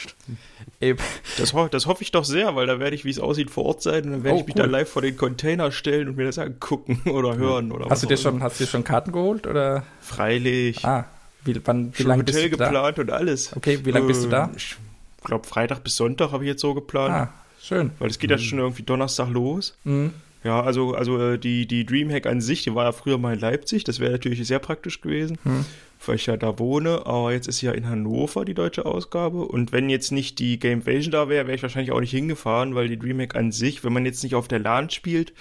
Das, 1.38 1.54
ho 1.54 1.68
das 1.68 1.88
hoffe 1.88 2.04
ich 2.04 2.12
doch 2.12 2.24
sehr, 2.24 2.56
weil 2.56 2.66
da 2.68 2.80
werde 2.80 2.96
ich, 2.96 3.04
wie 3.04 3.10
es 3.10 3.20
aussieht, 3.20 3.50
vor 3.52 3.66
Ort 3.66 3.82
sein 3.82 4.06
und 4.06 4.12
dann 4.12 4.24
werde 4.24 4.38
Oh, 4.38 4.42
ich 4.42 4.48
mich 4.48 4.56
cool. 4.56 4.64
da 4.64 4.70
live 4.70 4.90
vor 4.90 5.02
den 5.02 5.18
Container 5.18 5.72
stellen 5.74 6.08
und 6.08 6.16
mir 6.16 6.26
das 6.26 6.38
angucken 6.38 7.02
oder 7.10 7.36
hören 7.36 7.72
oder 7.74 7.90
Hast 7.90 8.04
du 8.04 8.10
was 8.10 8.22
dir 8.22 8.30
auch 8.30 8.32
schon, 8.34 8.44
hast 8.44 8.60
du 8.60 8.64
dir 8.64 8.70
schon 8.70 8.84
Karten 8.86 9.12
geholt 9.12 9.46
oder? 9.46 9.84
Freilich. 10.00 10.86
Ah, 10.86 11.06
wie, 11.44 11.60
wann, 11.66 11.92
wie 11.94 11.98
schon 11.98 12.08
lange 12.08 12.22
Hotel 12.22 12.34
bist 12.50 12.54
du 12.54 12.58
da? 12.58 12.66
geplant 12.66 13.00
und 13.00 13.12
alles. 13.12 13.56
Okay, 13.58 13.80
wie 13.84 13.92
lange 13.92 14.08
bist 14.08 14.24
du 14.24 14.30
da? 14.30 14.46
Äh, 14.46 14.50
Ich 14.58 14.78
glaube, 15.26 15.46
Freitag 15.48 15.84
bis 15.84 15.98
Sonntag 15.98 16.32
habe 16.32 16.46
ich 16.46 16.50
jetzt 16.50 16.62
so 16.62 16.74
geplant. 16.74 17.14
Ah, 17.14 17.34
schön. 17.62 17.92
Weil 18.00 18.10
es 18.10 18.18
geht 18.20 18.32
ja 18.32 18.38
schon 18.38 18.60
irgendwie 18.60 18.84
Donnerstag 18.84 19.30
los. 19.30 19.76
Mhm. 19.84 20.14
Ja, 20.44 20.62
also, 20.62 20.94
also 20.94 21.20
äh, 21.20 21.38
die, 21.38 21.66
die 21.68 21.86
Dreamhack 21.86 22.26
an 22.26 22.40
sich, 22.40 22.64
die 22.64 22.74
war 22.74 22.86
ja 22.86 22.92
früher 22.94 23.18
mal 23.18 23.34
in 23.34 23.40
Leipzig. 23.40 23.84
Das 23.84 24.00
wäre 24.00 24.12
natürlich 24.14 24.46
sehr 24.48 24.60
praktisch 24.60 25.02
gewesen, 25.02 25.38
Hm. 25.44 25.66
weil 26.06 26.16
ich 26.16 26.28
ja 26.28 26.38
da 26.38 26.58
wohne. 26.60 27.06
Aber 27.06 27.34
jetzt 27.34 27.48
ist 27.48 27.58
sie 27.58 27.66
ja 27.66 27.74
in 27.74 27.90
Hannover 27.90 28.46
die 28.46 28.54
deutsche 28.54 28.86
Ausgabe. 28.86 29.42
Und 29.42 29.72
wenn 29.74 29.90
jetzt 29.90 30.12
nicht 30.12 30.40
die 30.40 30.58
Gamevasion 30.58 31.12
da 31.12 31.28
wäre, 31.28 31.46
wäre 31.48 31.56
ich 31.56 31.62
wahrscheinlich 31.64 31.92
auch 31.92 32.00
nicht 32.00 32.12
hingefahren, 32.12 32.74
weil 32.74 32.88
die 32.88 32.98
Dreamhack 32.98 33.36
an 33.36 33.52
sich, 33.52 33.84
wenn 33.84 33.92
man 33.92 34.06
jetzt 34.06 34.24
nicht 34.24 34.36
auf 34.36 34.48
der 34.48 34.60
LAN 34.60 34.90
spielt, 34.90 35.34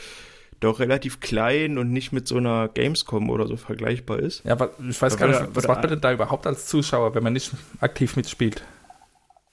doch 0.61 0.81
relativ 0.81 1.21
klein 1.21 1.79
und 1.79 1.93
nicht 1.93 2.11
mit 2.11 2.27
so 2.27 2.37
einer 2.37 2.67
Gamescom 2.67 3.31
oder 3.31 3.47
so 3.47 3.57
vergleichbar 3.57 4.19
ist. 4.19 4.45
Ja, 4.45 4.53
aber 4.53 4.71
ich 4.89 5.01
weiß 5.01 5.17
Da 5.17 5.27
gar 5.27 5.29
nicht, 5.43 5.55
was 5.55 5.69
macht 5.69 5.83
man 5.83 5.91
denn 5.91 6.01
da 6.01 6.13
überhaupt 6.13 6.49
als 6.49 6.67
Zuschauer, 6.67 7.15
wenn 7.15 7.23
man 7.23 7.35
nicht 7.35 7.53
aktiv 7.79 8.17
mitspielt? 8.17 8.65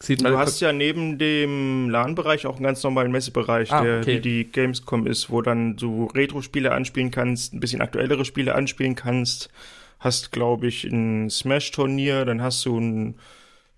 Sieht 0.01 0.23
Du 0.25 0.38
hast 0.38 0.60
ja 0.60 0.73
neben 0.73 1.17
dem 1.17 1.89
LAN-Bereich 1.89 2.45
auch 2.47 2.55
einen 2.55 2.65
ganz 2.65 2.84
normalen 2.84 3.12
Messebereich, 3.12 3.71
Ah, 3.71 3.81
der 3.81 3.99
okay. 3.99 4.17
wie 4.17 4.19
die 4.19 4.43
Gamescom 4.51 5.08
ist, 5.08 5.29
wo 5.29 5.41
dann 5.41 5.77
du 5.77 6.05
Retro-Spiele 6.13 6.71
anspielen 6.73 7.12
kannst, 7.12 7.53
ein 7.53 7.60
bisschen 7.62 7.81
aktuellere 7.81 8.25
Spiele 8.25 8.55
anspielen 8.55 8.95
kannst. 8.95 9.49
Hast, 9.99 10.31
glaube 10.34 10.67
ich, 10.67 10.84
ein 10.84 11.29
Smash-Turnier, 11.29 12.25
dann 12.25 12.41
hast 12.41 12.65
du 12.65 12.77
ein, 12.77 13.15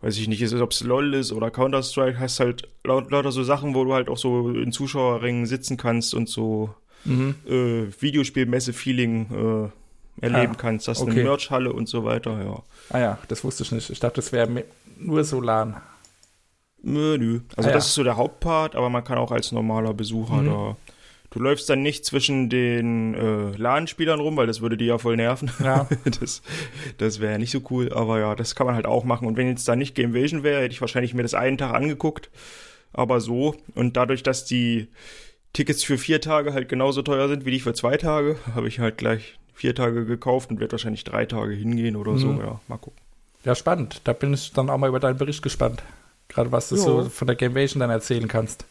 weiß 0.01 0.17
ich 0.17 0.27
nicht, 0.27 0.51
ob 0.53 0.71
es 0.71 0.81
LOL 0.81 1.13
ist 1.13 1.31
oder 1.31 1.51
Counter-Strike, 1.51 2.19
hast 2.19 2.39
halt 2.39 2.67
laut, 2.83 3.11
lauter 3.11 3.31
so 3.31 3.43
Sachen, 3.43 3.75
wo 3.75 3.83
du 3.83 3.93
halt 3.93 4.09
auch 4.09 4.17
so 4.17 4.49
in 4.49 4.71
Zuschauerringen 4.71 5.45
sitzen 5.45 5.77
kannst 5.77 6.15
und 6.15 6.27
so 6.27 6.73
mhm. 7.05 7.35
äh, 7.47 7.85
Videospiel-Messe-Feeling 8.01 9.71
äh, 10.21 10.25
erleben 10.25 10.53
Ah, 10.53 10.57
kannst. 10.57 10.87
Hast 10.87 11.01
okay. 11.01 11.11
eine 11.11 11.23
Merch-Halle 11.23 11.71
und 11.71 11.87
so 11.87 12.03
weiter, 12.03 12.43
ja. 12.43 12.63
Ah 12.89 12.99
ja, 12.99 13.17
das 13.27 13.43
wusste 13.43 13.61
ich 13.63 13.71
nicht. 13.71 13.91
Ich 13.91 13.99
dachte, 13.99 14.15
das 14.15 14.31
wäre 14.31 14.49
nur 14.99 15.23
Solan. 15.23 15.79
Nö, 16.87 17.17
nö. 17.17 17.39
Also 17.55 17.69
Ah, 17.69 17.73
das 17.73 17.85
ja. 17.85 17.87
ist 17.89 17.93
so 17.95 18.03
der 18.03 18.17
Hauptpart, 18.17 18.75
aber 18.75 18.89
man 18.89 19.03
kann 19.03 19.17
auch 19.17 19.31
als 19.31 19.51
normaler 19.51 19.93
Besucher 19.93 20.37
Mhm. 20.41 20.45
da. 20.47 20.77
Du 21.31 21.39
läufst 21.39 21.69
dann 21.69 21.81
nicht 21.81 22.05
zwischen 22.05 22.49
den 22.49 23.13
äh, 23.13 23.51
LAN-Spielern 23.57 24.19
rum, 24.21 24.37
weil 24.37 24.47
das 24.47 24.61
würde 24.61 24.77
die 24.77 24.85
ja 24.85 24.97
voll 24.97 25.17
nerven. 25.17 25.51
Ja. 25.63 25.87
das 26.19 26.41
das 26.97 27.19
wäre 27.19 27.33
ja 27.33 27.37
nicht 27.37 27.51
so 27.51 27.59
cool, 27.69 27.91
aber 27.91 28.19
ja, 28.19 28.33
das 28.35 28.55
kann 28.55 28.65
man 28.65 28.75
halt 28.75 28.85
auch 28.85 29.03
machen. 29.03 29.27
Und 29.27 29.35
wenn 29.35 29.47
jetzt 29.47 29.67
da 29.67 29.75
nicht 29.75 29.93
Gamevasion 29.95 30.43
wäre, 30.43 30.61
hätte 30.61 30.71
ich 30.73 30.81
wahrscheinlich 30.81 31.13
mir 31.13 31.23
das 31.23 31.33
einen 31.33 31.57
Tag 31.57 31.73
angeguckt. 31.73 32.29
Aber 32.93 33.19
so. 33.19 33.55
Und 33.75 33.97
dadurch, 33.97 34.23
dass 34.23 34.45
die 34.45 34.87
Tickets 35.51 35.83
für 35.83 35.97
vier 35.97 36.21
Tage 36.21 36.53
halt 36.53 36.69
genauso 36.69 37.01
teuer 37.01 37.27
sind 37.27 37.43
wie 37.45 37.51
die 37.51 37.59
für 37.59 37.73
zwei 37.73 37.97
Tage, 37.97 38.37
habe 38.55 38.69
ich 38.69 38.79
halt 38.79 38.97
gleich 38.97 39.37
vier 39.53 39.75
Tage 39.75 40.05
gekauft 40.05 40.49
und 40.49 40.59
werde 40.61 40.71
wahrscheinlich 40.73 41.03
drei 41.03 41.25
Tage 41.25 41.53
hingehen 41.53 41.97
oder 41.97 42.17
so. 42.17 42.27
Mhm. 42.27 42.39
Ja, 42.39 42.61
mal 42.69 42.77
gucken. 42.77 42.99
Ja, 43.43 43.53
spannend. 43.53 44.01
Da 44.05 44.13
bin 44.13 44.33
ich 44.33 44.53
dann 44.53 44.69
auch 44.69 44.77
mal 44.77 44.87
über 44.87 44.99
deinen 45.01 45.17
Bericht 45.17 45.41
gespannt. 45.41 45.83
Gerade 46.29 46.51
was 46.51 46.69
du 46.69 46.75
Ja. 46.75 46.81
so 46.81 47.09
von 47.09 47.27
der 47.27 47.35
Gamevasion 47.35 47.79
dann 47.79 47.89
erzählen 47.89 48.27
kannst. 48.27 48.65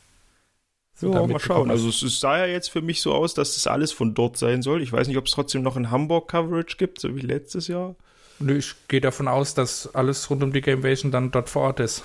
So, 0.94 1.12
Ja, 1.12 1.26
mal 1.26 1.38
schauen. 1.40 1.70
Also 1.70 1.88
es, 1.88 2.02
es 2.02 2.20
sah 2.20 2.38
ja 2.38 2.46
jetzt 2.46 2.70
für 2.70 2.80
mich 2.82 3.02
so 3.02 3.14
aus, 3.14 3.34
dass 3.34 3.54
das 3.54 3.66
alles 3.66 3.92
von 3.92 4.14
dort 4.14 4.36
sein 4.38 4.62
soll. 4.62 4.82
Ich 4.82 4.92
weiß 4.92 5.08
nicht, 5.08 5.18
ob 5.18 5.26
es 5.26 5.32
trotzdem 5.32 5.62
noch 5.62 5.76
in 5.76 5.90
Hamburg 5.90 6.28
Coverage 6.28 6.76
gibt, 6.78 7.00
so 7.00 7.14
wie 7.16 7.20
letztes 7.20 7.68
Jahr. 7.68 7.94
Nö, 8.38 8.56
ich 8.56 8.74
gehe 8.88 9.00
davon 9.00 9.28
aus, 9.28 9.54
dass 9.54 9.94
alles 9.94 10.28
rund 10.30 10.42
um 10.42 10.52
die 10.52 10.60
Gamevasion 10.62 11.10
dann 11.12 11.30
dort 11.30 11.48
vor 11.50 11.62
Ort 11.62 11.80
ist. 11.80 12.02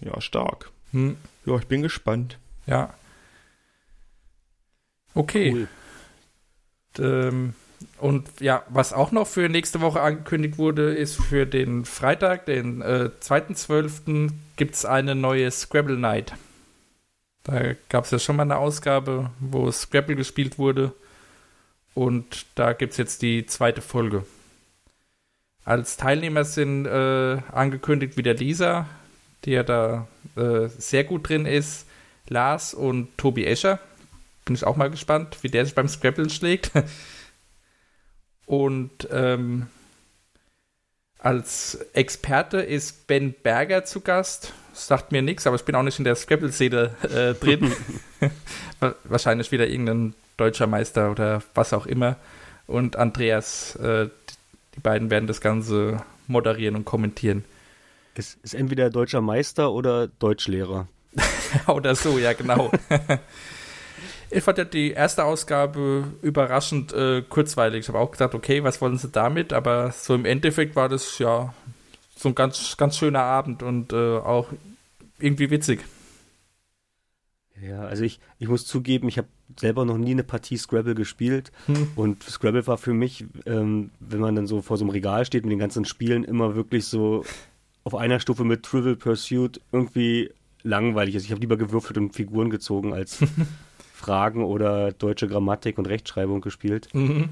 Ja, 0.00 0.20
stark. 0.20 0.70
Hm, 0.92 1.16
Ja, 1.46 1.56
ich 1.56 1.66
bin 1.66 1.82
gespannt. 1.82 2.38
ja. 2.66 2.92
Okay. 5.16 5.52
Cool. 5.52 5.68
Ähm, 6.98 7.54
und 7.98 8.28
ja, 8.40 8.62
was 8.68 8.92
auch 8.92 9.12
noch 9.12 9.26
für 9.26 9.48
nächste 9.48 9.80
Woche 9.80 10.00
angekündigt 10.00 10.58
wurde, 10.58 10.94
ist 10.94 11.16
für 11.16 11.46
den 11.46 11.84
Freitag, 11.84 12.46
den 12.46 12.82
äh, 12.82 13.10
2.12., 13.20 14.30
gibt 14.56 14.74
es 14.74 14.84
eine 14.84 15.14
neue 15.14 15.50
Scrabble 15.50 15.96
Night. 15.96 16.34
Da 17.44 17.74
gab 17.88 18.04
es 18.04 18.10
ja 18.10 18.18
schon 18.18 18.36
mal 18.36 18.44
eine 18.44 18.56
Ausgabe, 18.56 19.30
wo 19.40 19.70
Scrabble 19.70 20.16
gespielt 20.16 20.58
wurde. 20.58 20.92
Und 21.94 22.46
da 22.54 22.72
gibt 22.72 22.92
es 22.92 22.98
jetzt 22.98 23.22
die 23.22 23.46
zweite 23.46 23.82
Folge. 23.82 24.24
Als 25.64 25.96
Teilnehmer 25.96 26.44
sind 26.44 26.86
äh, 26.86 27.38
angekündigt 27.52 28.16
wieder 28.16 28.34
Lisa, 28.34 28.86
die 29.44 29.52
ja 29.52 29.62
da 29.62 30.06
äh, 30.36 30.68
sehr 30.68 31.04
gut 31.04 31.28
drin 31.28 31.46
ist, 31.46 31.86
Lars 32.28 32.74
und 32.74 33.16
Tobi 33.16 33.46
Escher. 33.46 33.78
Bin 34.44 34.54
ich 34.54 34.64
auch 34.64 34.76
mal 34.76 34.90
gespannt, 34.90 35.38
wie 35.42 35.48
der 35.48 35.64
sich 35.64 35.74
beim 35.74 35.88
Scrabble 35.88 36.28
schlägt. 36.30 36.70
Und 38.46 39.08
ähm, 39.10 39.66
als 41.18 41.78
Experte 41.94 42.58
ist 42.58 43.06
Ben 43.06 43.32
Berger 43.32 43.84
zu 43.84 44.00
Gast. 44.00 44.52
Sagt 44.74 45.12
mir 45.12 45.22
nichts, 45.22 45.46
aber 45.46 45.56
ich 45.56 45.64
bin 45.64 45.74
auch 45.74 45.82
nicht 45.82 45.98
in 45.98 46.04
der 46.04 46.16
Scrabble-Szene 46.16 46.90
äh, 47.02 47.34
drin. 47.34 47.72
Wahrscheinlich 49.04 49.52
wieder 49.52 49.66
irgendein 49.66 50.14
deutscher 50.36 50.66
Meister 50.66 51.10
oder 51.10 51.42
was 51.54 51.72
auch 51.72 51.86
immer. 51.86 52.16
Und 52.66 52.96
Andreas, 52.96 53.76
äh, 53.76 54.08
die 54.74 54.80
beiden 54.80 55.10
werden 55.10 55.26
das 55.26 55.40
Ganze 55.40 56.02
moderieren 56.26 56.76
und 56.76 56.84
kommentieren. 56.84 57.44
Es 58.14 58.36
ist 58.42 58.54
entweder 58.54 58.90
deutscher 58.90 59.20
Meister 59.20 59.72
oder 59.72 60.08
Deutschlehrer. 60.08 60.88
oder 61.68 61.94
so, 61.94 62.18
ja, 62.18 62.32
genau. 62.32 62.70
Ich 64.30 64.42
fand 64.42 64.58
ja 64.58 64.64
die 64.64 64.90
erste 64.90 65.24
Ausgabe 65.24 66.04
überraschend 66.22 66.92
äh, 66.92 67.22
kurzweilig. 67.22 67.80
Ich 67.80 67.88
habe 67.88 67.98
auch 67.98 68.10
gedacht, 68.10 68.34
okay, 68.34 68.64
was 68.64 68.80
wollen 68.80 68.98
sie 68.98 69.08
damit? 69.08 69.52
Aber 69.52 69.92
so 69.92 70.14
im 70.14 70.24
Endeffekt 70.24 70.76
war 70.76 70.88
das 70.88 71.18
ja 71.18 71.54
so 72.16 72.28
ein 72.28 72.34
ganz, 72.34 72.76
ganz 72.76 72.96
schöner 72.96 73.22
Abend 73.22 73.62
und 73.62 73.92
äh, 73.92 74.18
auch 74.18 74.48
irgendwie 75.18 75.50
witzig. 75.50 75.80
Ja, 77.60 77.82
also 77.82 78.04
ich, 78.04 78.20
ich 78.38 78.48
muss 78.48 78.66
zugeben, 78.66 79.08
ich 79.08 79.18
habe 79.18 79.28
selber 79.58 79.84
noch 79.84 79.96
nie 79.96 80.10
eine 80.10 80.24
Partie 80.24 80.56
Scrabble 80.56 80.94
gespielt 80.94 81.52
hm. 81.66 81.88
und 81.96 82.22
Scrabble 82.22 82.66
war 82.66 82.78
für 82.78 82.92
mich, 82.92 83.24
ähm, 83.46 83.90
wenn 84.00 84.20
man 84.20 84.34
dann 84.34 84.46
so 84.46 84.60
vor 84.60 84.76
so 84.76 84.84
einem 84.84 84.90
Regal 84.90 85.24
steht 85.24 85.44
mit 85.44 85.52
den 85.52 85.58
ganzen 85.58 85.84
Spielen, 85.84 86.24
immer 86.24 86.56
wirklich 86.56 86.86
so 86.86 87.24
auf 87.84 87.94
einer 87.94 88.20
Stufe 88.20 88.44
mit 88.44 88.64
Trivial 88.64 88.96
Pursuit 88.96 89.60
irgendwie 89.70 90.30
langweilig. 90.62 91.14
Also 91.14 91.26
ich 91.26 91.30
habe 91.30 91.40
lieber 91.40 91.56
gewürfelt 91.56 91.98
und 91.98 92.14
Figuren 92.14 92.50
gezogen 92.50 92.92
als 92.92 93.18
Fragen 94.04 94.44
oder 94.44 94.92
deutsche 94.92 95.28
Grammatik 95.28 95.78
und 95.78 95.86
Rechtschreibung 95.86 96.40
gespielt. 96.40 96.88
Mhm. 96.92 97.30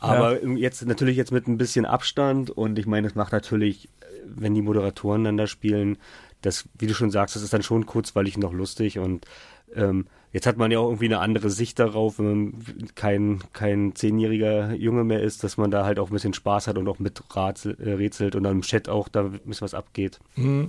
Aber 0.00 0.42
ja. 0.42 0.50
jetzt 0.54 0.86
natürlich 0.86 1.16
jetzt 1.16 1.32
mit 1.32 1.48
ein 1.48 1.58
bisschen 1.58 1.84
Abstand 1.84 2.50
und 2.50 2.78
ich 2.78 2.86
meine, 2.86 3.06
es 3.08 3.14
macht 3.14 3.32
natürlich, 3.32 3.88
wenn 4.24 4.54
die 4.54 4.62
Moderatoren 4.62 5.24
dann 5.24 5.36
da 5.36 5.46
spielen, 5.46 5.98
das, 6.40 6.68
wie 6.78 6.86
du 6.86 6.94
schon 6.94 7.10
sagst, 7.10 7.34
das 7.34 7.42
ist 7.42 7.52
dann 7.52 7.62
schon 7.62 7.86
kurzweilig 7.86 8.38
noch 8.38 8.52
lustig 8.52 8.98
und 8.98 9.26
ähm, 9.74 10.06
jetzt 10.32 10.46
hat 10.46 10.56
man 10.56 10.70
ja 10.70 10.78
auch 10.78 10.86
irgendwie 10.86 11.06
eine 11.06 11.18
andere 11.18 11.50
Sicht 11.50 11.78
darauf, 11.78 12.18
wenn 12.18 12.26
man 12.26 12.54
kein, 12.94 13.40
kein 13.52 13.94
zehnjähriger 13.94 14.72
Junge 14.74 15.02
mehr 15.02 15.20
ist, 15.20 15.42
dass 15.42 15.56
man 15.56 15.70
da 15.70 15.84
halt 15.84 15.98
auch 15.98 16.10
ein 16.10 16.12
bisschen 16.12 16.34
Spaß 16.34 16.68
hat 16.68 16.78
und 16.78 16.88
auch 16.88 17.00
mit 17.00 17.22
Rätsel, 17.34 17.76
äh, 17.80 17.94
rätselt 17.94 18.36
und 18.36 18.44
dann 18.44 18.56
im 18.56 18.62
Chat 18.62 18.88
auch 18.88 19.08
da 19.08 19.24
ein 19.24 19.40
bisschen 19.44 19.64
was 19.64 19.74
abgeht. 19.74 20.20
Mhm. 20.36 20.68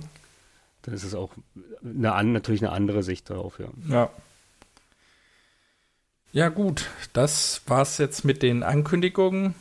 Dann 0.82 0.94
ist 0.94 1.04
es 1.04 1.14
auch 1.14 1.30
eine, 1.84 2.32
natürlich 2.32 2.62
eine 2.62 2.72
andere 2.72 3.02
Sicht 3.02 3.30
darauf, 3.30 3.60
ja. 3.60 3.68
Ja, 3.88 4.10
ja, 6.32 6.48
gut, 6.48 6.88
das 7.12 7.62
war's 7.66 7.98
jetzt 7.98 8.24
mit 8.24 8.42
den 8.42 8.62
Ankündigungen. 8.62 9.54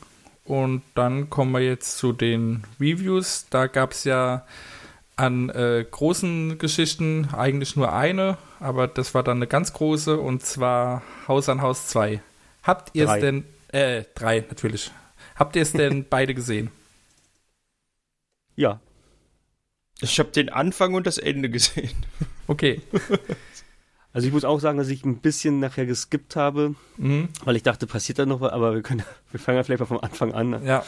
Und 0.46 0.82
dann 0.96 1.30
kommen 1.30 1.52
wir 1.52 1.62
jetzt 1.62 1.98
zu 1.98 2.12
den 2.12 2.64
Reviews. 2.80 3.46
Da 3.50 3.68
gab 3.68 3.92
es 3.92 4.04
ja 4.04 4.46
an 5.16 5.50
äh, 5.50 5.86
großen 5.90 6.58
Geschichten 6.58 7.30
eigentlich 7.34 7.76
nur 7.76 7.94
eine, 7.94 8.38
aber 8.60 8.88
das 8.88 9.14
war 9.14 9.22
dann 9.22 9.38
eine 9.38 9.48
ganz 9.48 9.74
große 9.74 10.18
und 10.18 10.44
zwar 10.44 11.04
Haus 11.28 11.50
an 11.50 11.62
Haus 11.62 11.88
2. 11.90 12.22
Habt 12.64 12.96
ihr 12.96 13.10
es 13.10 13.20
denn, 13.20 13.44
äh, 13.68 14.06
drei 14.16 14.40
natürlich. 14.40 14.92
Habt 15.36 15.56
ihr 15.56 15.62
es 15.62 15.74
denn 15.74 16.06
beide 16.10 16.34
gesehen? 16.34 16.72
Ja. 18.56 18.80
Ich 20.02 20.18
habe 20.20 20.32
den 20.32 20.50
Anfang 20.50 20.94
und 20.94 21.06
das 21.06 21.18
Ende 21.18 21.50
gesehen. 21.50 22.06
Okay. 22.48 22.82
Also 24.14 24.28
ich 24.28 24.34
muss 24.34 24.44
auch 24.44 24.60
sagen, 24.60 24.78
dass 24.78 24.88
ich 24.90 25.06
ein 25.06 25.18
bisschen 25.18 25.60
nachher 25.60 25.86
geskippt 25.86 26.36
habe, 26.36 26.76
mhm. 26.98 27.30
weil 27.44 27.56
ich 27.56 27.64
dachte, 27.64 27.86
passiert 27.86 28.20
da 28.20 28.26
noch 28.26 28.42
was, 28.42 28.52
aber 28.52 28.74
wir 28.74 28.82
können, 28.82 29.04
wir 29.32 29.40
fangen 29.40 29.58
ja 29.58 29.64
vielleicht 29.64 29.82
mal 29.82 29.86
vom 29.86 30.00
Anfang 30.00 30.34
an. 30.34 30.66
Ja. 30.66 30.84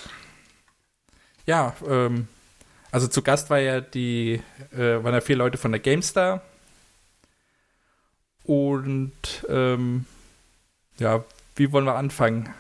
Ja, 1.46 1.76
ähm, 1.88 2.28
also 2.92 3.08
zu 3.08 3.22
Gast 3.22 3.50
war 3.50 3.60
ja 3.60 3.82
die, 3.82 4.42
äh, 4.74 5.04
waren 5.04 5.14
ja 5.14 5.22
vier 5.22 5.36
Leute 5.36 5.58
von 5.58 5.72
der 5.72 5.80
GameStar. 5.80 6.42
Und 8.44 9.12
ähm, 9.50 10.06
ja, 10.98 11.24
wie 11.56 11.72
wollen 11.72 11.86
wir 11.86 11.96
anfangen? 11.96 12.54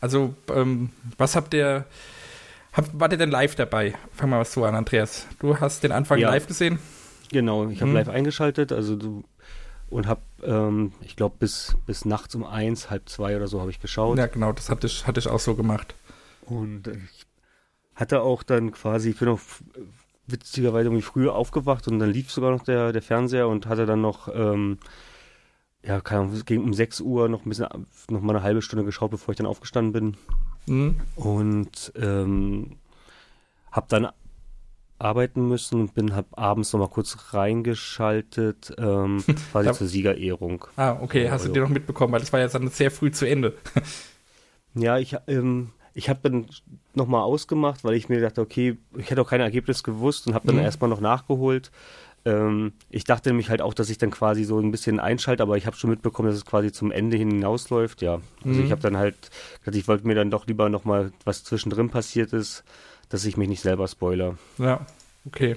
Also, 0.00 0.34
ähm, 0.52 0.90
was 1.18 1.36
habt 1.36 1.54
ihr, 1.54 1.84
habt, 2.72 2.90
wart 2.92 3.12
ihr 3.12 3.18
denn 3.18 3.30
live 3.30 3.54
dabei? 3.54 3.94
Fangen 4.14 4.32
wir 4.32 4.38
mal 4.38 4.44
so 4.44 4.64
an, 4.64 4.74
Andreas. 4.74 5.26
Du 5.38 5.58
hast 5.58 5.82
den 5.82 5.92
Anfang 5.92 6.18
ja. 6.18 6.30
live 6.30 6.46
gesehen? 6.46 6.78
Genau, 7.30 7.68
ich 7.68 7.80
habe 7.80 7.90
hm. 7.90 7.96
live 7.96 8.08
eingeschaltet, 8.08 8.72
also 8.72 8.96
du 8.96 9.24
und 9.88 10.06
habe, 10.06 10.22
ähm, 10.42 10.92
ich 11.00 11.16
glaube, 11.16 11.36
bis, 11.38 11.76
bis 11.86 12.04
nachts 12.04 12.34
um 12.34 12.44
eins, 12.44 12.90
halb 12.90 13.08
zwei 13.08 13.36
oder 13.36 13.46
so 13.46 13.60
habe 13.60 13.70
ich 13.70 13.80
geschaut. 13.80 14.18
Ja, 14.18 14.26
genau, 14.26 14.52
das 14.52 14.68
hatte 14.68 14.86
ich, 14.86 15.06
hatte 15.06 15.20
ich 15.20 15.28
auch 15.28 15.38
so 15.38 15.54
gemacht. 15.54 15.94
Und 16.44 16.88
ich 16.88 17.26
hatte 17.94 18.22
auch 18.22 18.42
dann 18.42 18.72
quasi, 18.72 19.10
ich 19.10 19.18
bin 19.18 19.28
auch 19.28 19.40
witzigerweise 20.26 20.88
irgendwie 20.88 21.02
früher 21.02 21.34
aufgewacht 21.34 21.86
und 21.86 22.00
dann 22.00 22.10
lief 22.10 22.32
sogar 22.32 22.50
noch 22.50 22.64
der, 22.64 22.92
der 22.92 23.02
Fernseher 23.02 23.48
und 23.48 23.66
hatte 23.66 23.86
dann 23.86 24.00
noch, 24.00 24.28
ähm, 24.34 24.78
ja, 25.84 26.00
keine 26.00 26.22
Ahnung, 26.22 26.34
es 26.34 26.44
ging 26.44 26.64
um 26.64 26.74
6 26.74 27.00
Uhr 27.00 27.28
noch 27.28 27.46
ein 27.46 27.48
bisschen, 27.48 27.68
noch 28.10 28.20
mal 28.20 28.34
eine 28.34 28.42
halbe 28.42 28.62
Stunde 28.62 28.84
geschaut, 28.84 29.12
bevor 29.12 29.32
ich 29.32 29.38
dann 29.38 29.46
aufgestanden 29.46 29.92
bin. 29.92 30.16
Mhm. 30.66 30.96
Und 31.14 31.92
ähm, 31.94 32.76
habe 33.70 33.86
dann 33.88 34.08
arbeiten 34.98 35.48
müssen 35.48 35.80
und 35.80 35.94
bin 35.94 36.14
hab 36.14 36.38
abends 36.38 36.72
noch 36.72 36.80
mal 36.80 36.88
kurz 36.88 37.32
reingeschaltet, 37.32 38.74
ähm, 38.78 39.22
quasi 39.52 39.72
zur 39.72 39.86
Siegerehrung. 39.86 40.66
Ah, 40.76 40.96
okay, 41.00 41.30
hast 41.30 41.46
du 41.46 41.52
dir 41.52 41.62
noch 41.62 41.68
mitbekommen, 41.68 42.12
weil 42.12 42.20
das 42.20 42.32
war 42.32 42.40
jetzt 42.40 42.54
dann 42.54 42.68
sehr 42.68 42.90
früh 42.90 43.10
zu 43.10 43.28
Ende. 43.28 43.54
ja, 44.74 44.98
ich, 44.98 45.16
ähm, 45.26 45.70
ich 45.92 46.08
habe 46.08 46.20
dann 46.22 46.46
noch 46.94 47.06
mal 47.06 47.22
ausgemacht, 47.22 47.84
weil 47.84 47.94
ich 47.94 48.08
mir 48.08 48.20
dachte, 48.20 48.40
okay, 48.40 48.78
ich 48.96 49.10
hätte 49.10 49.20
auch 49.20 49.28
kein 49.28 49.40
Ergebnis 49.40 49.82
gewusst 49.82 50.26
und 50.26 50.34
habe 50.34 50.46
dann 50.46 50.56
mhm. 50.56 50.62
erstmal 50.62 50.90
noch 50.90 51.00
nachgeholt. 51.00 51.70
Ähm, 52.24 52.72
ich 52.90 53.04
dachte 53.04 53.28
nämlich 53.28 53.50
halt 53.50 53.60
auch, 53.60 53.74
dass 53.74 53.90
ich 53.90 53.98
dann 53.98 54.10
quasi 54.10 54.44
so 54.44 54.58
ein 54.58 54.70
bisschen 54.70 54.98
einschalte, 54.98 55.42
aber 55.42 55.58
ich 55.58 55.66
habe 55.66 55.76
schon 55.76 55.90
mitbekommen, 55.90 56.28
dass 56.28 56.36
es 56.36 56.46
quasi 56.46 56.72
zum 56.72 56.90
Ende 56.90 57.18
hin 57.18 57.30
hinausläuft. 57.30 58.00
Ja, 58.00 58.20
also 58.44 58.60
mhm. 58.60 58.64
ich 58.64 58.72
habe 58.72 58.80
dann 58.80 58.96
halt, 58.96 59.16
ich 59.70 59.86
wollte 59.88 60.06
mir 60.06 60.14
dann 60.14 60.30
doch 60.30 60.46
lieber 60.46 60.70
noch 60.70 60.84
mal 60.84 61.12
was 61.24 61.44
zwischendrin 61.44 61.90
passiert 61.90 62.32
ist 62.32 62.64
dass 63.08 63.24
ich 63.24 63.36
mich 63.36 63.48
nicht 63.48 63.62
selber 63.62 63.88
spoiler. 63.88 64.36
Ja, 64.58 64.86
okay. 65.24 65.56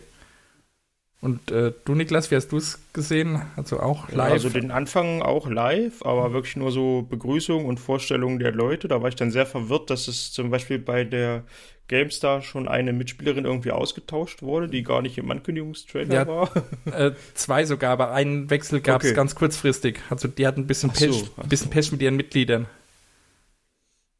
Und 1.21 1.51
äh, 1.51 1.73
du, 1.83 1.95
Niklas, 1.95 2.31
wie 2.31 2.35
hast 2.35 2.51
du 2.53 2.57
es 2.57 2.79
gesehen? 2.93 3.41
Also 3.57 3.79
auch 3.81 4.09
live? 4.09 4.31
Also 4.31 4.49
den 4.49 4.71
Anfang 4.71 5.21
auch 5.21 5.49
live, 5.49 6.05
aber 6.05 6.31
wirklich 6.31 6.55
nur 6.55 6.71
so 6.71 7.05
Begrüßung 7.09 7.65
und 7.65 7.77
Vorstellung 7.77 8.39
der 8.39 8.53
Leute. 8.53 8.87
Da 8.87 9.01
war 9.01 9.09
ich 9.09 9.15
dann 9.15 9.29
sehr 9.29 9.45
verwirrt, 9.45 9.89
dass 9.89 10.07
es 10.07 10.31
zum 10.31 10.49
Beispiel 10.49 10.79
bei 10.79 11.03
der 11.03 11.43
GameStar 11.89 12.41
schon 12.41 12.69
eine 12.69 12.93
Mitspielerin 12.93 13.43
irgendwie 13.43 13.71
ausgetauscht 13.71 14.41
wurde, 14.41 14.69
die 14.69 14.83
gar 14.83 15.01
nicht 15.01 15.17
im 15.17 15.29
Ankündigungstrailer 15.29 16.13
ja, 16.13 16.27
war. 16.27 16.51
Äh, 16.85 17.11
zwei 17.33 17.65
sogar, 17.65 17.91
aber 17.91 18.11
einen 18.13 18.49
Wechsel 18.49 18.79
gab 18.79 19.01
es 19.01 19.09
okay. 19.09 19.15
ganz 19.15 19.35
kurzfristig. 19.35 19.99
Also 20.09 20.27
die 20.27 20.47
hatten 20.47 20.61
ein 20.61 20.67
bisschen, 20.67 20.91
Pech, 20.91 21.11
so, 21.11 21.27
ein 21.41 21.49
bisschen 21.49 21.67
so. 21.67 21.73
Pech 21.73 21.91
mit 21.91 22.01
ihren 22.01 22.15
Mitgliedern. 22.15 22.67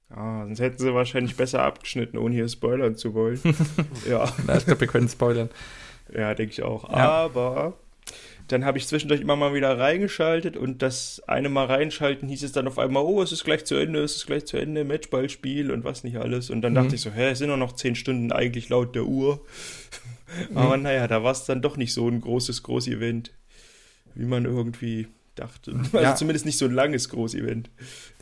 Ah, 0.10 0.44
sonst 0.46 0.60
hätten 0.60 0.80
sie 0.80 0.94
wahrscheinlich 0.94 1.36
besser 1.36 1.62
abgeschnitten, 1.64 2.18
ohne 2.18 2.34
hier 2.34 2.50
spoilern 2.50 2.96
zu 2.96 3.14
wollen. 3.14 3.40
ja. 4.10 4.32
Na, 4.48 4.58
ich 4.58 4.66
glaube, 4.66 4.82
wir 4.82 4.88
können 4.88 5.08
spoilern. 5.08 5.50
Ja, 6.12 6.34
denke 6.34 6.52
ich 6.52 6.64
auch. 6.64 6.90
Ja. 6.90 6.96
Aber 6.96 7.78
dann 8.48 8.66
habe 8.66 8.80
ich 8.80 8.88
zwischendurch 8.88 9.22
immer 9.22 9.36
mal 9.36 9.54
wieder 9.54 9.78
reingeschaltet 9.78 10.58
und 10.58 10.82
das 10.82 11.22
eine 11.28 11.50
Mal 11.50 11.66
reinschalten 11.66 12.28
hieß 12.28 12.42
es 12.42 12.52
dann 12.52 12.68
auf 12.68 12.80
einmal, 12.80 13.04
oh, 13.04 13.22
es 13.22 13.32
ist 13.32 13.44
gleich 13.44 13.66
zu 13.66 13.76
Ende, 13.76 14.02
es 14.02 14.16
ist 14.16 14.26
gleich 14.26 14.46
zu 14.46 14.58
Ende, 14.58 14.84
Matchballspiel 14.84 15.70
und 15.70 15.84
was 15.84 16.04
nicht 16.04 16.18
alles. 16.18 16.50
Und 16.50 16.64
dann 16.64 16.74
mhm. 16.74 16.78
dachte 16.78 16.96
ich 16.96 17.02
so, 17.02 17.12
hä, 17.12 17.30
es 17.30 17.38
sind 17.38 17.50
nur 17.50 17.58
noch 17.58 17.74
zehn 17.74 17.94
Stunden 17.94 18.32
eigentlich 18.32 18.70
laut 18.70 18.96
der 18.96 19.06
Uhr. 19.06 19.46
Aber 20.56 20.78
mhm. 20.78 20.84
naja, 20.84 21.08
da 21.08 21.24
war 21.24 21.32
es 21.32 21.46
dann 21.46 21.62
doch 21.62 21.78
nicht 21.78 21.94
so 21.94 22.08
ein 22.08 22.22
großes, 22.22 22.64
großes 22.64 22.92
Event, 22.92 23.32
wie 24.16 24.26
man 24.26 24.46
irgendwie 24.46 25.08
dachte. 25.40 25.72
Also 25.94 25.98
ja. 25.98 26.16
zumindest 26.16 26.46
nicht 26.46 26.58
so 26.58 26.66
ein 26.66 26.74
langes 26.74 27.10
Großevent. 27.10 27.70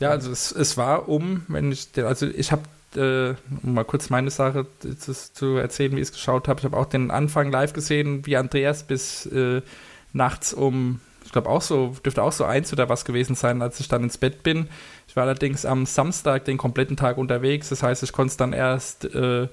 Ja, 0.00 0.10
also 0.10 0.30
es, 0.30 0.52
es 0.52 0.76
war 0.76 1.08
um, 1.08 1.44
wenn 1.48 1.72
ich, 1.72 1.88
also 1.96 2.26
ich 2.26 2.52
habe, 2.52 2.62
äh, 2.96 3.34
um 3.62 3.74
mal 3.74 3.84
kurz 3.84 4.10
meine 4.10 4.30
Sache 4.30 4.66
zu, 4.98 5.12
zu 5.12 5.56
erzählen, 5.56 5.92
wie 5.92 6.00
ich 6.00 6.08
es 6.08 6.12
geschaut 6.12 6.48
habe, 6.48 6.60
ich 6.60 6.64
habe 6.64 6.76
auch 6.76 6.86
den 6.86 7.10
Anfang 7.10 7.50
live 7.50 7.72
gesehen, 7.72 8.26
wie 8.26 8.36
Andreas 8.36 8.84
bis 8.84 9.26
äh, 9.26 9.62
nachts 10.12 10.54
um, 10.54 11.00
ich 11.24 11.32
glaube 11.32 11.50
auch 11.50 11.62
so, 11.62 11.94
dürfte 12.04 12.22
auch 12.22 12.32
so 12.32 12.44
eins 12.44 12.72
oder 12.72 12.88
was 12.88 13.04
gewesen 13.04 13.34
sein, 13.34 13.60
als 13.60 13.80
ich 13.80 13.88
dann 13.88 14.02
ins 14.02 14.18
Bett 14.18 14.42
bin. 14.42 14.68
Ich 15.06 15.16
war 15.16 15.24
allerdings 15.24 15.66
am 15.66 15.84
Samstag 15.84 16.44
den 16.44 16.56
kompletten 16.56 16.96
Tag 16.96 17.18
unterwegs. 17.18 17.68
Das 17.68 17.82
heißt, 17.82 18.02
ich 18.02 18.12
konnte 18.12 18.30
es 18.30 18.36
dann 18.36 18.52
erst 18.52 19.04
äh, 19.14 19.48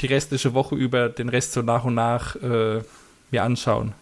die 0.00 0.06
restliche 0.06 0.54
Woche 0.54 0.74
über 0.74 1.08
den 1.08 1.28
Rest 1.28 1.52
so 1.52 1.62
nach 1.62 1.84
und 1.84 1.94
nach 1.94 2.36
äh, 2.36 2.80
mir 3.30 3.42
anschauen. 3.42 3.94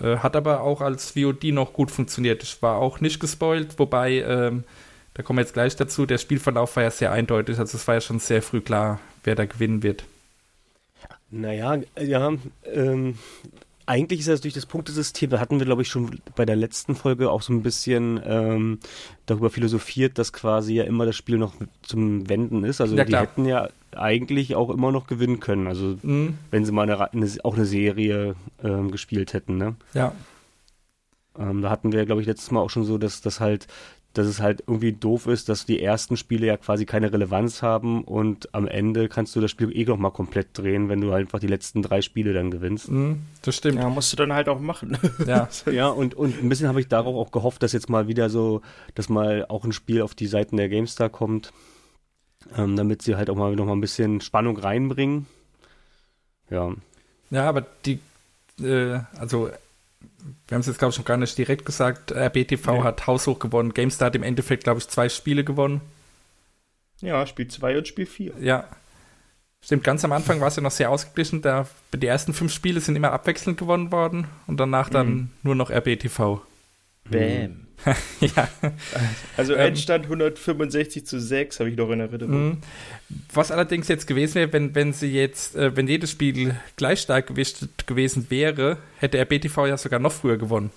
Äh, 0.00 0.18
hat 0.18 0.36
aber 0.36 0.62
auch 0.62 0.80
als 0.80 1.10
VOD 1.10 1.44
noch 1.52 1.72
gut 1.72 1.90
funktioniert. 1.90 2.42
Ich 2.42 2.62
war 2.62 2.76
auch 2.76 3.00
nicht 3.00 3.20
gespoilt, 3.20 3.78
wobei, 3.78 4.20
ähm, 4.22 4.64
da 5.14 5.22
kommen 5.22 5.38
wir 5.38 5.42
jetzt 5.42 5.54
gleich 5.54 5.74
dazu, 5.76 6.06
der 6.06 6.18
Spielverlauf 6.18 6.76
war 6.76 6.84
ja 6.84 6.90
sehr 6.90 7.12
eindeutig. 7.12 7.58
Also 7.58 7.76
es 7.76 7.86
war 7.88 7.96
ja 7.96 8.00
schon 8.00 8.20
sehr 8.20 8.42
früh 8.42 8.60
klar, 8.60 9.00
wer 9.24 9.34
da 9.34 9.44
gewinnen 9.44 9.82
wird. 9.82 10.04
Naja, 11.30 11.78
ja, 12.00 12.32
ähm, 12.64 13.18
eigentlich 13.88 14.20
ist 14.20 14.28
das 14.28 14.40
durch 14.42 14.54
das 14.54 14.66
Punktesystem, 14.66 15.30
da 15.30 15.40
hatten 15.40 15.58
wir, 15.58 15.64
glaube 15.66 15.82
ich, 15.82 15.88
schon 15.88 16.20
bei 16.36 16.44
der 16.44 16.56
letzten 16.56 16.94
Folge 16.94 17.30
auch 17.30 17.42
so 17.42 17.52
ein 17.52 17.62
bisschen 17.62 18.20
ähm, 18.24 18.78
darüber 19.26 19.48
philosophiert, 19.50 20.18
dass 20.18 20.32
quasi 20.32 20.74
ja 20.74 20.84
immer 20.84 21.06
das 21.06 21.16
Spiel 21.16 21.38
noch 21.38 21.54
zum 21.82 22.28
Wenden 22.28 22.64
ist. 22.64 22.80
Also 22.80 22.96
Ja, 22.96 23.04
die 23.04 23.16
hätten 23.16 23.44
ja 23.46 23.68
eigentlich 23.92 24.54
auch 24.54 24.68
immer 24.70 24.92
noch 24.92 25.06
gewinnen 25.06 25.40
können. 25.40 25.66
Also 25.66 25.96
Mhm. 26.02 26.36
wenn 26.50 26.64
sie 26.64 26.72
mal 26.72 26.82
eine, 26.82 27.12
eine, 27.12 27.28
auch 27.44 27.54
eine 27.56 27.64
Serie 27.64 28.34
ähm, 28.62 28.90
gespielt 28.90 29.32
hätten, 29.32 29.56
ne? 29.56 29.74
Ja, 29.94 30.12
Ähm, 31.38 31.62
da 31.62 31.70
hatten 31.70 31.92
wir, 31.92 32.04
glaube 32.04 32.20
ich, 32.20 32.26
letztes 32.26 32.50
Mal 32.50 32.60
auch 32.60 32.70
schon 32.70 32.84
so, 32.84 32.98
dass 32.98 33.20
das 33.20 33.38
halt, 33.40 33.68
dass 34.18 34.26
es 34.26 34.40
halt 34.40 34.64
irgendwie 34.66 34.92
doof 34.92 35.26
ist, 35.26 35.48
dass 35.48 35.64
die 35.64 35.80
ersten 35.80 36.16
Spiele 36.16 36.46
ja 36.46 36.56
quasi 36.56 36.84
keine 36.86 37.12
Relevanz 37.12 37.62
haben 37.62 38.02
und 38.02 38.52
am 38.54 38.66
Ende 38.66 39.08
kannst 39.08 39.36
du 39.36 39.40
das 39.40 39.50
Spiel 39.50 39.74
eh 39.76 39.84
noch 39.84 39.96
mal 39.96 40.10
komplett 40.10 40.48
drehen, 40.58 40.88
wenn 40.88 41.00
du 41.00 41.12
halt 41.12 41.26
einfach 41.26 41.38
die 41.38 41.46
letzten 41.46 41.82
drei 41.82 42.02
Spiele 42.02 42.32
dann 42.32 42.50
gewinnst. 42.50 42.88
mhm, 42.90 43.22
das 43.42 43.56
stimmt. 43.56 43.78
Ja, 43.78 43.88
musst 43.88 44.12
du 44.12 44.16
dann 44.16 44.32
halt 44.32 44.48
auch 44.48 44.60
machen. 44.60 44.98
Ja. 45.26 45.48
Ja, 45.70 45.88
und, 45.88 46.14
und 46.14 46.42
ein 46.42 46.48
bisschen 46.48 46.66
habe 46.68 46.80
ich 46.80 46.88
darauf 46.88 47.14
auch 47.14 47.30
gehofft, 47.30 47.62
dass 47.62 47.72
jetzt 47.72 47.88
mal 47.90 48.08
wieder 48.08 48.30
so, 48.30 48.62
dass 48.94 49.08
mal 49.08 49.44
auch 49.48 49.64
ein 49.64 49.72
Spiel 49.72 50.02
auf 50.02 50.14
die 50.14 50.26
Seiten 50.26 50.56
der 50.56 50.68
GameStar 50.68 51.08
kommt, 51.10 51.52
ähm, 52.56 52.74
damit 52.74 53.02
sie 53.02 53.16
halt 53.16 53.30
auch 53.30 53.36
mal 53.36 53.54
noch 53.54 53.66
mal 53.66 53.72
ein 53.72 53.80
bisschen 53.80 54.20
Spannung 54.20 54.56
reinbringen. 54.56 55.26
Ja, 56.50 56.72
Ja, 57.30 57.48
aber 57.48 57.66
die, 57.84 58.00
äh, 58.60 59.00
also, 59.18 59.50
wir 60.46 60.54
haben 60.54 60.60
es 60.60 60.66
jetzt, 60.66 60.78
glaube 60.78 60.92
ich, 60.92 60.98
noch 60.98 61.04
gar 61.04 61.16
nicht 61.16 61.36
direkt 61.38 61.64
gesagt, 61.64 62.12
RBTV 62.12 62.72
Nee. 62.72 62.82
hat 62.82 63.06
haushoch 63.06 63.38
gewonnen. 63.38 63.74
GameStar 63.74 64.06
hat 64.06 64.16
im 64.16 64.22
Endeffekt, 64.22 64.64
glaube 64.64 64.78
ich, 64.80 64.88
zwei 64.88 65.08
Spiele 65.08 65.44
gewonnen. 65.44 65.80
Ja, 67.00 67.26
Spiel 67.26 67.46
2 67.48 67.78
und 67.78 67.86
Spiel 67.88 68.06
4. 68.06 68.32
Ja. 68.40 68.64
Stimmt, 69.60 69.84
ganz 69.84 70.04
am 70.04 70.12
Anfang 70.12 70.40
war 70.40 70.48
es 70.48 70.56
ja 70.56 70.62
noch 70.62 70.70
sehr 70.70 70.90
ausgeglichen. 70.90 71.42
Da, 71.42 71.66
die 71.94 72.06
ersten 72.06 72.32
fünf 72.32 72.52
Spiele 72.52 72.80
sind 72.80 72.96
immer 72.96 73.12
abwechselnd 73.12 73.58
gewonnen 73.58 73.90
worden 73.92 74.26
und 74.46 74.58
danach 74.58 74.88
dann 74.88 75.08
Mhm. 75.08 75.30
nur 75.42 75.54
noch 75.54 75.70
RBTV. 75.70 76.40
Bam. 77.10 77.66
ja. 78.20 78.48
Also 79.36 79.54
Ähm. 79.54 79.68
Endstand 79.68 80.04
165 80.06 81.06
zu 81.06 81.20
6, 81.20 81.60
habe 81.60 81.70
ich 81.70 81.76
noch 81.76 81.90
in 81.90 82.00
Erinnerung. 82.00 82.48
Mhm. 82.48 82.58
Was 83.32 83.52
allerdings 83.52 83.86
jetzt 83.88 84.06
gewesen 84.06 84.34
wäre, 84.36 84.52
wenn, 84.52 84.74
wenn 84.74 84.92
sie 84.92 85.12
jetzt, 85.12 85.54
äh, 85.54 85.76
wenn 85.76 85.86
jedes 85.86 86.10
Spiel 86.10 86.56
gleich 86.76 87.00
stark 87.00 87.28
gewichtet 87.28 87.86
gewesen 87.86 88.26
wäre, 88.30 88.78
hätte 88.98 89.18
RBTV 89.18 89.66
ja 89.68 89.76
sogar 89.76 90.00
noch 90.00 90.12
früher 90.12 90.36
gewonnen. 90.38 90.70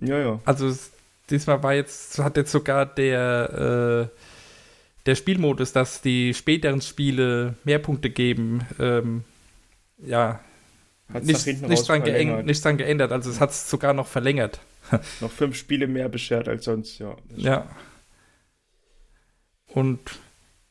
Ja, 0.00 0.18
ja. 0.18 0.40
Also 0.44 0.68
es- 0.68 0.92
diesmal 1.30 1.62
war 1.64 1.74
jetzt, 1.74 2.18
hat 2.20 2.36
jetzt 2.36 2.52
sogar 2.52 2.86
der, 2.86 4.10
äh, 4.12 4.18
der 5.06 5.14
Spielmodus, 5.16 5.72
dass 5.72 6.00
die 6.00 6.32
späteren 6.32 6.80
Spiele 6.80 7.54
mehr 7.64 7.78
Punkte 7.80 8.08
geben, 8.10 8.60
ähm, 8.78 9.24
ja, 9.98 10.40
Hat's 11.12 11.26
nicht, 11.26 11.46
nicht, 11.68 11.88
dran 11.88 12.02
verlängert. 12.02 12.46
nicht 12.46 12.64
dran 12.64 12.76
geändert. 12.78 13.12
Also 13.12 13.30
es 13.30 13.40
hat 13.40 13.50
es 13.50 13.68
sogar 13.68 13.92
noch 13.94 14.06
verlängert. 14.06 14.60
Noch 15.20 15.30
fünf 15.30 15.56
Spiele 15.56 15.86
mehr 15.86 16.08
beschert 16.08 16.48
als 16.48 16.64
sonst, 16.64 16.98
ja. 16.98 17.16
Ja. 17.36 17.66
Und 19.68 20.00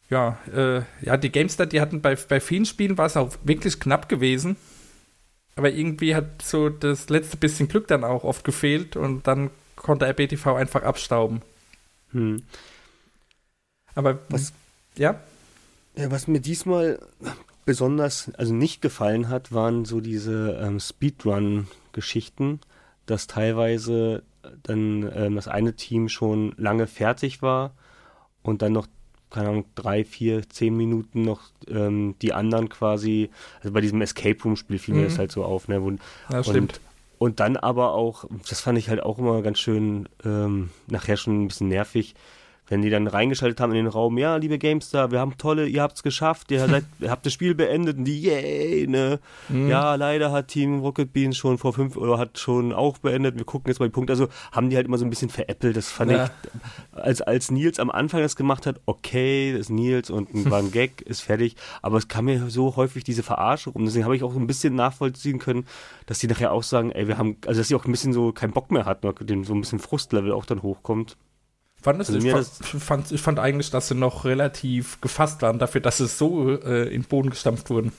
ja, 0.09 0.37
äh, 0.53 0.81
ja, 1.01 1.17
die 1.17 1.31
GameStar, 1.31 1.65
die 1.65 1.81
hatten 1.81 2.01
bei, 2.01 2.15
bei 2.15 2.39
vielen 2.39 2.65
Spielen 2.65 2.97
war 2.97 3.05
es 3.07 3.17
auch 3.17 3.31
wirklich 3.43 3.79
knapp 3.79 4.09
gewesen. 4.09 4.55
Aber 5.55 5.71
irgendwie 5.71 6.15
hat 6.15 6.41
so 6.41 6.69
das 6.69 7.09
letzte 7.09 7.37
bisschen 7.37 7.67
Glück 7.67 7.87
dann 7.87 8.03
auch 8.03 8.23
oft 8.23 8.43
gefehlt 8.43 8.95
und 8.95 9.27
dann 9.27 9.49
konnte 9.75 10.05
RBTV 10.07 10.55
einfach 10.55 10.83
abstauben. 10.83 11.41
hm. 12.11 12.43
Aber 13.95 14.17
Was- 14.29 14.53
ja, 14.95 15.19
Ja, 15.95 16.09
was 16.09 16.27
mir 16.27 16.39
diesmal 16.39 16.99
besonders, 17.65 18.31
also 18.35 18.53
nicht 18.53 18.81
gefallen 18.81 19.29
hat, 19.29 19.51
waren 19.51 19.85
so 19.85 20.01
diese 20.01 20.59
ähm, 20.61 20.79
Speedrun-Geschichten, 20.79 22.59
dass 23.05 23.27
teilweise 23.27 24.23
dann 24.63 25.09
ähm, 25.15 25.35
das 25.35 25.47
eine 25.47 25.73
Team 25.75 26.09
schon 26.09 26.53
lange 26.57 26.87
fertig 26.87 27.41
war 27.41 27.71
und 28.41 28.61
dann 28.61 28.73
noch, 28.73 28.87
keine 29.29 29.49
Ahnung, 29.49 29.65
drei, 29.75 30.03
vier, 30.03 30.47
zehn 30.49 30.75
Minuten 30.75 31.21
noch 31.23 31.41
ähm, 31.67 32.15
die 32.21 32.33
anderen 32.33 32.69
quasi, 32.69 33.29
also 33.61 33.71
bei 33.73 33.81
diesem 33.81 34.01
Escape 34.01 34.41
Room-Spiel 34.43 34.79
fiel 34.79 34.95
mir 34.95 35.01
Mhm. 35.01 35.05
das 35.05 35.17
halt 35.19 35.31
so 35.31 35.43
auf, 35.45 35.67
ne? 35.67 35.81
Wo, 35.81 35.91
ja 36.29 36.43
stimmt. 36.43 36.79
und 37.17 37.39
dann 37.39 37.55
aber 37.57 37.93
auch, 37.93 38.25
das 38.49 38.59
fand 38.61 38.77
ich 38.77 38.89
halt 38.89 39.01
auch 39.01 39.17
immer 39.17 39.41
ganz 39.41 39.59
schön, 39.59 40.09
ähm, 40.25 40.69
nachher 40.87 41.17
schon 41.17 41.43
ein 41.43 41.47
bisschen 41.47 41.69
nervig, 41.69 42.15
wenn 42.67 42.81
die 42.81 42.89
dann 42.89 43.07
reingeschaltet 43.07 43.59
haben 43.59 43.71
in 43.71 43.77
den 43.77 43.87
Raum, 43.87 44.17
ja, 44.17 44.37
liebe 44.37 44.57
Gamestar, 44.57 45.11
wir 45.11 45.19
haben 45.19 45.37
tolle, 45.37 45.67
ihr 45.67 45.81
habt's 45.81 46.01
geschafft, 46.01 46.49
ihr, 46.51 46.59
seid, 46.67 46.85
ihr 46.99 47.11
habt 47.11 47.25
das 47.25 47.33
Spiel 47.33 47.55
beendet 47.55 47.97
und 47.97 48.05
die, 48.05 48.21
yay, 48.21 48.87
ne? 48.87 49.19
Mhm. 49.49 49.69
Ja, 49.69 49.95
leider 49.95 50.31
hat 50.31 50.47
Team 50.47 50.79
Rocket 50.79 51.11
Beans 51.11 51.35
schon 51.37 51.57
vor 51.57 51.73
fünf 51.73 51.97
oder 51.97 52.17
hat 52.17 52.39
schon 52.39 52.71
auch 52.73 52.97
beendet, 52.99 53.37
wir 53.37 53.43
gucken 53.45 53.69
jetzt 53.69 53.79
mal 53.79 53.85
die 53.87 53.91
Punkte. 53.91 54.13
Also 54.13 54.27
haben 54.51 54.69
die 54.69 54.75
halt 54.77 54.87
immer 54.87 54.97
so 54.97 55.05
ein 55.05 55.09
bisschen 55.09 55.29
veräppelt, 55.29 55.75
das 55.75 55.89
fand 55.91 56.11
Ja. 56.11 56.25
ich, 56.25 56.99
als, 56.99 57.21
als 57.21 57.51
Nils 57.51 57.79
am 57.79 57.91
Anfang 57.91 58.21
das 58.21 58.35
gemacht 58.35 58.65
hat, 58.65 58.79
okay, 58.85 59.51
das 59.51 59.61
ist 59.61 59.69
Nils 59.69 60.09
und 60.09 60.29
war 60.49 60.59
ein 60.59 60.71
Gag, 60.71 61.01
ist 61.01 61.21
fertig, 61.21 61.55
aber 61.81 61.97
es 61.97 62.07
kam 62.07 62.25
mir 62.25 62.49
so 62.49 62.75
häufig 62.75 63.03
diese 63.03 63.23
Verarsche 63.23 63.71
rum, 63.71 63.85
deswegen 63.85 64.05
habe 64.05 64.15
ich 64.15 64.23
auch 64.23 64.33
so 64.33 64.39
ein 64.39 64.47
bisschen 64.47 64.75
nachvollziehen 64.75 65.39
können, 65.39 65.65
dass 66.05 66.19
die 66.19 66.27
nachher 66.27 66.51
auch 66.53 66.63
sagen, 66.63 66.91
ey, 66.91 67.07
wir 67.07 67.17
haben, 67.17 67.37
also 67.45 67.59
dass 67.59 67.67
sie 67.67 67.75
auch 67.75 67.85
ein 67.85 67.91
bisschen 67.91 68.13
so 68.13 68.31
keinen 68.31 68.53
Bock 68.53 68.71
mehr 68.71 68.85
hat, 68.85 69.03
noch, 69.03 69.13
dem 69.15 69.43
so 69.43 69.53
ein 69.53 69.61
bisschen 69.61 69.79
Frustlevel 69.79 70.31
auch 70.31 70.45
dann 70.45 70.61
hochkommt. 70.63 71.17
Fand 71.83 72.01
es, 72.01 72.09
Also 72.09 72.25
ich, 72.25 72.31
fand, 72.33 72.47
fand, 72.81 73.11
ich 73.11 73.21
fand 73.21 73.39
eigentlich, 73.39 73.69
dass 73.69 73.89
sie 73.89 73.95
noch 73.95 74.25
relativ 74.25 74.99
gefasst 75.01 75.41
waren 75.41 75.59
dafür, 75.59 75.81
dass 75.81 75.97
sie 75.97 76.07
so 76.07 76.49
äh, 76.49 76.85
in 76.85 77.01
den 77.01 77.07
Boden 77.07 77.29
gestampft 77.29 77.69
wurden. 77.69 77.91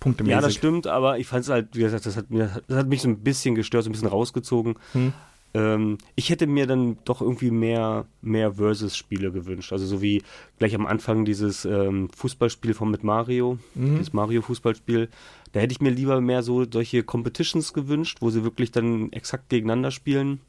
Punktemäßig. 0.00 0.34
Ja, 0.34 0.40
das 0.40 0.54
stimmt, 0.54 0.86
aber 0.86 1.18
ich 1.18 1.26
fand 1.26 1.44
es 1.44 1.50
halt, 1.50 1.68
wie 1.74 1.80
gesagt, 1.80 2.06
das 2.06 2.16
hat, 2.16 2.30
mir, 2.30 2.62
das 2.68 2.76
hat 2.78 2.88
mich 2.88 3.02
so 3.02 3.08
ein 3.08 3.18
bisschen 3.18 3.54
gestört, 3.54 3.84
so 3.84 3.90
ein 3.90 3.92
bisschen 3.92 4.08
rausgezogen. 4.08 4.76
Hm. 4.92 5.12
Ähm, 5.54 5.98
ich 6.14 6.30
hätte 6.30 6.46
mir 6.46 6.66
dann 6.66 6.98
doch 7.04 7.20
irgendwie 7.20 7.50
mehr, 7.50 8.06
mehr 8.22 8.54
Versus-Spiele 8.54 9.30
gewünscht. 9.32 9.72
Also 9.72 9.86
so 9.86 10.02
wie 10.02 10.22
gleich 10.58 10.74
am 10.74 10.86
Anfang 10.86 11.24
dieses 11.24 11.64
ähm, 11.64 12.08
Fußballspiel 12.16 12.74
von 12.74 12.90
mit 12.90 13.02
Mario, 13.04 13.58
Mhm. 13.74 13.98
das 13.98 14.12
Mario-Fußballspiel. 14.12 15.08
Da 15.52 15.60
hätte 15.60 15.72
ich 15.72 15.80
mir 15.80 15.90
lieber 15.90 16.20
mehr 16.20 16.42
so 16.42 16.64
solche 16.70 17.02
Competitions 17.04 17.72
gewünscht, 17.72 18.18
wo 18.20 18.30
sie 18.30 18.42
wirklich 18.44 18.72
dann 18.72 19.10
exakt 19.12 19.48
gegeneinander 19.48 19.90
spielen, 19.92 20.40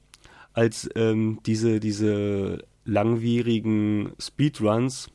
als 0.53 0.89
ähm, 0.95 1.39
diese, 1.45 1.79
diese 1.79 2.63
langwierigen 2.85 4.13
Speedruns, 4.19 5.09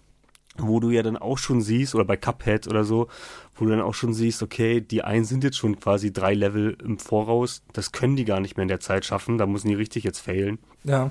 wo 0.59 0.80
du 0.80 0.90
ja 0.90 1.02
dann 1.02 1.16
auch 1.16 1.38
schon 1.38 1.62
siehst, 1.62 1.94
oder 1.94 2.04
bei 2.04 2.16
Cuphead 2.16 2.66
oder 2.68 2.85
so, 2.85 3.09
wo 3.54 3.64
du 3.64 3.70
dann 3.70 3.80
auch 3.80 3.94
schon 3.94 4.12
siehst, 4.12 4.42
okay, 4.42 4.80
die 4.80 5.02
einen 5.02 5.24
sind 5.24 5.44
jetzt 5.44 5.56
schon 5.56 5.78
quasi 5.78 6.12
drei 6.12 6.35
Level 6.35 6.76
im 6.85 6.98
Voraus, 6.98 7.62
das 7.72 7.92
können 7.92 8.16
die 8.16 8.24
gar 8.24 8.40
nicht 8.40 8.56
mehr 8.56 8.62
in 8.62 8.68
der 8.68 8.80
Zeit 8.80 9.04
schaffen, 9.04 9.38
da 9.38 9.46
müssen 9.46 9.68
die 9.68 9.74
richtig 9.74 10.04
jetzt 10.04 10.18
failen. 10.18 10.59
Ja. 10.85 11.11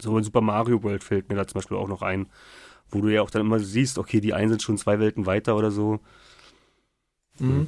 So 0.00 0.16
in 0.16 0.24
Super 0.24 0.40
Mario 0.40 0.82
World 0.82 1.02
fällt 1.02 1.28
mir 1.28 1.36
da 1.36 1.46
zum 1.46 1.60
Beispiel 1.60 1.76
auch 1.76 1.88
noch 1.88 2.02
ein, 2.02 2.26
wo 2.90 3.00
du 3.00 3.08
ja 3.08 3.22
auch 3.22 3.30
dann 3.30 3.42
immer 3.42 3.58
siehst, 3.58 3.98
okay, 3.98 4.20
die 4.20 4.34
einen 4.34 4.50
sind 4.50 4.62
schon 4.62 4.78
zwei 4.78 5.00
Welten 5.00 5.26
weiter 5.26 5.56
oder 5.56 5.70
so. 5.70 6.00
Mhm. 7.38 7.66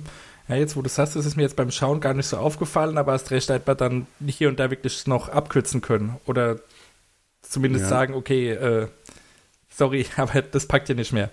Ja, 0.49 0.57
jetzt 0.57 0.77
wo 0.77 0.83
du 0.83 0.91
sagst, 0.91 1.17
das 1.17 1.25
ist 1.25 1.37
mir 1.37 1.43
jetzt 1.43 1.57
beim 1.57 1.71
Schauen 1.71 2.01
gar 2.01 2.13
nicht 2.13 2.27
so 2.27 2.37
aufgefallen, 2.37 2.99
aber 2.99 3.13
hast 3.13 3.31
recht, 3.31 3.49
hätte 3.49 3.65
man 3.67 3.77
dann 3.77 4.07
hier 4.27 4.49
und 4.49 4.61
da 4.61 4.71
wirklich 4.71 5.07
noch 5.07 5.31
abkürzen 5.31 5.81
können. 5.81 6.17
Oder 6.27 6.61
zumindest 7.49 7.85
Ja. 7.85 7.89
sagen, 7.91 8.15
okay, 8.15 8.51
äh, 8.51 8.89
sorry, 9.69 10.07
aber 10.17 10.43
das 10.43 10.67
packt 10.67 10.89
ihr 10.89 10.95
nicht 10.95 11.13
mehr. 11.13 11.31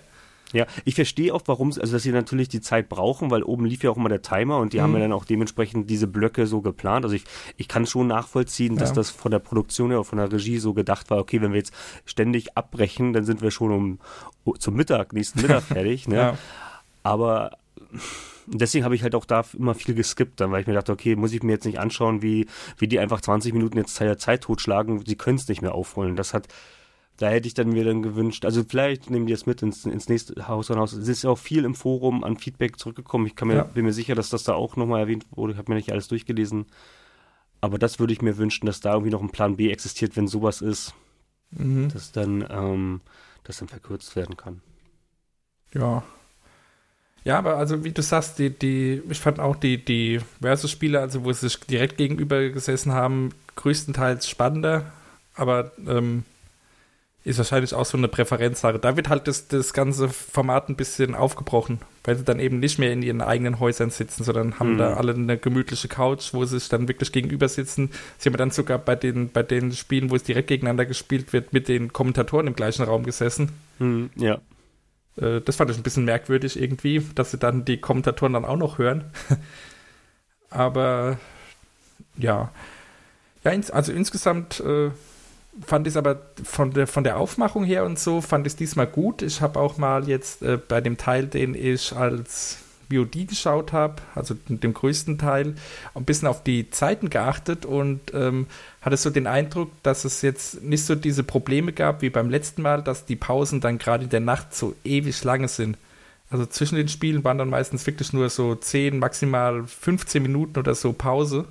Ja, 0.54 0.66
ich 0.84 0.96
verstehe 0.96 1.32
auch, 1.34 1.40
warum, 1.46 1.68
also 1.68 1.92
dass 1.94 2.02
sie 2.02 2.12
natürlich 2.12 2.46
die 2.50 2.60
Zeit 2.60 2.90
brauchen, 2.90 3.30
weil 3.30 3.42
oben 3.42 3.64
lief 3.64 3.82
ja 3.82 3.90
auch 3.90 3.96
immer 3.96 4.10
der 4.10 4.20
Timer 4.20 4.58
und 4.58 4.74
die 4.74 4.78
Mhm. 4.78 4.82
haben 4.82 4.92
ja 4.94 4.98
dann 5.00 5.12
auch 5.14 5.24
dementsprechend 5.24 5.88
diese 5.88 6.06
Blöcke 6.06 6.46
so 6.46 6.60
geplant. 6.60 7.06
Also 7.06 7.16
ich, 7.16 7.24
ich 7.56 7.68
kann 7.68 7.86
schon 7.86 8.06
nachvollziehen, 8.08 8.76
dass 8.76 8.90
Ja. 8.90 8.96
das 8.96 9.08
von 9.08 9.30
der 9.30 9.38
Produktion 9.38 9.90
her, 9.90 10.04
von 10.04 10.18
der 10.18 10.30
Regie 10.30 10.58
so 10.58 10.74
gedacht 10.74 11.08
war, 11.08 11.16
okay, 11.18 11.40
wenn 11.40 11.52
wir 11.52 11.58
jetzt 11.58 11.72
ständig 12.04 12.54
abbrechen, 12.54 13.14
dann 13.14 13.24
sind 13.24 13.40
wir 13.40 13.50
schon 13.50 13.72
um, 13.72 13.98
um 14.44 14.60
zum 14.60 14.74
Mittag, 14.74 15.14
nächsten 15.14 15.40
Mittag 15.40 15.62
fertig, 15.62 16.06
ne? 16.06 16.16
Ja. 16.16 16.38
Aber 17.02 17.52
deswegen 18.46 18.84
habe 18.84 18.94
ich 18.94 19.02
halt 19.02 19.14
auch 19.14 19.24
da 19.24 19.44
immer 19.58 19.74
viel 19.74 19.94
geskippt, 19.94 20.40
dann, 20.40 20.50
weil 20.50 20.60
ich 20.62 20.66
mir 20.66 20.74
dachte, 20.74 20.92
okay, 20.92 21.16
muss 21.16 21.32
ich 21.32 21.42
mir 21.42 21.52
jetzt 21.52 21.64
nicht 21.66 21.78
anschauen, 21.78 22.22
wie, 22.22 22.46
wie 22.78 22.88
die 22.88 22.98
einfach 22.98 23.20
20 23.20 23.52
Minuten 23.52 23.78
jetzt 23.78 23.94
Zeit, 23.94 24.20
Zeit 24.20 24.42
totschlagen, 24.42 25.04
sie 25.06 25.16
können 25.16 25.38
es 25.38 25.48
nicht 25.48 25.62
mehr 25.62 25.74
aufholen. 25.74 26.16
Das 26.16 26.34
hat, 26.34 26.48
da 27.18 27.28
hätte 27.28 27.46
ich 27.46 27.54
dann 27.54 27.68
mir 27.70 27.84
dann 27.84 28.02
gewünscht, 28.02 28.44
also 28.44 28.62
vielleicht 28.68 29.10
nehmen 29.10 29.26
die 29.26 29.32
es 29.32 29.46
mit 29.46 29.62
ins, 29.62 29.84
ins 29.84 30.08
nächste 30.08 30.48
Haus 30.48 30.70
und 30.70 30.78
Haus. 30.78 30.92
Es 30.92 31.08
ist 31.08 31.22
ja 31.22 31.30
auch 31.30 31.38
viel 31.38 31.64
im 31.64 31.74
Forum 31.74 32.24
an 32.24 32.36
Feedback 32.36 32.78
zurückgekommen. 32.78 33.26
Ich 33.26 33.40
mir, 33.44 33.54
Ja. 33.54 33.62
bin 33.64 33.84
mir 33.84 33.92
sicher, 33.92 34.14
dass 34.14 34.30
das 34.30 34.44
da 34.44 34.54
auch 34.54 34.76
nochmal 34.76 35.00
erwähnt 35.00 35.26
wurde. 35.30 35.52
Ich 35.52 35.58
habe 35.58 35.70
mir 35.70 35.76
nicht 35.76 35.92
alles 35.92 36.08
durchgelesen. 36.08 36.66
Aber 37.60 37.78
das 37.78 38.00
würde 38.00 38.12
ich 38.12 38.22
mir 38.22 38.38
wünschen, 38.38 38.66
dass 38.66 38.80
da 38.80 38.92
irgendwie 38.94 39.12
noch 39.12 39.22
ein 39.22 39.30
Plan 39.30 39.56
B 39.56 39.70
existiert, 39.70 40.16
wenn 40.16 40.26
sowas 40.26 40.60
ist, 40.62 40.94
Mhm. 41.52 41.90
dass 41.90 42.12
dann 42.12 42.44
ähm, 42.50 43.00
das 43.44 43.58
dann 43.58 43.68
verkürzt 43.68 44.16
werden 44.16 44.36
kann. 44.38 44.62
Ja. 45.74 46.02
Ja, 47.24 47.38
aber 47.38 47.56
also 47.56 47.84
wie 47.84 47.92
du 47.92 48.02
sagst, 48.02 48.38
die, 48.38 48.50
die, 48.50 49.00
ich 49.08 49.20
fand 49.20 49.38
auch 49.38 49.54
die, 49.56 49.84
die 49.84 50.20
Versus-Spiele, 50.40 51.00
also 51.00 51.24
wo 51.24 51.32
sie 51.32 51.48
sich 51.48 51.60
direkt 51.60 51.96
gegenüber 51.96 52.48
gesessen 52.48 52.92
haben, 52.92 53.30
größtenteils 53.56 54.28
spannender, 54.28 54.86
aber 55.36 55.70
ähm, 55.86 56.24
ist 57.24 57.38
wahrscheinlich 57.38 57.72
auch 57.74 57.84
so 57.84 57.96
eine 57.96 58.08
Präferenzsache. 58.08 58.80
Da 58.80 58.96
wird 58.96 59.08
halt 59.08 59.28
das, 59.28 59.46
das 59.46 59.72
ganze 59.72 60.08
Format 60.08 60.68
ein 60.68 60.74
bisschen 60.74 61.14
aufgebrochen, 61.14 61.78
weil 62.02 62.16
sie 62.16 62.24
dann 62.24 62.40
eben 62.40 62.58
nicht 62.58 62.80
mehr 62.80 62.92
in 62.92 63.02
ihren 63.02 63.20
eigenen 63.20 63.60
Häusern 63.60 63.90
sitzen, 63.90 64.24
sondern 64.24 64.58
haben 64.58 64.72
Mhm. 64.72 64.78
da 64.78 64.94
alle 64.94 65.14
eine 65.14 65.38
gemütliche 65.38 65.86
Couch, 65.86 66.34
wo 66.34 66.44
sie 66.44 66.58
sich 66.58 66.68
dann 66.68 66.88
wirklich 66.88 67.12
gegenüber 67.12 67.48
sitzen. 67.48 67.90
Sie 68.18 68.28
haben 68.28 68.36
dann 68.36 68.50
sogar 68.50 68.78
bei 68.78 68.96
den, 68.96 69.30
bei 69.30 69.44
den 69.44 69.70
Spielen, 69.70 70.10
wo 70.10 70.16
es 70.16 70.24
direkt 70.24 70.48
gegeneinander 70.48 70.84
gespielt 70.84 71.32
wird, 71.32 71.52
mit 71.52 71.68
den 71.68 71.92
Kommentatoren 71.92 72.48
im 72.48 72.56
gleichen 72.56 72.82
Raum 72.84 73.04
gesessen. 73.04 73.50
Hm, 73.78 74.10
ja. 74.16 74.40
Äh, 75.16 75.40
das 75.40 75.56
fand 75.56 75.70
ich 75.70 75.76
ein 75.76 75.82
bisschen 75.82 76.04
merkwürdig 76.04 76.60
irgendwie, 76.60 77.00
dass 77.14 77.30
sie 77.30 77.38
dann 77.38 77.64
die 77.64 77.78
Kommentatoren 77.78 78.32
dann 78.32 78.44
auch 78.44 78.56
noch 78.56 78.78
hören. 78.78 79.04
aber 80.50 81.18
ja. 82.16 82.50
Ja, 83.44 83.50
ins, 83.50 83.70
also 83.70 83.92
insgesamt 83.92 84.60
äh, 84.60 84.90
fand 85.66 85.86
ich 85.86 85.92
es 85.92 85.96
aber 85.96 86.22
von 86.44 86.70
der, 86.70 86.86
von 86.86 87.04
der 87.04 87.18
Aufmachung 87.18 87.64
her 87.64 87.84
und 87.84 87.98
so, 87.98 88.20
fand 88.20 88.46
ich 88.46 88.52
es 88.52 88.56
diesmal 88.56 88.86
gut. 88.86 89.22
Ich 89.22 89.40
habe 89.40 89.58
auch 89.58 89.78
mal 89.78 90.08
jetzt 90.08 90.42
äh, 90.42 90.56
bei 90.56 90.80
dem 90.80 90.96
Teil, 90.96 91.26
den 91.26 91.54
ich 91.54 91.94
als 91.94 92.58
VOD 92.92 93.28
geschaut 93.28 93.72
habe, 93.72 93.96
also 94.14 94.34
dem 94.48 94.74
größten 94.74 95.18
Teil, 95.18 95.54
ein 95.94 96.04
bisschen 96.04 96.28
auf 96.28 96.42
die 96.42 96.70
Zeiten 96.70 97.10
geachtet 97.10 97.64
und 97.64 98.00
ähm, 98.14 98.46
hatte 98.80 98.96
so 98.96 99.10
den 99.10 99.26
Eindruck, 99.26 99.70
dass 99.82 100.04
es 100.04 100.22
jetzt 100.22 100.62
nicht 100.62 100.84
so 100.84 100.94
diese 100.94 101.22
Probleme 101.22 101.72
gab 101.72 102.02
wie 102.02 102.10
beim 102.10 102.30
letzten 102.30 102.62
Mal, 102.62 102.82
dass 102.82 103.04
die 103.04 103.16
Pausen 103.16 103.60
dann 103.60 103.78
gerade 103.78 104.04
in 104.04 104.10
der 104.10 104.20
Nacht 104.20 104.54
so 104.54 104.74
ewig 104.84 105.22
lange 105.24 105.48
sind. 105.48 105.76
Also 106.30 106.46
zwischen 106.46 106.76
den 106.76 106.88
Spielen 106.88 107.24
waren 107.24 107.38
dann 107.38 107.50
meistens 107.50 107.86
wirklich 107.86 108.12
nur 108.12 108.30
so 108.30 108.54
10, 108.54 108.98
maximal 108.98 109.66
15 109.66 110.22
Minuten 110.22 110.58
oder 110.58 110.74
so 110.74 110.94
Pause, 110.94 111.44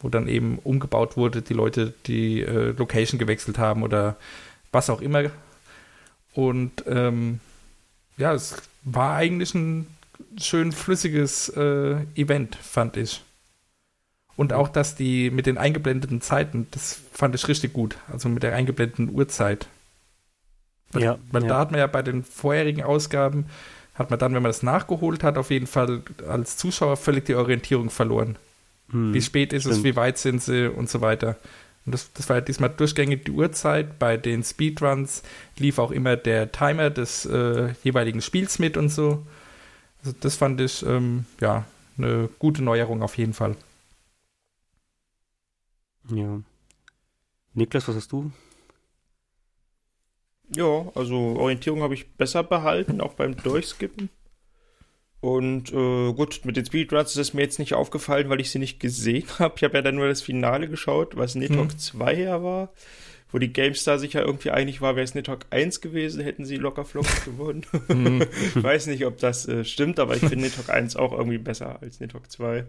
wo 0.00 0.08
dann 0.08 0.26
eben 0.26 0.58
umgebaut 0.60 1.16
wurde, 1.16 1.42
die 1.42 1.54
Leute 1.54 1.92
die 2.06 2.40
äh, 2.40 2.72
Location 2.76 3.18
gewechselt 3.18 3.58
haben 3.58 3.82
oder 3.82 4.16
was 4.72 4.88
auch 4.88 5.02
immer. 5.02 5.24
Und 6.32 6.84
ähm, 6.86 7.40
ja, 8.16 8.32
es 8.32 8.56
war 8.84 9.16
eigentlich 9.16 9.54
ein 9.54 9.86
schön 10.40 10.72
flüssiges 10.72 11.48
äh, 11.50 11.96
Event, 12.14 12.56
fand 12.56 12.96
ich. 12.96 13.22
Und 14.36 14.52
auch, 14.52 14.68
dass 14.68 14.94
die 14.94 15.30
mit 15.30 15.46
den 15.46 15.56
eingeblendeten 15.56 16.20
Zeiten, 16.20 16.66
das 16.70 17.00
fand 17.12 17.34
ich 17.34 17.48
richtig 17.48 17.72
gut. 17.72 17.96
Also 18.12 18.28
mit 18.28 18.42
der 18.42 18.54
eingeblendeten 18.54 19.10
Uhrzeit. 19.10 19.66
Weil, 20.92 21.02
Ja, 21.02 21.18
weil 21.32 21.42
ja. 21.42 21.48
da 21.48 21.58
hat 21.58 21.70
man 21.70 21.80
ja 21.80 21.86
bei 21.86 22.02
den 22.02 22.22
vorherigen 22.22 22.82
Ausgaben, 22.82 23.46
hat 23.94 24.10
man 24.10 24.18
dann, 24.18 24.34
wenn 24.34 24.42
man 24.42 24.50
das 24.50 24.62
nachgeholt 24.62 25.22
hat, 25.24 25.38
auf 25.38 25.50
jeden 25.50 25.66
Fall 25.66 26.02
als 26.28 26.56
Zuschauer 26.58 26.96
völlig 26.98 27.24
die 27.24 27.34
Orientierung 27.34 27.88
verloren. 27.88 28.36
Hm, 28.90 29.14
Wie 29.14 29.22
spät 29.22 29.52
ist 29.54 29.64
es, 29.64 29.78
stimmt. 29.78 29.84
wie 29.84 29.96
weit 29.96 30.18
sind 30.18 30.42
sie 30.42 30.70
und 30.70 30.90
so 30.90 31.00
weiter. 31.00 31.36
Und 31.86 31.92
das, 31.92 32.12
das 32.12 32.28
war 32.28 32.36
ja 32.36 32.40
diesmal 32.42 32.70
durchgängig 32.70 33.24
die 33.24 33.30
Uhrzeit. 33.30 33.98
Bei 33.98 34.16
den 34.16 34.42
Speedruns 34.42 35.22
lief 35.56 35.78
auch 35.78 35.92
immer 35.92 36.16
der 36.16 36.52
Timer 36.52 36.90
des 36.90 37.24
äh, 37.24 37.70
jeweiligen 37.82 38.20
Spiels 38.20 38.58
mit 38.58 38.76
und 38.76 38.90
so. 38.90 39.24
Also 40.06 40.16
das 40.20 40.36
fand 40.36 40.60
ich, 40.60 40.84
ähm, 40.86 41.24
ja, 41.40 41.64
eine 41.98 42.28
gute 42.38 42.62
Neuerung 42.62 43.02
auf 43.02 43.18
jeden 43.18 43.32
Fall. 43.32 43.56
Ja. 46.08 46.40
Niklas, 47.54 47.88
was 47.88 47.96
hast 47.96 48.12
du? 48.12 48.30
Ja, 50.54 50.86
also 50.94 51.16
Orientierung 51.16 51.82
habe 51.82 51.94
ich 51.94 52.12
besser 52.12 52.44
behalten, 52.44 53.00
auch 53.00 53.14
beim 53.14 53.36
Durchskippen. 53.36 54.10
Und 55.20 55.72
äh, 55.72 56.12
gut, 56.12 56.42
mit 56.44 56.56
den 56.56 56.66
Speedruns 56.66 57.10
ist 57.10 57.16
es 57.16 57.34
mir 57.34 57.42
jetzt 57.42 57.58
nicht 57.58 57.74
aufgefallen, 57.74 58.28
weil 58.28 58.40
ich 58.40 58.50
sie 58.50 58.60
nicht 58.60 58.78
gesehen 58.78 59.26
habe. 59.40 59.54
Ich 59.56 59.64
habe 59.64 59.74
ja 59.74 59.82
dann 59.82 59.96
nur 59.96 60.06
das 60.06 60.22
Finale 60.22 60.68
geschaut, 60.68 61.16
was 61.16 61.34
Netok 61.34 61.72
Hm. 61.72 61.78
2 61.78 62.14
ja 62.14 62.44
war. 62.44 62.72
Wo 63.32 63.38
die 63.38 63.52
GameStar 63.52 63.98
sich 63.98 64.12
ja 64.12 64.20
irgendwie 64.20 64.50
einig 64.50 64.80
war, 64.80 64.94
wäre 64.94 65.04
es 65.04 65.14
Netok 65.14 65.46
1 65.50 65.80
gewesen, 65.80 66.22
hätten 66.22 66.44
sie 66.44 66.56
locker 66.56 66.84
flockig 66.84 67.24
gewonnen. 67.24 67.66
Ich 68.54 68.62
weiß 68.62 68.86
nicht, 68.86 69.04
ob 69.04 69.18
das 69.18 69.48
äh, 69.48 69.64
stimmt, 69.64 69.98
aber 69.98 70.14
ich 70.14 70.20
finde 70.20 70.44
Netok 70.44 70.70
1 70.70 70.96
auch 70.96 71.12
irgendwie 71.12 71.38
besser 71.38 71.82
als 71.82 71.98
Netok 71.98 72.30
2. 72.30 72.64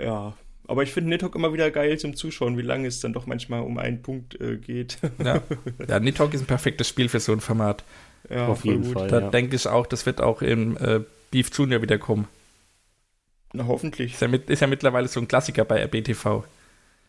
Ja, 0.00 0.34
aber 0.66 0.82
ich 0.82 0.92
finde 0.92 1.10
Netok 1.10 1.34
immer 1.34 1.52
wieder 1.52 1.70
geil 1.70 1.98
zum 1.98 2.16
Zuschauen, 2.16 2.56
wie 2.56 2.62
lange 2.62 2.88
es 2.88 3.00
dann 3.00 3.12
doch 3.12 3.26
manchmal 3.26 3.62
um 3.62 3.78
einen 3.78 4.02
Punkt 4.02 4.40
äh, 4.40 4.56
geht. 4.56 4.98
Ja, 5.22 5.42
ja 5.88 6.00
Nidhogg 6.00 6.34
ist 6.34 6.42
ein 6.42 6.46
perfektes 6.46 6.88
Spiel 6.88 7.08
für 7.08 7.20
so 7.20 7.32
ein 7.32 7.40
Format. 7.40 7.84
ja, 8.30 8.46
Auf 8.46 8.64
jeden 8.64 8.84
gut. 8.84 8.94
Fall. 8.94 9.08
Da 9.08 9.20
ja. 9.20 9.30
denke 9.30 9.56
ich 9.56 9.66
auch, 9.66 9.86
das 9.86 10.06
wird 10.06 10.20
auch 10.20 10.40
im 10.40 10.76
äh, 10.78 11.00
Beef 11.30 11.50
Junior 11.52 11.82
wieder 11.82 11.98
kommen. 11.98 12.28
Na, 13.52 13.66
hoffentlich. 13.66 14.14
Ist 14.14 14.22
ja, 14.22 14.28
mit, 14.28 14.48
ist 14.48 14.60
ja 14.60 14.66
mittlerweile 14.66 15.06
so 15.06 15.20
ein 15.20 15.28
Klassiker 15.28 15.64
bei 15.64 15.82
RBTV. 15.84 16.44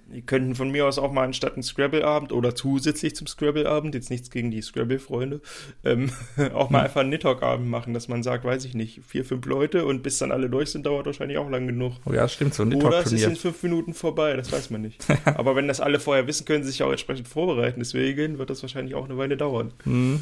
Die 0.08 0.22
könnten 0.22 0.54
von 0.54 0.70
mir 0.70 0.86
aus 0.86 1.00
auch 1.00 1.12
mal 1.12 1.24
anstatt 1.24 1.54
einen 1.54 1.64
Scrabble-Abend 1.64 2.32
oder 2.32 2.54
zusätzlich 2.54 3.16
zum 3.16 3.26
Scrabble-Abend, 3.26 3.96
jetzt 3.96 4.12
nichts 4.12 4.30
gegen 4.30 4.52
die 4.52 4.62
Scrabble-Freunde, 4.62 5.42
ähm, 5.84 6.12
auch 6.54 6.70
mal 6.70 6.80
Hm. 6.80 6.86
einfach 6.86 7.02
einen 7.02 7.10
Nidhogg-Abend 7.10 7.68
machen, 7.68 7.94
dass 7.96 8.08
man 8.08 8.22
sagt, 8.22 8.46
weiß 8.46 8.66
ich 8.66 8.76
nicht, 8.76 9.02
vier, 9.06 9.26
fünf 9.26 9.46
Leute 9.48 9.84
und 9.86 10.04
bis 10.04 10.20
dann 10.20 10.32
alle 10.32 10.50
durch 10.50 10.70
sind, 10.70 10.86
dauert 10.86 11.08
wahrscheinlich 11.08 11.40
auch 11.40 11.50
lang 11.50 11.66
genug. 11.66 11.94
Oh 12.06 12.14
ja, 12.14 12.28
stimmt, 12.28 12.54
so 12.54 12.64
ein 12.64 12.74
Oder 12.76 13.00
es 13.00 13.12
ist 13.12 13.24
in 13.24 13.36
fünf 13.36 13.64
Minuten 13.64 13.94
vorbei, 13.96 14.36
das 14.36 14.52
weiß 14.52 14.70
man 14.70 14.82
nicht. 14.82 15.04
Aber 15.26 15.56
wenn 15.56 15.68
das 15.68 15.82
alle 15.82 16.00
vorher 16.00 16.28
wissen, 16.28 16.46
können 16.46 16.64
sie 16.64 16.70
sich 16.72 16.84
auch 16.84 16.92
entsprechend 16.92 17.28
vorbereiten. 17.28 17.80
Deswegen 17.80 18.38
wird 18.38 18.52
das 18.52 18.62
wahrscheinlich 18.62 18.94
auch 18.94 19.06
eine 19.06 19.18
Weile 19.18 19.38
dauern. 19.38 19.74
Hm. 19.84 20.22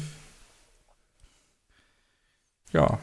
Ja. 2.72 2.98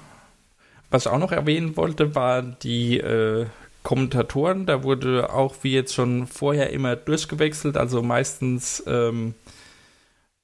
Was 0.89 1.05
ich 1.05 1.11
auch 1.11 1.19
noch 1.19 1.31
erwähnen 1.31 1.77
wollte, 1.77 2.15
waren 2.15 2.57
die 2.63 2.97
äh, 2.99 3.45
Kommentatoren. 3.83 4.65
Da 4.65 4.83
wurde 4.83 5.33
auch 5.33 5.55
wie 5.61 5.73
jetzt 5.73 5.93
schon 5.93 6.27
vorher 6.27 6.71
immer 6.71 6.95
durchgewechselt. 6.95 7.77
Also 7.77 8.01
meistens 8.01 8.83
ähm, 8.87 9.33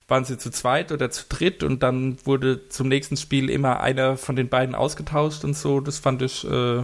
waren 0.07 0.25
sie 0.25 0.37
zu 0.37 0.49
zweit 0.51 0.91
oder 0.91 1.11
zu 1.11 1.25
dritt 1.29 1.63
und 1.63 1.83
dann 1.83 2.17
wurde 2.25 2.69
zum 2.69 2.87
nächsten 2.87 3.17
Spiel 3.17 3.49
immer 3.49 3.81
einer 3.81 4.17
von 4.17 4.35
den 4.35 4.49
beiden 4.49 4.75
ausgetauscht 4.75 5.43
und 5.43 5.55
so. 5.55 5.79
Das 5.81 5.99
fand 5.99 6.21
ich 6.21 6.49
äh, 6.49 6.83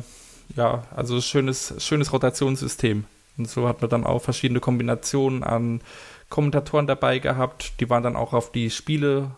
ja 0.56 0.84
also 0.96 1.22
schönes 1.22 1.74
schönes 1.80 2.12
Rotationssystem. 2.12 3.06
Und 3.38 3.50
so 3.50 3.68
hat 3.68 3.82
man 3.82 3.90
dann 3.90 4.06
auch 4.06 4.22
verschiedene 4.22 4.60
Kombinationen 4.60 5.44
an 5.44 5.82
Kommentatoren 6.30 6.86
dabei 6.86 7.20
gehabt. 7.20 7.80
Die 7.80 7.90
waren 7.90 8.04
dann 8.04 8.16
auch 8.16 8.34
auf 8.34 8.52
die 8.52 8.70
Spiele 8.70 9.32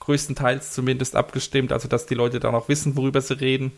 größtenteils 0.00 0.72
zumindest 0.72 1.14
abgestimmt, 1.14 1.72
also 1.72 1.88
dass 1.88 2.06
die 2.06 2.14
Leute 2.14 2.40
dann 2.40 2.54
auch 2.54 2.68
wissen, 2.68 2.96
worüber 2.96 3.20
sie 3.20 3.38
reden. 3.40 3.72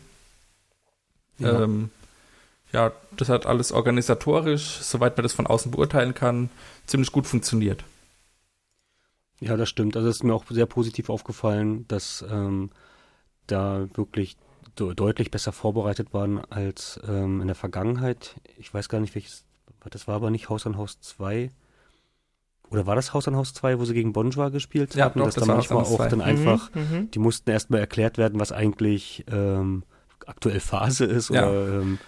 Ja. 1.37 1.63
Ähm, 1.63 1.91
ja 2.73 2.91
das 3.15 3.29
hat 3.29 3.45
alles 3.45 3.71
organisatorisch, 3.71 4.79
soweit 4.81 5.15
man 5.17 5.23
das 5.23 5.33
von 5.33 5.47
außen 5.47 5.71
beurteilen 5.71 6.13
kann, 6.13 6.49
ziemlich 6.87 7.11
gut 7.11 7.27
funktioniert. 7.27 7.83
Ja, 9.39 9.57
das 9.57 9.69
stimmt. 9.69 9.95
Also 9.97 10.09
es 10.09 10.17
ist 10.17 10.23
mir 10.23 10.33
auch 10.33 10.45
sehr 10.49 10.65
positiv 10.65 11.09
aufgefallen, 11.09 11.85
dass 11.87 12.23
ähm, 12.29 12.69
da 13.47 13.87
wirklich 13.95 14.37
de 14.79 14.95
deutlich 14.95 15.31
besser 15.31 15.51
vorbereitet 15.51 16.13
waren 16.13 16.39
als 16.49 16.99
ähm, 17.07 17.41
in 17.41 17.47
der 17.47 17.55
Vergangenheit. 17.55 18.35
Ich 18.57 18.73
weiß 18.73 18.89
gar 18.89 18.99
nicht, 19.01 19.13
welches, 19.15 19.43
das 19.89 20.07
war 20.07 20.15
aber 20.15 20.31
nicht 20.31 20.49
Haus 20.49 20.65
an 20.65 20.77
Haus 20.77 20.99
2. 21.01 21.51
Oder 22.69 22.87
war 22.87 22.95
das 22.95 23.13
Haus 23.13 23.27
an 23.27 23.35
Haus 23.35 23.53
2, 23.53 23.79
wo 23.79 23.85
sie 23.85 23.93
gegen 23.93 24.13
Bonjour 24.13 24.49
gespielt 24.49 24.95
Ja, 24.95 25.05
hatten? 25.05 25.19
doch, 25.19 25.25
dass 25.25 25.35
das 25.35 25.43
da 25.43 25.47
war 25.49 25.57
Haus 25.57 25.69
an 25.69 25.77
manchmal 25.77 25.91
Haus 25.93 25.99
auch 25.99 26.05
2. 26.05 26.09
dann 26.09 26.21
einfach, 26.21 26.71
Mhm, 26.73 27.11
die 27.11 27.19
mussten 27.19 27.49
erstmal 27.51 27.81
erklärt 27.81 28.17
werden, 28.17 28.39
was 28.39 28.51
eigentlich 28.51 29.25
ähm, 29.29 29.83
aktuell 30.25 30.59
Phase 30.61 31.05
ist. 31.05 31.29
Ja. 31.29 31.49
Oder 31.49 31.81
ähm, 31.81 31.99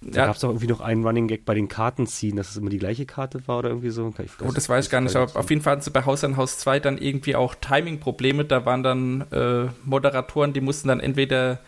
da 0.00 0.20
Ja, 0.20 0.26
gab 0.26 0.36
es 0.36 0.44
auch 0.44 0.48
irgendwie 0.48 0.66
noch 0.66 0.80
einen 0.80 1.04
Running 1.04 1.28
Gag 1.28 1.44
bei 1.44 1.54
den 1.54 1.68
Karten 1.68 2.06
ziehen, 2.06 2.36
dass 2.36 2.50
es 2.50 2.56
immer 2.56 2.70
die 2.70 2.78
gleiche 2.78 3.04
Karte 3.04 3.46
war 3.46 3.58
oder 3.58 3.68
irgendwie 3.68 3.90
so. 3.90 4.12
Ich 4.18 4.30
oh, 4.42 4.50
das 4.50 4.68
weiß 4.68 4.86
ich 4.86 4.90
gar 4.90 5.00
nicht, 5.00 5.14
aber 5.14 5.38
auf 5.38 5.50
jeden 5.50 5.62
Fall 5.62 5.72
hatten 5.72 5.82
sie 5.82 5.90
bei 5.90 6.04
Haus 6.06 6.24
an 6.24 6.36
Haus 6.36 6.58
2 6.58 6.80
dann 6.80 6.96
irgendwie 6.98 7.36
auch 7.36 7.54
Timing-Probleme. 7.54 8.44
Da 8.46 8.64
waren 8.64 8.82
dann 8.82 9.20
äh, 9.30 9.66
Moderatoren, 9.84 10.52
die 10.52 10.62
mussten 10.62 10.88
dann 10.88 11.00
entweder 11.00 11.60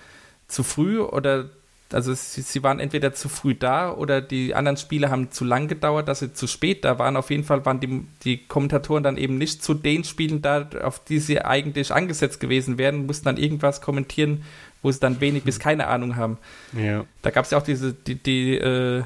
zu 0.48 0.62
früh 0.62 1.00
oder 1.00 1.50
also 1.92 2.14
sie, 2.14 2.40
sie 2.40 2.62
waren 2.62 2.80
entweder 2.80 3.12
zu 3.12 3.28
früh 3.28 3.54
da 3.54 3.92
oder 3.92 4.20
die 4.20 4.54
anderen 4.54 4.76
Spiele 4.76 5.10
haben 5.10 5.30
zu 5.30 5.44
lang 5.44 5.68
gedauert, 5.68 6.08
dass 6.08 6.20
sie 6.20 6.32
zu 6.32 6.46
spät 6.46 6.84
da 6.84 6.98
waren. 6.98 7.16
Auf 7.16 7.30
jeden 7.30 7.44
Fall 7.44 7.64
waren 7.66 7.80
die, 7.80 8.06
die 8.24 8.38
Kommentatoren 8.38 9.02
dann 9.02 9.16
eben 9.16 9.38
nicht 9.38 9.62
zu 9.62 9.74
den 9.74 10.04
Spielen 10.04 10.42
da, 10.42 10.68
auf 10.82 11.04
die 11.04 11.18
sie 11.18 11.42
eigentlich 11.42 11.92
angesetzt 11.92 12.40
gewesen 12.40 12.78
wären, 12.78 13.06
mussten 13.06 13.26
dann 13.26 13.36
irgendwas 13.36 13.80
kommentieren, 13.80 14.42
wo 14.82 14.90
sie 14.90 15.00
dann 15.00 15.20
wenig 15.20 15.44
bis 15.44 15.58
keine 15.58 15.86
Ahnung 15.86 16.16
haben. 16.16 16.38
Ja. 16.72 17.04
Da 17.22 17.30
gab 17.30 17.44
es 17.44 17.50
ja 17.52 17.58
auch 17.58 17.62
diese 17.62 17.92
die, 17.92 18.16
die 18.16 18.56
äh, 18.56 19.04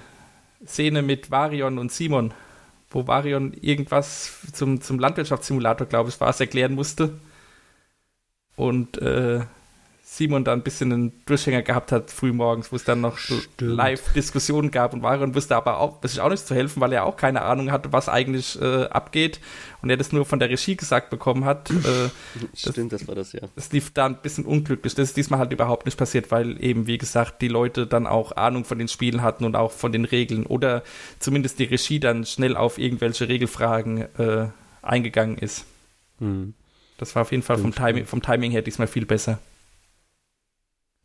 Szene 0.67 1.03
mit 1.03 1.31
Varion 1.31 1.79
und 1.79 1.93
Simon, 1.93 2.33
wo 2.91 3.07
Varion 3.07 3.53
irgendwas 3.61 4.41
zum, 4.53 4.81
zum 4.81 4.99
Landwirtschaftssimulator, 4.99 5.87
glaube 5.87 6.09
ich, 6.09 6.21
war 6.21 6.31
es, 6.31 6.41
erklären 6.41 6.75
musste. 6.75 7.13
Und 8.57 8.99
äh, 8.99 9.41
Simon 10.17 10.45
da 10.45 10.55
ein 10.55 10.63
bisschen 10.63 10.93
einen 10.93 11.13
Durchhänger 11.27 11.61
gehabt 11.61 11.93
hat, 11.93 12.11
früh 12.11 12.33
morgens, 12.33 12.73
wo 12.73 12.77
es 12.77 12.85
dann 12.85 13.03
noch 13.03 13.19
so 13.19 13.39
Live-Diskussionen 13.61 14.71
gab 14.71 14.95
und 14.95 15.03
war 15.03 15.21
und 15.21 15.35
wusste 15.35 15.57
aber 15.57 15.79
auch, 15.79 16.01
sich 16.03 16.21
auch 16.21 16.31
nicht 16.31 16.47
zu 16.47 16.55
helfen, 16.55 16.81
weil 16.81 16.93
er 16.95 17.05
auch 17.05 17.19
keine 17.19 17.43
Ahnung 17.43 17.71
hatte, 17.71 17.93
was 17.93 18.09
eigentlich 18.09 18.59
äh, 18.61 18.85
abgeht 18.85 19.41
und 19.83 19.91
er 19.91 19.99
das 19.99 20.13
nur 20.13 20.25
von 20.25 20.39
der 20.39 20.49
Regie 20.49 20.75
gesagt 20.75 21.11
bekommen 21.11 21.45
hat. 21.45 21.71
Äh, 21.71 21.75
Stimmt, 22.55 22.93
das, 22.93 23.01
das, 23.01 23.09
war 23.09 23.15
das, 23.15 23.33
ja. 23.35 23.43
Das 23.57 23.71
lief 23.73 23.93
da 23.93 24.07
ein 24.07 24.17
bisschen 24.23 24.47
unglücklich. 24.47 24.95
Das 24.95 25.11
ist 25.11 25.19
diesmal 25.19 25.39
halt 25.39 25.53
überhaupt 25.53 25.85
nicht 25.85 25.99
passiert, 25.99 26.31
weil 26.31 26.63
eben, 26.65 26.87
wie 26.87 26.97
gesagt, 26.97 27.43
die 27.43 27.49
Leute 27.49 27.87
dann 27.87 28.07
auch 28.07 28.33
Ahnung 28.33 28.65
von 28.65 28.79
den 28.79 28.89
Spielen 28.89 29.21
hatten 29.21 29.45
und 29.45 29.55
auch 29.55 29.73
von 29.73 29.93
den 29.93 30.07
Regeln 30.07 30.47
oder 30.47 30.83
zumindest 31.19 31.59
die 31.59 31.65
Regie 31.65 32.01
dann 32.01 32.25
schnell 32.25 32.57
auf 32.57 32.79
irgendwelche 32.79 33.29
Regelfragen 33.29 33.99
äh, 34.19 34.49
eingegangen 34.81 35.37
ist. 35.37 35.67
Hm. 36.21 36.55
Das 36.97 37.15
war 37.15 37.23
auf 37.23 37.33
jeden 37.33 37.43
Fall 37.43 37.59
vom 37.59 37.75
Timing, 37.75 38.07
vom 38.07 38.23
Timing 38.23 38.51
her 38.51 38.63
diesmal 38.63 38.87
viel 38.87 39.05
besser. 39.05 39.39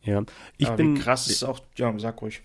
Ja, 0.04 0.24
ich 0.58 0.68
Aber 0.68 0.78
bin. 0.78 0.95
krass 0.95 1.28
ist 1.28 1.43
auch, 1.43 1.60
ja, 1.76 1.93
sag 1.99 2.22
ruhig. 2.22 2.41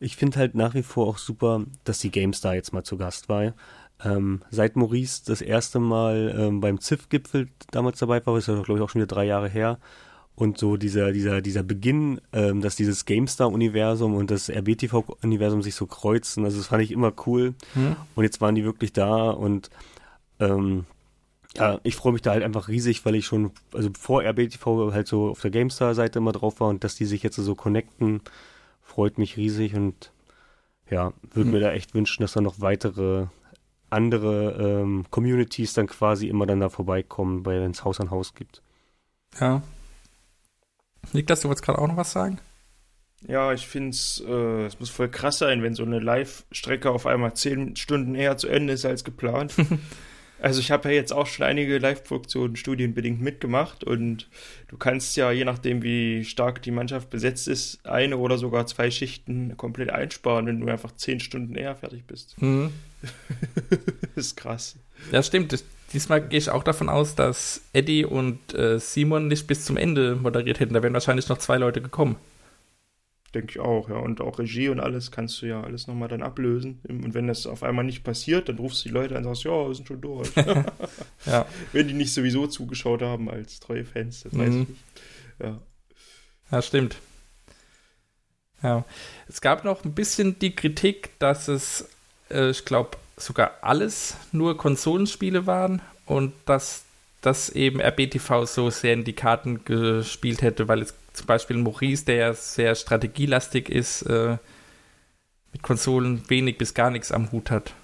Ich 0.00 0.16
finde 0.16 0.38
halt 0.38 0.54
nach 0.54 0.74
wie 0.74 0.82
vor 0.82 1.06
auch 1.06 1.18
super, 1.18 1.64
dass 1.84 1.98
die 1.98 2.10
GameStar 2.10 2.54
jetzt 2.54 2.72
mal 2.72 2.84
zu 2.84 2.96
Gast 2.96 3.28
war. 3.28 3.54
Ähm, 4.04 4.42
seit 4.50 4.76
Maurice 4.76 5.24
das 5.26 5.42
erste 5.42 5.80
Mal 5.80 6.34
ähm, 6.38 6.60
beim 6.60 6.80
ZIF-Gipfel 6.80 7.48
damals 7.72 7.98
dabei 7.98 8.24
war, 8.24 8.38
ist 8.38 8.46
ja 8.46 8.54
glaube 8.62 8.78
ich 8.78 8.80
auch 8.80 8.90
schon 8.90 9.00
wieder 9.00 9.12
drei 9.12 9.24
Jahre 9.24 9.48
her. 9.48 9.78
Und 10.36 10.56
so 10.56 10.76
dieser, 10.76 11.10
dieser, 11.10 11.40
dieser 11.40 11.64
Beginn, 11.64 12.20
ähm, 12.32 12.60
dass 12.60 12.76
dieses 12.76 13.06
GameStar-Universum 13.06 14.14
und 14.14 14.30
das 14.30 14.48
RBTV-Universum 14.48 15.62
sich 15.62 15.74
so 15.74 15.86
kreuzen, 15.86 16.44
also 16.44 16.58
das 16.58 16.68
fand 16.68 16.84
ich 16.84 16.92
immer 16.92 17.12
cool. 17.26 17.54
Hm. 17.74 17.96
Und 18.14 18.22
jetzt 18.22 18.40
waren 18.40 18.54
die 18.54 18.62
wirklich 18.64 18.92
da 18.92 19.30
und 19.30 19.68
ähm, 20.38 20.84
ja, 21.56 21.80
ich 21.82 21.96
freue 21.96 22.12
mich 22.12 22.22
da 22.22 22.32
halt 22.32 22.42
einfach 22.42 22.68
riesig, 22.68 23.04
weil 23.04 23.14
ich 23.14 23.26
schon, 23.26 23.52
also 23.72 23.90
vor 23.98 24.22
RBTV 24.22 24.92
halt 24.92 25.08
so 25.08 25.30
auf 25.30 25.40
der 25.40 25.50
GameStar-Seite 25.50 26.18
immer 26.18 26.32
drauf 26.32 26.60
war 26.60 26.68
und 26.68 26.84
dass 26.84 26.94
die 26.94 27.06
sich 27.06 27.22
jetzt 27.22 27.36
so 27.36 27.54
connecten, 27.54 28.20
freut 28.82 29.18
mich 29.18 29.36
riesig 29.36 29.74
und 29.74 30.12
ja, 30.90 31.12
würde 31.32 31.48
mhm. 31.48 31.54
mir 31.54 31.60
da 31.60 31.72
echt 31.72 31.94
wünschen, 31.94 32.22
dass 32.22 32.32
da 32.32 32.40
noch 32.40 32.60
weitere 32.60 33.26
andere 33.90 34.82
ähm, 34.82 35.06
Communities 35.10 35.72
dann 35.72 35.86
quasi 35.86 36.28
immer 36.28 36.46
dann 36.46 36.60
da 36.60 36.68
vorbeikommen, 36.68 37.46
weil 37.46 37.62
es 37.62 37.84
Haus 37.84 38.00
an 38.00 38.10
Haus 38.10 38.34
gibt. 38.34 38.62
Ja. 39.40 39.62
Niklas, 41.12 41.40
du 41.40 41.48
wolltest 41.48 41.64
gerade 41.64 41.78
auch 41.78 41.88
noch 41.88 41.96
was 41.96 42.12
sagen? 42.12 42.38
Ja, 43.26 43.52
ich 43.52 43.66
finde 43.66 43.90
es, 43.90 44.22
äh, 44.26 44.66
es 44.66 44.78
muss 44.78 44.90
voll 44.90 45.08
krass 45.08 45.38
sein, 45.38 45.62
wenn 45.62 45.74
so 45.74 45.82
eine 45.82 45.98
Live-Strecke 45.98 46.90
auf 46.90 47.06
einmal 47.06 47.34
zehn 47.34 47.74
Stunden 47.76 48.14
eher 48.14 48.36
zu 48.36 48.48
Ende 48.48 48.74
ist 48.74 48.84
als 48.84 49.04
geplant. 49.04 49.54
Also 50.40 50.60
ich 50.60 50.70
habe 50.70 50.88
ja 50.88 50.94
jetzt 50.94 51.12
auch 51.12 51.26
schon 51.26 51.44
einige 51.44 51.78
Live-Produktionen 51.78 52.56
studienbedingt 52.56 53.20
mitgemacht 53.20 53.82
und 53.84 54.28
du 54.68 54.76
kannst 54.76 55.16
ja, 55.16 55.32
je 55.32 55.44
nachdem 55.44 55.82
wie 55.82 56.24
stark 56.24 56.62
die 56.62 56.70
Mannschaft 56.70 57.10
besetzt 57.10 57.48
ist, 57.48 57.84
eine 57.84 58.18
oder 58.18 58.38
sogar 58.38 58.66
zwei 58.66 58.90
Schichten 58.90 59.56
komplett 59.56 59.90
einsparen, 59.90 60.46
wenn 60.46 60.60
du 60.60 60.68
einfach 60.68 60.92
zehn 60.92 61.20
Stunden 61.20 61.54
eher 61.56 61.74
fertig 61.74 62.04
bist. 62.06 62.40
Mhm. 62.40 62.70
das 64.14 64.26
ist 64.26 64.36
krass. 64.36 64.76
Ja, 65.12 65.22
stimmt. 65.22 65.64
Diesmal 65.92 66.20
gehe 66.20 66.38
ich 66.38 66.50
auch 66.50 66.64
davon 66.64 66.88
aus, 66.88 67.14
dass 67.14 67.62
Eddie 67.72 68.04
und 68.04 68.54
äh, 68.54 68.78
Simon 68.78 69.26
nicht 69.26 69.46
bis 69.46 69.64
zum 69.64 69.76
Ende 69.76 70.16
moderiert 70.16 70.60
hätten. 70.60 70.74
Da 70.74 70.82
wären 70.82 70.92
wahrscheinlich 70.92 71.28
noch 71.28 71.38
zwei 71.38 71.56
Leute 71.56 71.80
gekommen. 71.80 72.16
Denke 73.34 73.50
ich 73.50 73.60
auch, 73.60 73.90
ja. 73.90 73.96
Und 73.96 74.20
auch 74.20 74.38
Regie 74.38 74.68
und 74.70 74.80
alles 74.80 75.10
kannst 75.10 75.42
du 75.42 75.46
ja 75.46 75.62
alles 75.62 75.86
nochmal 75.86 76.08
dann 76.08 76.22
ablösen. 76.22 76.80
Und 76.88 77.12
wenn 77.12 77.26
das 77.26 77.46
auf 77.46 77.62
einmal 77.62 77.84
nicht 77.84 78.02
passiert, 78.02 78.48
dann 78.48 78.56
rufst 78.56 78.84
du 78.84 78.88
die 78.88 78.94
Leute 78.94 79.16
an 79.16 79.24
und 79.24 79.34
sagst, 79.34 79.44
ja, 79.44 79.68
wir 79.68 79.74
sind 79.74 79.86
schon 79.86 80.00
durch. 80.00 80.30
ja. 81.26 81.46
Wenn 81.72 81.88
die 81.88 81.94
nicht 81.94 82.12
sowieso 82.12 82.46
zugeschaut 82.46 83.02
haben 83.02 83.28
als 83.28 83.60
treue 83.60 83.84
Fans, 83.84 84.22
das 84.22 84.32
mhm. 84.32 84.38
weiß 84.38 84.48
ich 84.48 84.68
nicht. 84.68 84.80
Ja. 85.42 85.58
Ja, 86.50 86.62
stimmt. 86.62 86.96
Ja. 88.62 88.84
Es 89.28 89.40
gab 89.40 89.64
noch 89.64 89.84
ein 89.84 89.92
bisschen 89.92 90.38
die 90.38 90.56
Kritik, 90.56 91.10
dass 91.18 91.48
es, 91.48 91.86
äh, 92.30 92.50
ich 92.50 92.64
glaube, 92.64 92.96
sogar 93.16 93.58
alles 93.60 94.16
nur 94.32 94.56
Konsolenspiele 94.56 95.46
waren 95.46 95.82
und 96.06 96.32
dass 96.46 96.84
das 97.20 97.50
eben 97.50 97.80
RBTV 97.80 98.46
so 98.46 98.70
sehr 98.70 98.94
in 98.94 99.04
die 99.04 99.12
Karten 99.12 99.64
gespielt 99.64 100.42
hätte, 100.42 100.68
weil 100.68 100.82
es 100.82 100.94
zum 101.18 101.26
Beispiel 101.26 101.56
Maurice, 101.56 102.04
der 102.04 102.16
ja 102.16 102.34
sehr 102.34 102.74
strategielastig 102.74 103.68
ist, 103.68 104.02
äh, 104.02 104.38
mit 105.52 105.62
Konsolen 105.62 106.22
wenig 106.28 106.58
bis 106.58 106.74
gar 106.74 106.90
nichts 106.90 107.12
am 107.12 107.30
Hut 107.32 107.50
hat. 107.50 107.74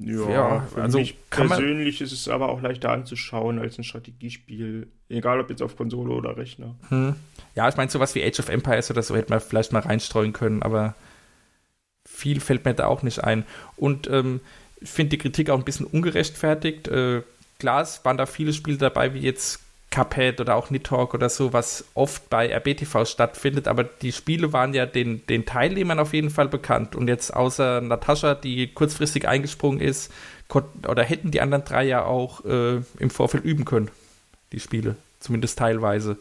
Ja, 0.00 0.30
ja 0.30 0.60
für 0.60 0.82
also 0.82 0.98
mich 0.98 1.16
persönlich 1.30 2.00
ist 2.00 2.12
es 2.12 2.28
aber 2.28 2.50
auch 2.50 2.60
leichter 2.60 2.90
anzuschauen 2.90 3.58
als 3.58 3.78
ein 3.78 3.84
Strategiespiel, 3.84 4.88
egal 5.08 5.40
ob 5.40 5.50
jetzt 5.50 5.62
auf 5.62 5.76
Konsole 5.76 6.12
oder 6.12 6.36
Rechner. 6.36 6.74
Hm. 6.88 7.14
Ja, 7.54 7.68
ich 7.68 7.76
meine, 7.76 7.90
sowas 7.90 8.14
wie 8.14 8.24
Age 8.24 8.40
of 8.40 8.48
Empires 8.48 8.90
oder 8.90 9.02
so 9.02 9.16
hätte 9.16 9.30
man 9.30 9.40
vielleicht 9.40 9.72
mal 9.72 9.80
reinstreuen 9.80 10.32
können, 10.32 10.62
aber 10.62 10.94
viel 12.06 12.40
fällt 12.40 12.64
mir 12.64 12.74
da 12.74 12.86
auch 12.86 13.02
nicht 13.02 13.24
ein. 13.24 13.44
Und 13.76 14.08
ähm, 14.08 14.40
ich 14.80 14.90
finde 14.90 15.10
die 15.10 15.18
Kritik 15.18 15.50
auch 15.50 15.58
ein 15.58 15.64
bisschen 15.64 15.86
ungerechtfertigt. 15.86 16.88
Äh, 16.88 17.22
klar, 17.58 17.82
es 17.82 18.04
waren 18.04 18.16
da 18.16 18.26
viele 18.26 18.52
Spiele 18.52 18.78
dabei, 18.78 19.14
wie 19.14 19.20
jetzt 19.20 19.60
Cuphead 19.90 20.40
oder 20.40 20.56
auch 20.56 20.70
Nitalk 20.70 21.14
oder 21.14 21.28
so, 21.28 21.52
was 21.52 21.84
oft 21.94 22.28
bei 22.28 22.52
RBTV 22.54 23.06
stattfindet, 23.06 23.68
aber 23.68 23.84
die 23.84 24.12
Spiele 24.12 24.52
waren 24.52 24.74
ja 24.74 24.84
den, 24.84 25.26
den 25.26 25.46
Teilnehmern 25.46 25.98
auf 25.98 26.12
jeden 26.12 26.30
Fall 26.30 26.48
bekannt 26.48 26.94
und 26.94 27.08
jetzt 27.08 27.34
außer 27.34 27.80
Natascha, 27.80 28.34
die 28.34 28.68
kurzfristig 28.68 29.26
eingesprungen 29.26 29.80
ist, 29.80 30.12
oder 30.86 31.02
hätten 31.02 31.30
die 31.30 31.40
anderen 31.40 31.64
drei 31.64 31.84
ja 31.84 32.04
auch 32.04 32.44
äh, 32.44 32.80
im 32.98 33.10
Vorfeld 33.10 33.44
üben 33.44 33.64
können, 33.64 33.90
die 34.52 34.60
Spiele, 34.60 34.96
zumindest 35.20 35.58
teilweise. 35.58 36.16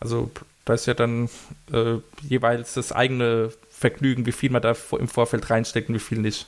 Also 0.00 0.30
da 0.64 0.74
ist 0.74 0.86
ja 0.86 0.94
dann 0.94 1.28
äh, 1.72 1.96
jeweils 2.22 2.74
das 2.74 2.92
eigene 2.92 3.52
Vergnügen, 3.70 4.26
wie 4.26 4.32
viel 4.32 4.50
man 4.50 4.62
da 4.62 4.74
im 4.98 5.08
Vorfeld 5.08 5.50
reinsteckt 5.50 5.88
und 5.88 5.96
wie 5.96 6.00
viel 6.00 6.18
nicht. 6.18 6.46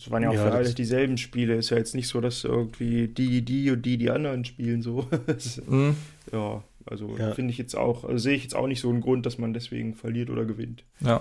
Es 0.00 0.10
waren 0.10 0.22
ja 0.22 0.30
auch 0.30 0.34
ja, 0.34 0.46
für 0.46 0.52
alle 0.52 0.72
dieselben 0.72 1.18
Spiele. 1.18 1.56
Ist 1.56 1.68
ja 1.68 1.76
jetzt 1.76 1.94
nicht 1.94 2.08
so, 2.08 2.22
dass 2.22 2.44
irgendwie 2.44 3.06
die, 3.08 3.42
die 3.42 3.70
und 3.70 3.82
die 3.82 3.98
die 3.98 4.10
anderen 4.10 4.46
spielen 4.46 4.80
so. 4.80 5.06
mhm. 5.66 5.94
Ja, 6.32 6.64
also 6.86 7.16
ja. 7.18 7.34
finde 7.34 7.52
ich 7.52 7.58
jetzt 7.58 7.76
auch, 7.76 8.04
also 8.04 8.16
sehe 8.16 8.34
ich 8.34 8.42
jetzt 8.42 8.56
auch 8.56 8.66
nicht 8.66 8.80
so 8.80 8.88
einen 8.88 9.02
Grund, 9.02 9.26
dass 9.26 9.36
man 9.36 9.52
deswegen 9.52 9.94
verliert 9.94 10.30
oder 10.30 10.46
gewinnt. 10.46 10.84
Ja. 11.00 11.20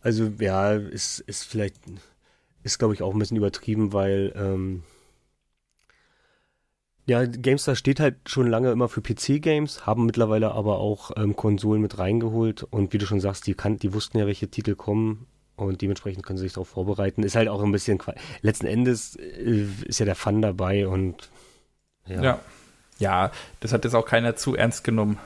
Also 0.00 0.32
ja, 0.40 0.72
ist, 0.72 1.20
ist 1.20 1.44
vielleicht, 1.44 1.76
ist 2.64 2.78
glaube 2.78 2.94
ich 2.94 3.02
auch 3.02 3.12
ein 3.12 3.18
bisschen 3.18 3.36
übertrieben, 3.36 3.92
weil 3.92 4.32
ähm, 4.36 4.82
ja, 7.06 7.24
GameStar 7.24 7.76
steht 7.76 8.00
halt 8.00 8.16
schon 8.26 8.48
lange 8.48 8.72
immer 8.72 8.88
für 8.88 9.02
PC-Games, 9.02 9.86
haben 9.86 10.04
mittlerweile 10.04 10.50
aber 10.52 10.78
auch 10.78 11.12
ähm, 11.16 11.36
Konsolen 11.36 11.80
mit 11.80 11.98
reingeholt 11.98 12.64
und 12.64 12.92
wie 12.92 12.98
du 12.98 13.06
schon 13.06 13.20
sagst, 13.20 13.46
die, 13.46 13.54
kann, 13.54 13.76
die 13.76 13.94
wussten 13.94 14.18
ja, 14.18 14.26
welche 14.26 14.48
Titel 14.48 14.74
kommen 14.74 15.28
und 15.56 15.82
dementsprechend 15.82 16.24
können 16.24 16.38
sie 16.38 16.44
sich 16.44 16.54
darauf 16.54 16.68
vorbereiten. 16.68 17.22
Ist 17.22 17.36
halt 17.36 17.48
auch 17.48 17.62
ein 17.62 17.72
bisschen, 17.72 18.00
letzten 18.42 18.66
Endes 18.66 19.16
äh, 19.16 19.66
ist 19.86 20.00
ja 20.00 20.06
der 20.06 20.16
Fun 20.16 20.42
dabei 20.42 20.86
und 20.88 21.30
ja. 22.06 22.22
ja. 22.22 22.40
Ja, 22.98 23.32
das 23.60 23.72
hat 23.72 23.84
jetzt 23.84 23.94
auch 23.94 24.06
keiner 24.06 24.36
zu 24.36 24.54
ernst 24.54 24.84
genommen. 24.84 25.18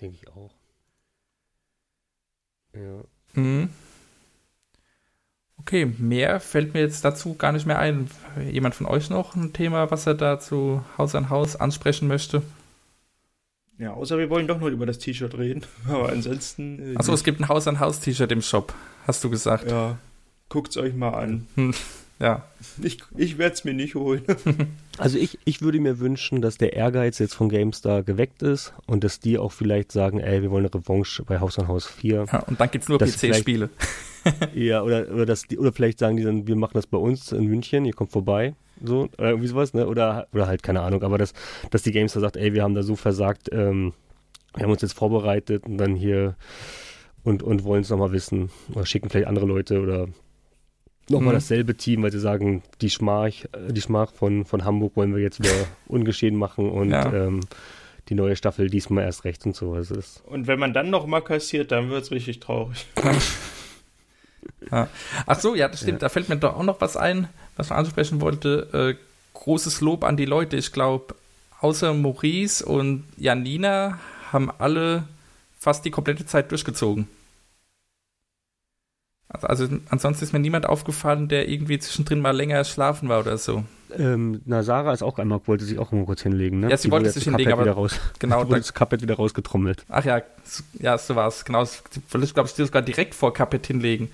Denke 0.00 0.16
ich 0.20 0.28
auch. 0.28 0.52
Ja. 2.74 3.02
Mhm. 3.32 3.70
Okay, 5.58 5.86
mehr 5.86 6.40
fällt 6.40 6.74
mir 6.74 6.80
jetzt 6.80 7.04
dazu 7.04 7.34
gar 7.34 7.52
nicht 7.52 7.66
mehr 7.66 7.78
ein. 7.78 8.10
Jemand 8.50 8.74
von 8.74 8.86
euch 8.86 9.10
noch 9.10 9.34
ein 9.34 9.52
Thema, 9.52 9.90
was 9.90 10.06
er 10.06 10.14
dazu 10.14 10.84
Haus 10.98 11.14
an 11.14 11.30
Haus 11.30 11.56
ansprechen 11.56 12.06
möchte? 12.06 12.42
Ja, 13.78 13.92
außer 13.94 14.18
wir 14.18 14.30
wollen 14.30 14.46
doch 14.46 14.60
nur 14.60 14.70
über 14.70 14.86
das 14.86 14.98
T-Shirt 14.98 15.36
reden. 15.36 15.62
Aber 15.88 16.10
ansonsten. 16.10 16.94
Äh, 16.94 16.96
Achso, 16.96 17.12
es 17.12 17.24
gibt 17.24 17.40
ein 17.40 17.48
Haus 17.48 17.66
an 17.66 17.80
Haus-T-Shirt 17.80 18.30
im 18.32 18.42
Shop, 18.42 18.74
hast 19.06 19.24
du 19.24 19.30
gesagt. 19.30 19.70
Ja, 19.70 19.98
guckt's 20.48 20.76
euch 20.76 20.94
mal 20.94 21.10
an. 21.10 21.46
Hm, 21.56 21.74
ja. 22.20 22.44
Ich, 22.82 23.02
ich 23.16 23.38
werde 23.38 23.54
es 23.54 23.64
mir 23.64 23.74
nicht 23.74 23.94
holen. 23.94 24.22
Also 24.96 25.18
ich, 25.18 25.40
ich 25.44 25.60
würde 25.60 25.80
mir 25.80 25.98
wünschen, 25.98 26.40
dass 26.40 26.56
der 26.56 26.74
Ehrgeiz 26.74 27.18
jetzt 27.18 27.34
von 27.34 27.48
GameStar 27.48 28.04
geweckt 28.04 28.42
ist 28.44 28.72
und 28.86 29.02
dass 29.02 29.18
die 29.18 29.38
auch 29.38 29.50
vielleicht 29.50 29.90
sagen, 29.90 30.20
ey, 30.20 30.40
wir 30.40 30.52
wollen 30.52 30.64
eine 30.64 30.72
Revanche 30.72 31.24
bei 31.24 31.40
Haus 31.40 31.58
an 31.58 31.66
Haus 31.66 31.84
4. 31.84 32.26
Ja, 32.30 32.38
und 32.44 32.60
dann 32.60 32.70
gibt's 32.70 32.88
nur 32.88 33.00
PC-Spiele. 33.00 33.70
ja, 34.54 34.82
oder, 34.82 35.10
oder, 35.12 35.26
dass 35.26 35.48
die, 35.48 35.58
oder 35.58 35.72
vielleicht 35.72 35.98
sagen 35.98 36.16
die 36.16 36.22
dann, 36.22 36.46
wir 36.46 36.54
machen 36.54 36.74
das 36.74 36.86
bei 36.86 36.96
uns 36.96 37.32
in 37.32 37.46
München, 37.46 37.86
ihr 37.86 37.92
kommt 37.92 38.12
vorbei 38.12 38.54
so, 38.86 39.08
oder 39.18 39.30
irgendwie 39.30 39.48
sowas, 39.48 39.74
ne? 39.74 39.86
Oder, 39.86 40.26
oder 40.32 40.46
halt, 40.46 40.62
keine 40.62 40.82
Ahnung, 40.82 41.02
aber 41.02 41.18
dass, 41.18 41.32
dass 41.70 41.82
die 41.82 41.92
Gamester 41.92 42.20
sagt, 42.20 42.36
ey, 42.36 42.54
wir 42.54 42.62
haben 42.62 42.74
da 42.74 42.82
so 42.82 42.96
versagt, 42.96 43.50
ähm, 43.52 43.92
wir 44.54 44.64
haben 44.64 44.72
uns 44.72 44.82
jetzt 44.82 44.96
vorbereitet 44.96 45.64
und 45.66 45.78
dann 45.78 45.94
hier 45.94 46.36
und, 47.24 47.42
und 47.42 47.64
wollen 47.64 47.82
es 47.82 47.90
nochmal 47.90 48.12
wissen. 48.12 48.50
Oder 48.72 48.86
schicken 48.86 49.10
vielleicht 49.10 49.26
andere 49.26 49.46
Leute 49.46 49.80
oder 49.80 50.08
nochmal 51.08 51.34
mhm. 51.34 51.38
dasselbe 51.38 51.76
Team, 51.76 52.02
weil 52.02 52.12
sie 52.12 52.20
sagen, 52.20 52.62
die 52.80 52.90
Schmach, 52.90 53.32
die 53.68 53.80
Schmach 53.80 54.12
von, 54.12 54.44
von 54.44 54.64
Hamburg 54.64 54.96
wollen 54.96 55.14
wir 55.14 55.22
jetzt 55.22 55.40
wieder 55.40 55.66
ungeschehen 55.86 56.36
machen 56.36 56.70
und 56.70 56.90
ja. 56.90 57.12
ähm, 57.12 57.40
die 58.08 58.14
neue 58.14 58.36
Staffel 58.36 58.68
diesmal 58.68 59.04
erst 59.04 59.24
recht 59.24 59.44
und 59.46 59.56
so. 59.56 59.72
Also 59.72 59.96
und 60.26 60.46
wenn 60.46 60.58
man 60.58 60.72
dann 60.72 60.90
nochmal 60.90 61.22
kassiert, 61.22 61.72
dann 61.72 61.90
wird 61.90 62.04
es 62.04 62.10
richtig 62.10 62.40
traurig. 62.40 62.86
Ja. 64.70 64.88
Ach 65.26 65.38
so, 65.38 65.54
ja, 65.54 65.68
das 65.68 65.80
stimmt. 65.80 66.02
Ja. 66.02 66.06
Da 66.06 66.08
fällt 66.08 66.28
mir 66.28 66.36
doch 66.36 66.56
auch 66.56 66.62
noch 66.62 66.80
was 66.80 66.96
ein, 66.96 67.28
was 67.56 67.66
ich 67.66 67.72
ansprechen 67.72 68.20
wollte. 68.20 68.96
Äh, 68.98 69.04
großes 69.34 69.80
Lob 69.80 70.04
an 70.04 70.16
die 70.16 70.24
Leute. 70.24 70.56
Ich 70.56 70.72
glaube, 70.72 71.14
außer 71.60 71.92
Maurice 71.94 72.64
und 72.64 73.04
Janina 73.16 73.98
haben 74.32 74.50
alle 74.58 75.04
fast 75.58 75.84
die 75.84 75.90
komplette 75.90 76.26
Zeit 76.26 76.50
durchgezogen. 76.50 77.08
Also, 79.28 79.46
also 79.48 79.68
ansonsten 79.88 80.24
ist 80.24 80.32
mir 80.32 80.38
niemand 80.38 80.66
aufgefallen, 80.66 81.28
der 81.28 81.48
irgendwie 81.48 81.78
zwischendrin 81.78 82.20
mal 82.20 82.36
länger 82.36 82.62
schlafen 82.64 83.08
war 83.08 83.20
oder 83.20 83.36
so. 83.38 83.64
Ähm, 83.96 84.42
na, 84.44 84.62
Sarah 84.62 84.92
ist 84.92 85.02
auch 85.02 85.18
einmal, 85.18 85.40
wollte 85.46 85.64
sich 85.64 85.78
auch 85.78 85.90
mal 85.92 86.04
kurz 86.04 86.22
hinlegen, 86.22 86.60
ne? 86.60 86.70
Ja, 86.70 86.76
sie 86.76 86.88
Die 86.88 86.92
wollte 86.92 87.10
sich 87.10 87.24
hinlegen, 87.24 87.52
aber 87.52 87.68
raus. 87.70 87.98
genau, 88.18 88.36
die 88.44 88.48
wurde 88.48 88.60
da- 88.60 88.66
das 88.66 88.74
Cuphead 88.74 89.02
wieder 89.02 89.14
rausgetrommelt. 89.16 89.84
Ach 89.88 90.04
ja, 90.04 90.22
ja, 90.78 90.98
so 90.98 91.16
war 91.16 91.28
es. 91.28 91.44
Genau, 91.44 91.62
ich 91.64 92.34
glaube, 92.34 92.48
ich 92.48 92.54
sogar 92.54 92.82
direkt 92.82 93.14
vor 93.14 93.32
Cuphead 93.32 93.66
hinlegen. 93.66 94.10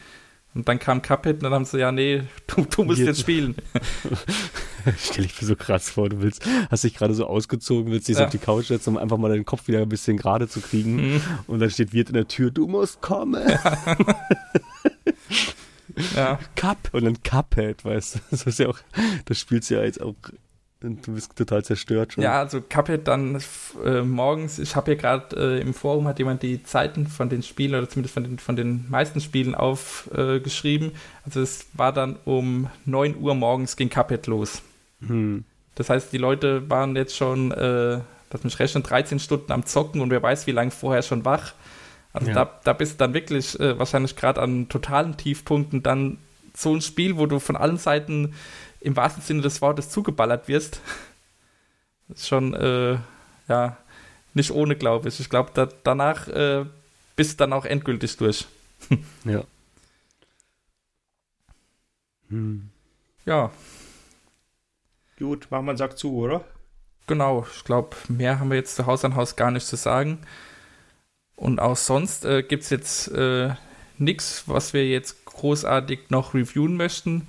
Und 0.55 0.69
dann 0.69 0.79
kam 0.81 1.01
Cuphead 1.01 1.37
und 1.37 1.43
dann 1.45 1.53
haben 1.53 1.65
sie, 1.65 1.79
ja, 1.79 1.93
nee, 1.93 2.23
du, 2.49 2.65
du 2.65 2.85
musst 2.85 2.99
Jetzt- 2.99 3.07
jetzt 3.09 3.21
spielen. 3.21 3.55
Stell 4.99 5.27
ich 5.27 5.41
mir 5.41 5.47
so 5.47 5.55
krass 5.57 5.91
vor, 5.91 6.09
du 6.09 6.23
willst, 6.23 6.43
hast 6.71 6.85
dich 6.85 6.95
gerade 6.95 7.13
so 7.15 7.27
ausgezogen, 7.27 7.93
willst 7.93 8.09
dich 8.09 8.17
Ja. 8.17 8.25
auf 8.25 8.31
die 8.31 8.39
Couch 8.39 8.67
setzen, 8.67 8.91
um 8.91 8.97
einfach 8.97 9.19
mal 9.19 9.29
deinen 9.29 9.45
Kopf 9.45 9.69
wieder 9.69 9.81
ein 9.81 9.89
bisschen 9.89 10.17
gerade 10.17 10.49
zu 10.49 10.61
kriegen. 10.61 10.97
Mhm. 11.15 11.21
Und 11.47 11.61
dann 11.61 11.71
steht 11.71 11.93
Wirt 11.93 12.09
in 12.09 12.15
der 12.15 12.27
Tür, 12.29 12.51
du 12.51 12.67
musst 12.67 13.01
kommen. 13.03 13.47
Ja, 16.17 16.39
Cup. 16.57 16.79
Und 16.93 17.05
dann 17.05 17.23
Cuphead, 17.23 17.85
weißt 17.85 18.15
du. 18.17 18.19
Das 18.31 18.43
ist 18.45 18.59
ja 18.59 18.69
auch, 18.69 18.79
das 19.27 19.39
spielst 19.39 19.71
du 19.71 19.75
ja 19.75 19.83
jetzt 19.85 20.01
auch, 20.01 20.15
du 20.81 21.13
bist 21.13 21.37
total 21.37 21.63
zerstört 21.65 22.15
schon. 22.15 22.25
ja 22.25 22.39
also 22.39 22.61
Cuphead 22.61 23.07
dann 23.07 23.39
äh, 23.85 24.01
morgens, 24.03 24.59
ich 24.59 24.77
habe 24.77 24.93
hier 24.93 24.97
gerade 24.97 25.37
äh, 25.37 25.61
im 25.61 25.75
Forum 25.75 26.09
hat 26.09 26.19
jemand 26.19 26.43
die 26.43 26.63
Zeiten 26.63 27.07
von 27.07 27.29
den 27.29 27.43
Spielen 27.43 27.75
oder 27.75 27.89
zumindest 27.89 28.15
von 28.15 28.25
den, 28.25 28.39
von 28.39 28.57
den 28.57 28.87
meisten 28.89 29.21
Spielen 29.21 29.55
aufgeschrieben. 29.55 30.91
Äh, 30.91 31.25
also 31.27 31.41
es 31.41 31.67
war 31.75 31.93
dann 31.93 32.17
um 32.25 32.69
9 32.87 33.17
Uhr 33.19 33.35
morgens 33.35 33.77
ging 33.77 33.91
Cuphead 33.91 34.27
los. 34.27 34.63
Hm. 35.07 35.45
Das 35.75 35.91
heißt, 35.91 36.13
die 36.13 36.19
Leute 36.19 36.69
waren 36.71 36.97
jetzt 36.97 37.17
schon, 37.17 37.53
äh, 37.53 38.01
lass 38.31 38.45
mich 38.45 38.59
rechnen, 38.59 38.83
13 38.83 39.19
Stunden 39.19 39.53
am 39.53 39.67
Zocken 39.67 40.01
und 40.01 40.11
wer 40.11 40.23
weiß, 40.23 40.47
wie 40.47 40.53
lange 40.53 40.71
vorher 40.71 41.03
schon 41.03 41.25
wach. 41.25 41.55
Also 42.13 42.29
Ja. 42.29 42.35
da, 42.35 42.61
da 42.65 42.73
bist 42.73 42.95
du 42.95 42.99
dann 42.99 43.15
wirklich 43.15 43.59
äh, 43.61 43.79
wahrscheinlich 43.79 44.17
gerade 44.17 44.41
an 44.41 44.69
totalen 44.69 45.17
Tiefpunkten 45.17 45.83
dann 45.83 46.19
so 46.55 46.75
ein 46.75 46.81
Spiel, 46.81 47.17
wo 47.17 47.27
du 47.27 47.39
von 47.39 47.57
allen 47.57 47.77
Seiten 47.77 48.35
im 48.81 48.97
wahrsten 48.97 49.23
Sinne 49.23 49.43
des 49.43 49.61
Wortes 49.63 49.91
zugeballert 49.91 50.49
wirst. 50.49 50.81
ist 52.09 52.29
schon, 52.29 52.55
äh, 52.55 52.99
ja, 53.49 53.77
nicht 54.35 54.51
ohne, 54.51 54.77
glaube 54.77 55.09
ich. 55.09 55.21
Ich 55.21 55.29
glaube, 55.29 55.51
da, 55.55 55.69
danach 55.85 56.29
äh, 56.29 56.65
bist 57.17 57.33
du 57.33 57.37
dann 57.39 57.53
auch 57.53 57.65
endgültig 57.65 58.17
durch. 58.17 58.47
Ja. 59.25 59.45
Hm. 62.29 62.71
Ja, 63.27 63.51
Gut, 65.21 65.49
machen 65.51 65.67
wir 65.67 65.73
einen 65.73 65.77
Sack 65.77 65.99
zu, 65.99 66.17
oder? 66.17 66.45
Genau, 67.07 67.47
ich 67.55 67.63
glaube, 67.65 67.95
mehr 68.09 68.41
haben 68.41 68.49
wir 68.49 68.57
jetzt 68.57 68.75
zu 68.77 68.87
Haus 68.87 69.05
an 69.05 69.17
Haus 69.17 69.37
gar 69.37 69.51
nicht 69.51 69.67
zu 69.67 69.77
sagen. 69.77 70.19
Und 71.37 71.61
auch 71.61 71.77
sonst 71.77 72.25
äh, 72.25 72.43
gibt 72.43 72.63
es 72.63 72.71
jetzt 72.71 73.09
äh, 73.09 73.55
nichts, 73.99 74.45
was 74.47 74.73
wir 74.73 74.89
jetzt 74.89 75.27
großartig 75.27 76.09
noch 76.09 76.33
reviewen 76.33 76.75
möchten. 76.75 77.29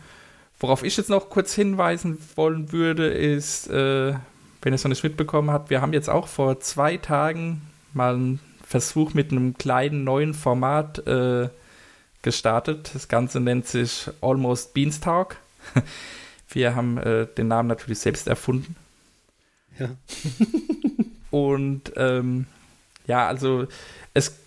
Worauf 0.62 0.84
ich 0.84 0.96
jetzt 0.96 1.10
noch 1.10 1.32
kurz 1.32 1.56
hinweisen 1.56 2.20
wollen 2.36 2.72
würde, 2.72 3.08
ist, 3.08 3.68
äh, 3.68 4.14
wenn 4.62 4.74
ihr 4.74 4.76
es 4.76 4.84
noch 4.84 4.90
nicht 4.90 5.04
mitbekommen 5.04 5.50
habt, 5.50 5.72
wir 5.72 5.82
haben 5.82 5.92
jetzt 5.92 6.08
auch 6.08 6.28
vor 6.28 6.60
zwei 6.60 6.98
Tagen 6.98 7.64
mal 7.94 8.14
einen 8.14 8.40
Versuch 8.64 9.16
mit 9.16 9.32
einem 9.32 9.58
kleinen 9.58 10.04
neuen 10.04 10.36
Format 10.36 11.00
äh, 11.08 11.50
gestartet. 12.22 12.92
Das 12.94 13.08
Ganze 13.08 13.40
nennt 13.40 13.66
sich 13.66 14.08
Almost 14.22 14.76
Beanstalk. 14.76 15.38
Wir 16.48 16.76
haben 16.76 17.00
äh, 17.00 17.26
den 17.26 17.48
Namen 17.48 17.68
natürlich 17.68 17.98
selbst 18.00 18.28
erfunden. 18.28 18.76
Ja. 19.80 19.90
Und 21.32 21.94
ähm, 21.96 22.46
ja, 23.08 23.28
also 23.28 23.68
es 24.14 24.41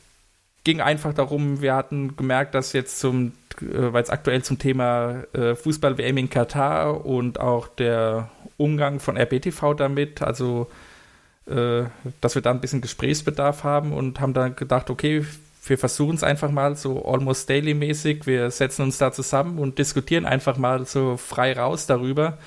ging 0.64 0.80
einfach 0.80 1.12
darum, 1.12 1.60
wir 1.60 1.74
hatten 1.74 2.16
gemerkt, 2.16 2.54
dass 2.54 2.72
jetzt 2.72 2.98
zum, 2.98 3.32
äh, 3.60 3.92
weil 3.92 4.02
es 4.02 4.10
aktuell 4.10 4.42
zum 4.42 4.58
Thema 4.58 5.24
äh, 5.34 5.54
Fußball-WM 5.54 6.16
in 6.16 6.30
Katar 6.30 7.04
und 7.04 7.38
auch 7.38 7.68
der 7.68 8.30
Umgang 8.56 8.98
von 8.98 9.16
RBTV 9.16 9.74
damit, 9.74 10.22
also 10.22 10.68
äh, 11.46 11.84
dass 12.20 12.34
wir 12.34 12.42
da 12.42 12.50
ein 12.50 12.60
bisschen 12.60 12.80
Gesprächsbedarf 12.80 13.64
haben 13.64 13.92
und 13.92 14.20
haben 14.20 14.32
dann 14.32 14.56
gedacht, 14.56 14.88
okay, 14.90 15.24
wir 15.66 15.78
versuchen 15.78 16.14
es 16.14 16.22
einfach 16.22 16.50
mal 16.50 16.76
so 16.76 17.04
almost 17.06 17.48
daily 17.48 17.74
mäßig. 17.74 18.26
Wir 18.26 18.50
setzen 18.50 18.82
uns 18.82 18.98
da 18.98 19.12
zusammen 19.12 19.58
und 19.58 19.78
diskutieren 19.78 20.26
einfach 20.26 20.58
mal 20.58 20.86
so 20.86 21.16
frei 21.16 21.54
raus 21.54 21.86
darüber. 21.86 22.38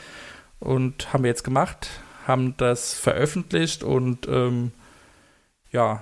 Und 0.60 1.14
haben 1.14 1.24
wir 1.24 1.30
jetzt 1.30 1.44
gemacht, 1.44 1.90
haben 2.26 2.56
das 2.58 2.94
veröffentlicht 2.94 3.84
und 3.84 4.28
ähm, 4.28 4.72
ja, 5.72 6.02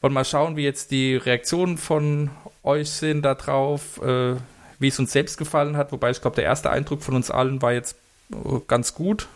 wollen 0.00 0.12
mal 0.14 0.24
schauen, 0.24 0.56
wie 0.56 0.62
jetzt 0.64 0.90
die 0.90 1.16
Reaktionen 1.16 1.76
von 1.78 2.30
euch 2.62 2.90
sind 2.90 3.22
da 3.22 3.34
drauf, 3.34 4.00
äh, 4.02 4.34
wie 4.78 4.88
es 4.88 4.98
uns 4.98 5.12
selbst 5.12 5.36
gefallen 5.36 5.76
hat. 5.76 5.92
Wobei 5.92 6.10
ich 6.10 6.20
glaube, 6.20 6.36
der 6.36 6.44
erste 6.44 6.70
Eindruck 6.70 7.02
von 7.02 7.14
uns 7.14 7.30
allen 7.30 7.60
war 7.62 7.72
jetzt 7.72 7.96
äh, 8.32 8.60
ganz 8.66 8.94
gut. 8.94 9.28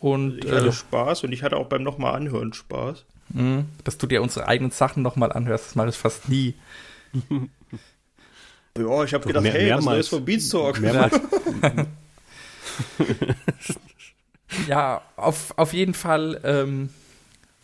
Und 0.00 0.44
Ich 0.44 0.50
hatte 0.50 0.68
äh, 0.68 0.72
Spaß 0.72 1.24
und 1.24 1.32
ich 1.32 1.42
hatte 1.42 1.56
auch 1.56 1.66
beim 1.66 1.82
nochmal 1.82 2.14
anhören 2.14 2.52
Spaß. 2.52 3.04
mh, 3.30 3.64
dass 3.84 3.98
du 3.98 4.06
dir 4.06 4.22
unsere 4.22 4.46
eigenen 4.46 4.70
Sachen 4.70 5.02
nochmal 5.02 5.32
anhörst, 5.32 5.66
das 5.66 5.74
mache 5.74 5.88
ich 5.88 5.96
fast 5.96 6.28
nie. 6.28 6.54
Ja, 8.78 9.02
ich 9.02 9.12
habe 9.12 9.26
gedacht, 9.26 9.42
mehr- 9.42 9.52
hey, 9.54 9.62
was 9.62 9.68
mehrmals. 9.84 9.84
Neues 9.86 10.08
von 10.08 10.24
Beanstalk? 10.24 10.78
Mehrmals. 10.80 11.20
Ja, 14.66 15.02
auf, 15.16 15.52
auf 15.58 15.72
jeden 15.74 15.94
Fall, 15.94 16.40
ähm, 16.44 16.88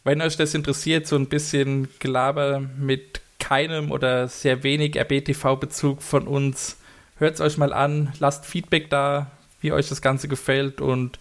wenn 0.04 0.20
euch 0.20 0.36
das 0.36 0.54
interessiert, 0.54 1.06
so 1.06 1.16
ein 1.16 1.28
bisschen 1.28 1.88
Gelaber 1.98 2.60
mit 2.60 3.20
keinem 3.38 3.90
oder 3.90 4.28
sehr 4.28 4.62
wenig 4.62 4.96
RBTV-Bezug 4.98 6.02
von 6.02 6.28
uns, 6.28 6.76
hört 7.18 7.34
es 7.34 7.40
euch 7.40 7.58
mal 7.58 7.72
an, 7.72 8.12
lasst 8.18 8.46
Feedback 8.46 8.90
da, 8.90 9.30
wie 9.60 9.72
euch 9.72 9.88
das 9.88 10.02
Ganze 10.02 10.28
gefällt 10.28 10.80
und 10.80 11.18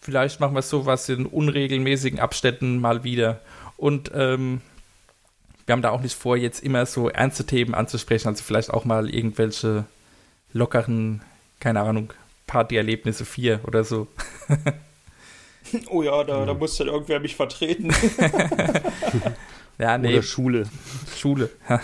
vielleicht 0.00 0.40
machen 0.40 0.54
wir 0.54 0.62
sowas 0.62 1.08
in 1.08 1.26
unregelmäßigen 1.26 2.20
Abständen 2.20 2.78
mal 2.78 3.04
wieder. 3.04 3.40
Und 3.76 4.10
ähm, 4.14 4.60
wir 5.66 5.72
haben 5.72 5.82
da 5.82 5.90
auch 5.90 6.02
nicht 6.02 6.16
vor, 6.16 6.36
jetzt 6.36 6.62
immer 6.62 6.84
so 6.84 7.08
ernste 7.08 7.46
Themen 7.46 7.74
anzusprechen, 7.74 8.28
also 8.28 8.42
vielleicht 8.42 8.70
auch 8.70 8.84
mal 8.84 9.08
irgendwelche 9.08 9.84
lockeren, 10.52 11.22
keine 11.58 11.80
Ahnung, 11.80 12.12
Partyerlebnisse 12.46 13.24
4 13.24 13.60
oder 13.64 13.84
so. 13.84 14.08
Oh 15.88 16.02
ja, 16.02 16.24
da, 16.24 16.46
da 16.46 16.54
muss 16.54 16.76
dann 16.76 16.88
irgendwer 16.88 17.20
mich 17.20 17.36
vertreten. 17.36 17.94
Ja, 19.80 19.96
nee, 19.96 20.12
Oder 20.12 20.22
Schule. 20.22 20.64
Schule. 21.16 21.48
Ja. 21.68 21.80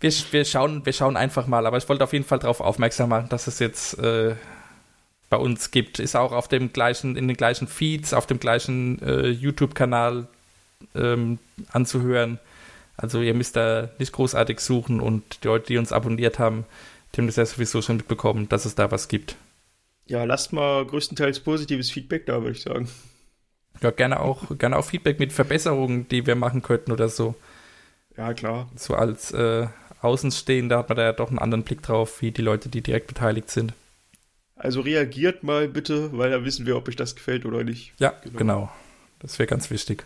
Wir, 0.00 0.12
wir, 0.32 0.44
schauen, 0.44 0.84
wir 0.84 0.92
schauen 0.92 1.16
einfach 1.16 1.46
mal, 1.46 1.64
aber 1.64 1.76
ich 1.76 1.88
wollte 1.88 2.02
auf 2.02 2.12
jeden 2.12 2.24
Fall 2.24 2.40
darauf 2.40 2.60
aufmerksam 2.60 3.10
machen, 3.10 3.28
dass 3.28 3.46
es 3.46 3.60
jetzt 3.60 3.98
äh, 3.98 4.34
bei 5.28 5.36
uns 5.36 5.70
gibt. 5.70 6.00
Ist 6.00 6.16
auch 6.16 6.32
auf 6.32 6.48
dem 6.48 6.72
gleichen, 6.72 7.16
in 7.16 7.28
den 7.28 7.36
gleichen 7.36 7.68
Feeds, 7.68 8.14
auf 8.14 8.26
dem 8.26 8.40
gleichen 8.40 9.00
äh, 9.02 9.28
YouTube-Kanal 9.28 10.26
ähm, 10.96 11.38
anzuhören. 11.70 12.40
Also 12.96 13.20
ihr 13.20 13.34
müsst 13.34 13.54
da 13.54 13.90
nicht 13.98 14.12
großartig 14.12 14.58
suchen 14.58 15.00
und 15.00 15.44
die 15.44 15.46
Leute, 15.46 15.66
die 15.68 15.78
uns 15.78 15.92
abonniert 15.92 16.40
haben, 16.40 16.64
die 17.14 17.20
haben 17.20 17.26
das 17.28 17.36
ja 17.36 17.46
sowieso 17.46 17.80
schon 17.80 17.98
mitbekommen, 17.98 18.48
dass 18.48 18.64
es 18.64 18.74
da 18.74 18.90
was 18.90 19.06
gibt. 19.06 19.36
Ja, 20.10 20.24
lasst 20.24 20.52
mal 20.52 20.84
größtenteils 20.84 21.38
positives 21.38 21.88
Feedback 21.88 22.26
da, 22.26 22.42
würde 22.42 22.50
ich 22.56 22.62
sagen. 22.62 22.88
Ja, 23.80 23.92
gerne 23.92 24.18
auch, 24.18 24.58
gerne 24.58 24.76
auch 24.76 24.84
Feedback 24.84 25.20
mit 25.20 25.32
Verbesserungen, 25.32 26.08
die 26.08 26.26
wir 26.26 26.34
machen 26.34 26.62
könnten 26.62 26.90
oder 26.90 27.08
so. 27.08 27.36
Ja, 28.16 28.34
klar. 28.34 28.68
So 28.74 28.96
als 28.96 29.30
äh, 29.30 29.68
Außenstehender 30.02 30.78
hat 30.78 30.88
man 30.88 30.96
da 30.96 31.04
ja 31.04 31.12
doch 31.12 31.28
einen 31.28 31.38
anderen 31.38 31.62
Blick 31.62 31.80
drauf, 31.82 32.20
wie 32.22 32.32
die 32.32 32.42
Leute, 32.42 32.68
die 32.68 32.80
direkt 32.80 33.06
beteiligt 33.06 33.50
sind. 33.50 33.72
Also 34.56 34.80
reagiert 34.80 35.44
mal 35.44 35.68
bitte, 35.68 36.10
weil 36.18 36.30
da 36.32 36.44
wissen 36.44 36.66
wir, 36.66 36.76
ob 36.76 36.88
euch 36.88 36.96
das 36.96 37.14
gefällt 37.14 37.46
oder 37.46 37.62
nicht. 37.62 37.92
Ja, 38.00 38.12
Genau. 38.24 38.36
genau. 38.36 38.72
Das 39.20 39.38
wäre 39.38 39.46
ganz 39.46 39.70
wichtig. 39.70 40.04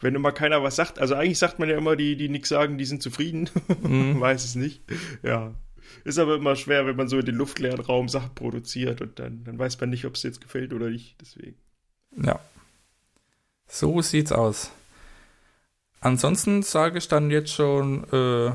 Wenn 0.00 0.14
immer 0.14 0.32
keiner 0.32 0.62
was 0.62 0.76
sagt, 0.76 0.98
also 0.98 1.14
eigentlich 1.14 1.38
sagt 1.38 1.58
man 1.58 1.68
ja 1.68 1.76
immer, 1.76 1.94
die, 1.94 2.16
die 2.16 2.30
nichts 2.30 2.48
sagen, 2.48 2.78
die 2.78 2.86
sind 2.86 3.02
zufrieden. 3.02 3.50
Mhm. 3.82 4.18
Weiß 4.20 4.44
es 4.46 4.54
nicht. 4.54 4.80
Ja. 5.22 5.52
Ist 6.04 6.18
aber 6.18 6.36
immer 6.36 6.56
schwer, 6.56 6.86
wenn 6.86 6.96
man 6.96 7.08
so 7.08 7.18
in 7.18 7.26
den 7.26 7.34
luftleeren 7.34 7.80
Raum 7.80 8.08
Sachen 8.08 8.34
produziert 8.34 9.00
und 9.00 9.18
dann, 9.18 9.44
dann 9.44 9.58
weiß 9.58 9.80
man 9.80 9.90
nicht, 9.90 10.04
ob 10.04 10.14
es 10.14 10.22
jetzt 10.22 10.40
gefällt 10.40 10.72
oder 10.72 10.90
nicht. 10.90 11.16
Deswegen. 11.20 11.56
Ja. 12.16 12.40
So 13.68 14.02
sieht's 14.02 14.32
aus. 14.32 14.70
Ansonsten 16.00 16.62
sage 16.62 16.98
ich 16.98 17.08
dann 17.08 17.30
jetzt 17.30 17.52
schon 17.52 18.04
äh, 18.12 18.52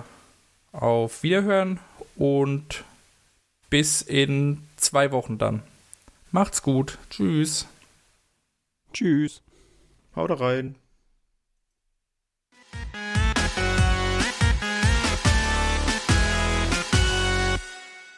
auf 0.74 1.24
Wiederhören 1.24 1.80
und 2.16 2.84
bis 3.70 4.02
in 4.02 4.64
zwei 4.76 5.12
Wochen 5.12 5.38
dann. 5.38 5.64
Macht's 6.32 6.62
gut. 6.62 6.98
Tschüss. 7.10 7.68
Tschüss. 8.94 9.42
Haut 10.16 10.40
rein. 10.40 10.76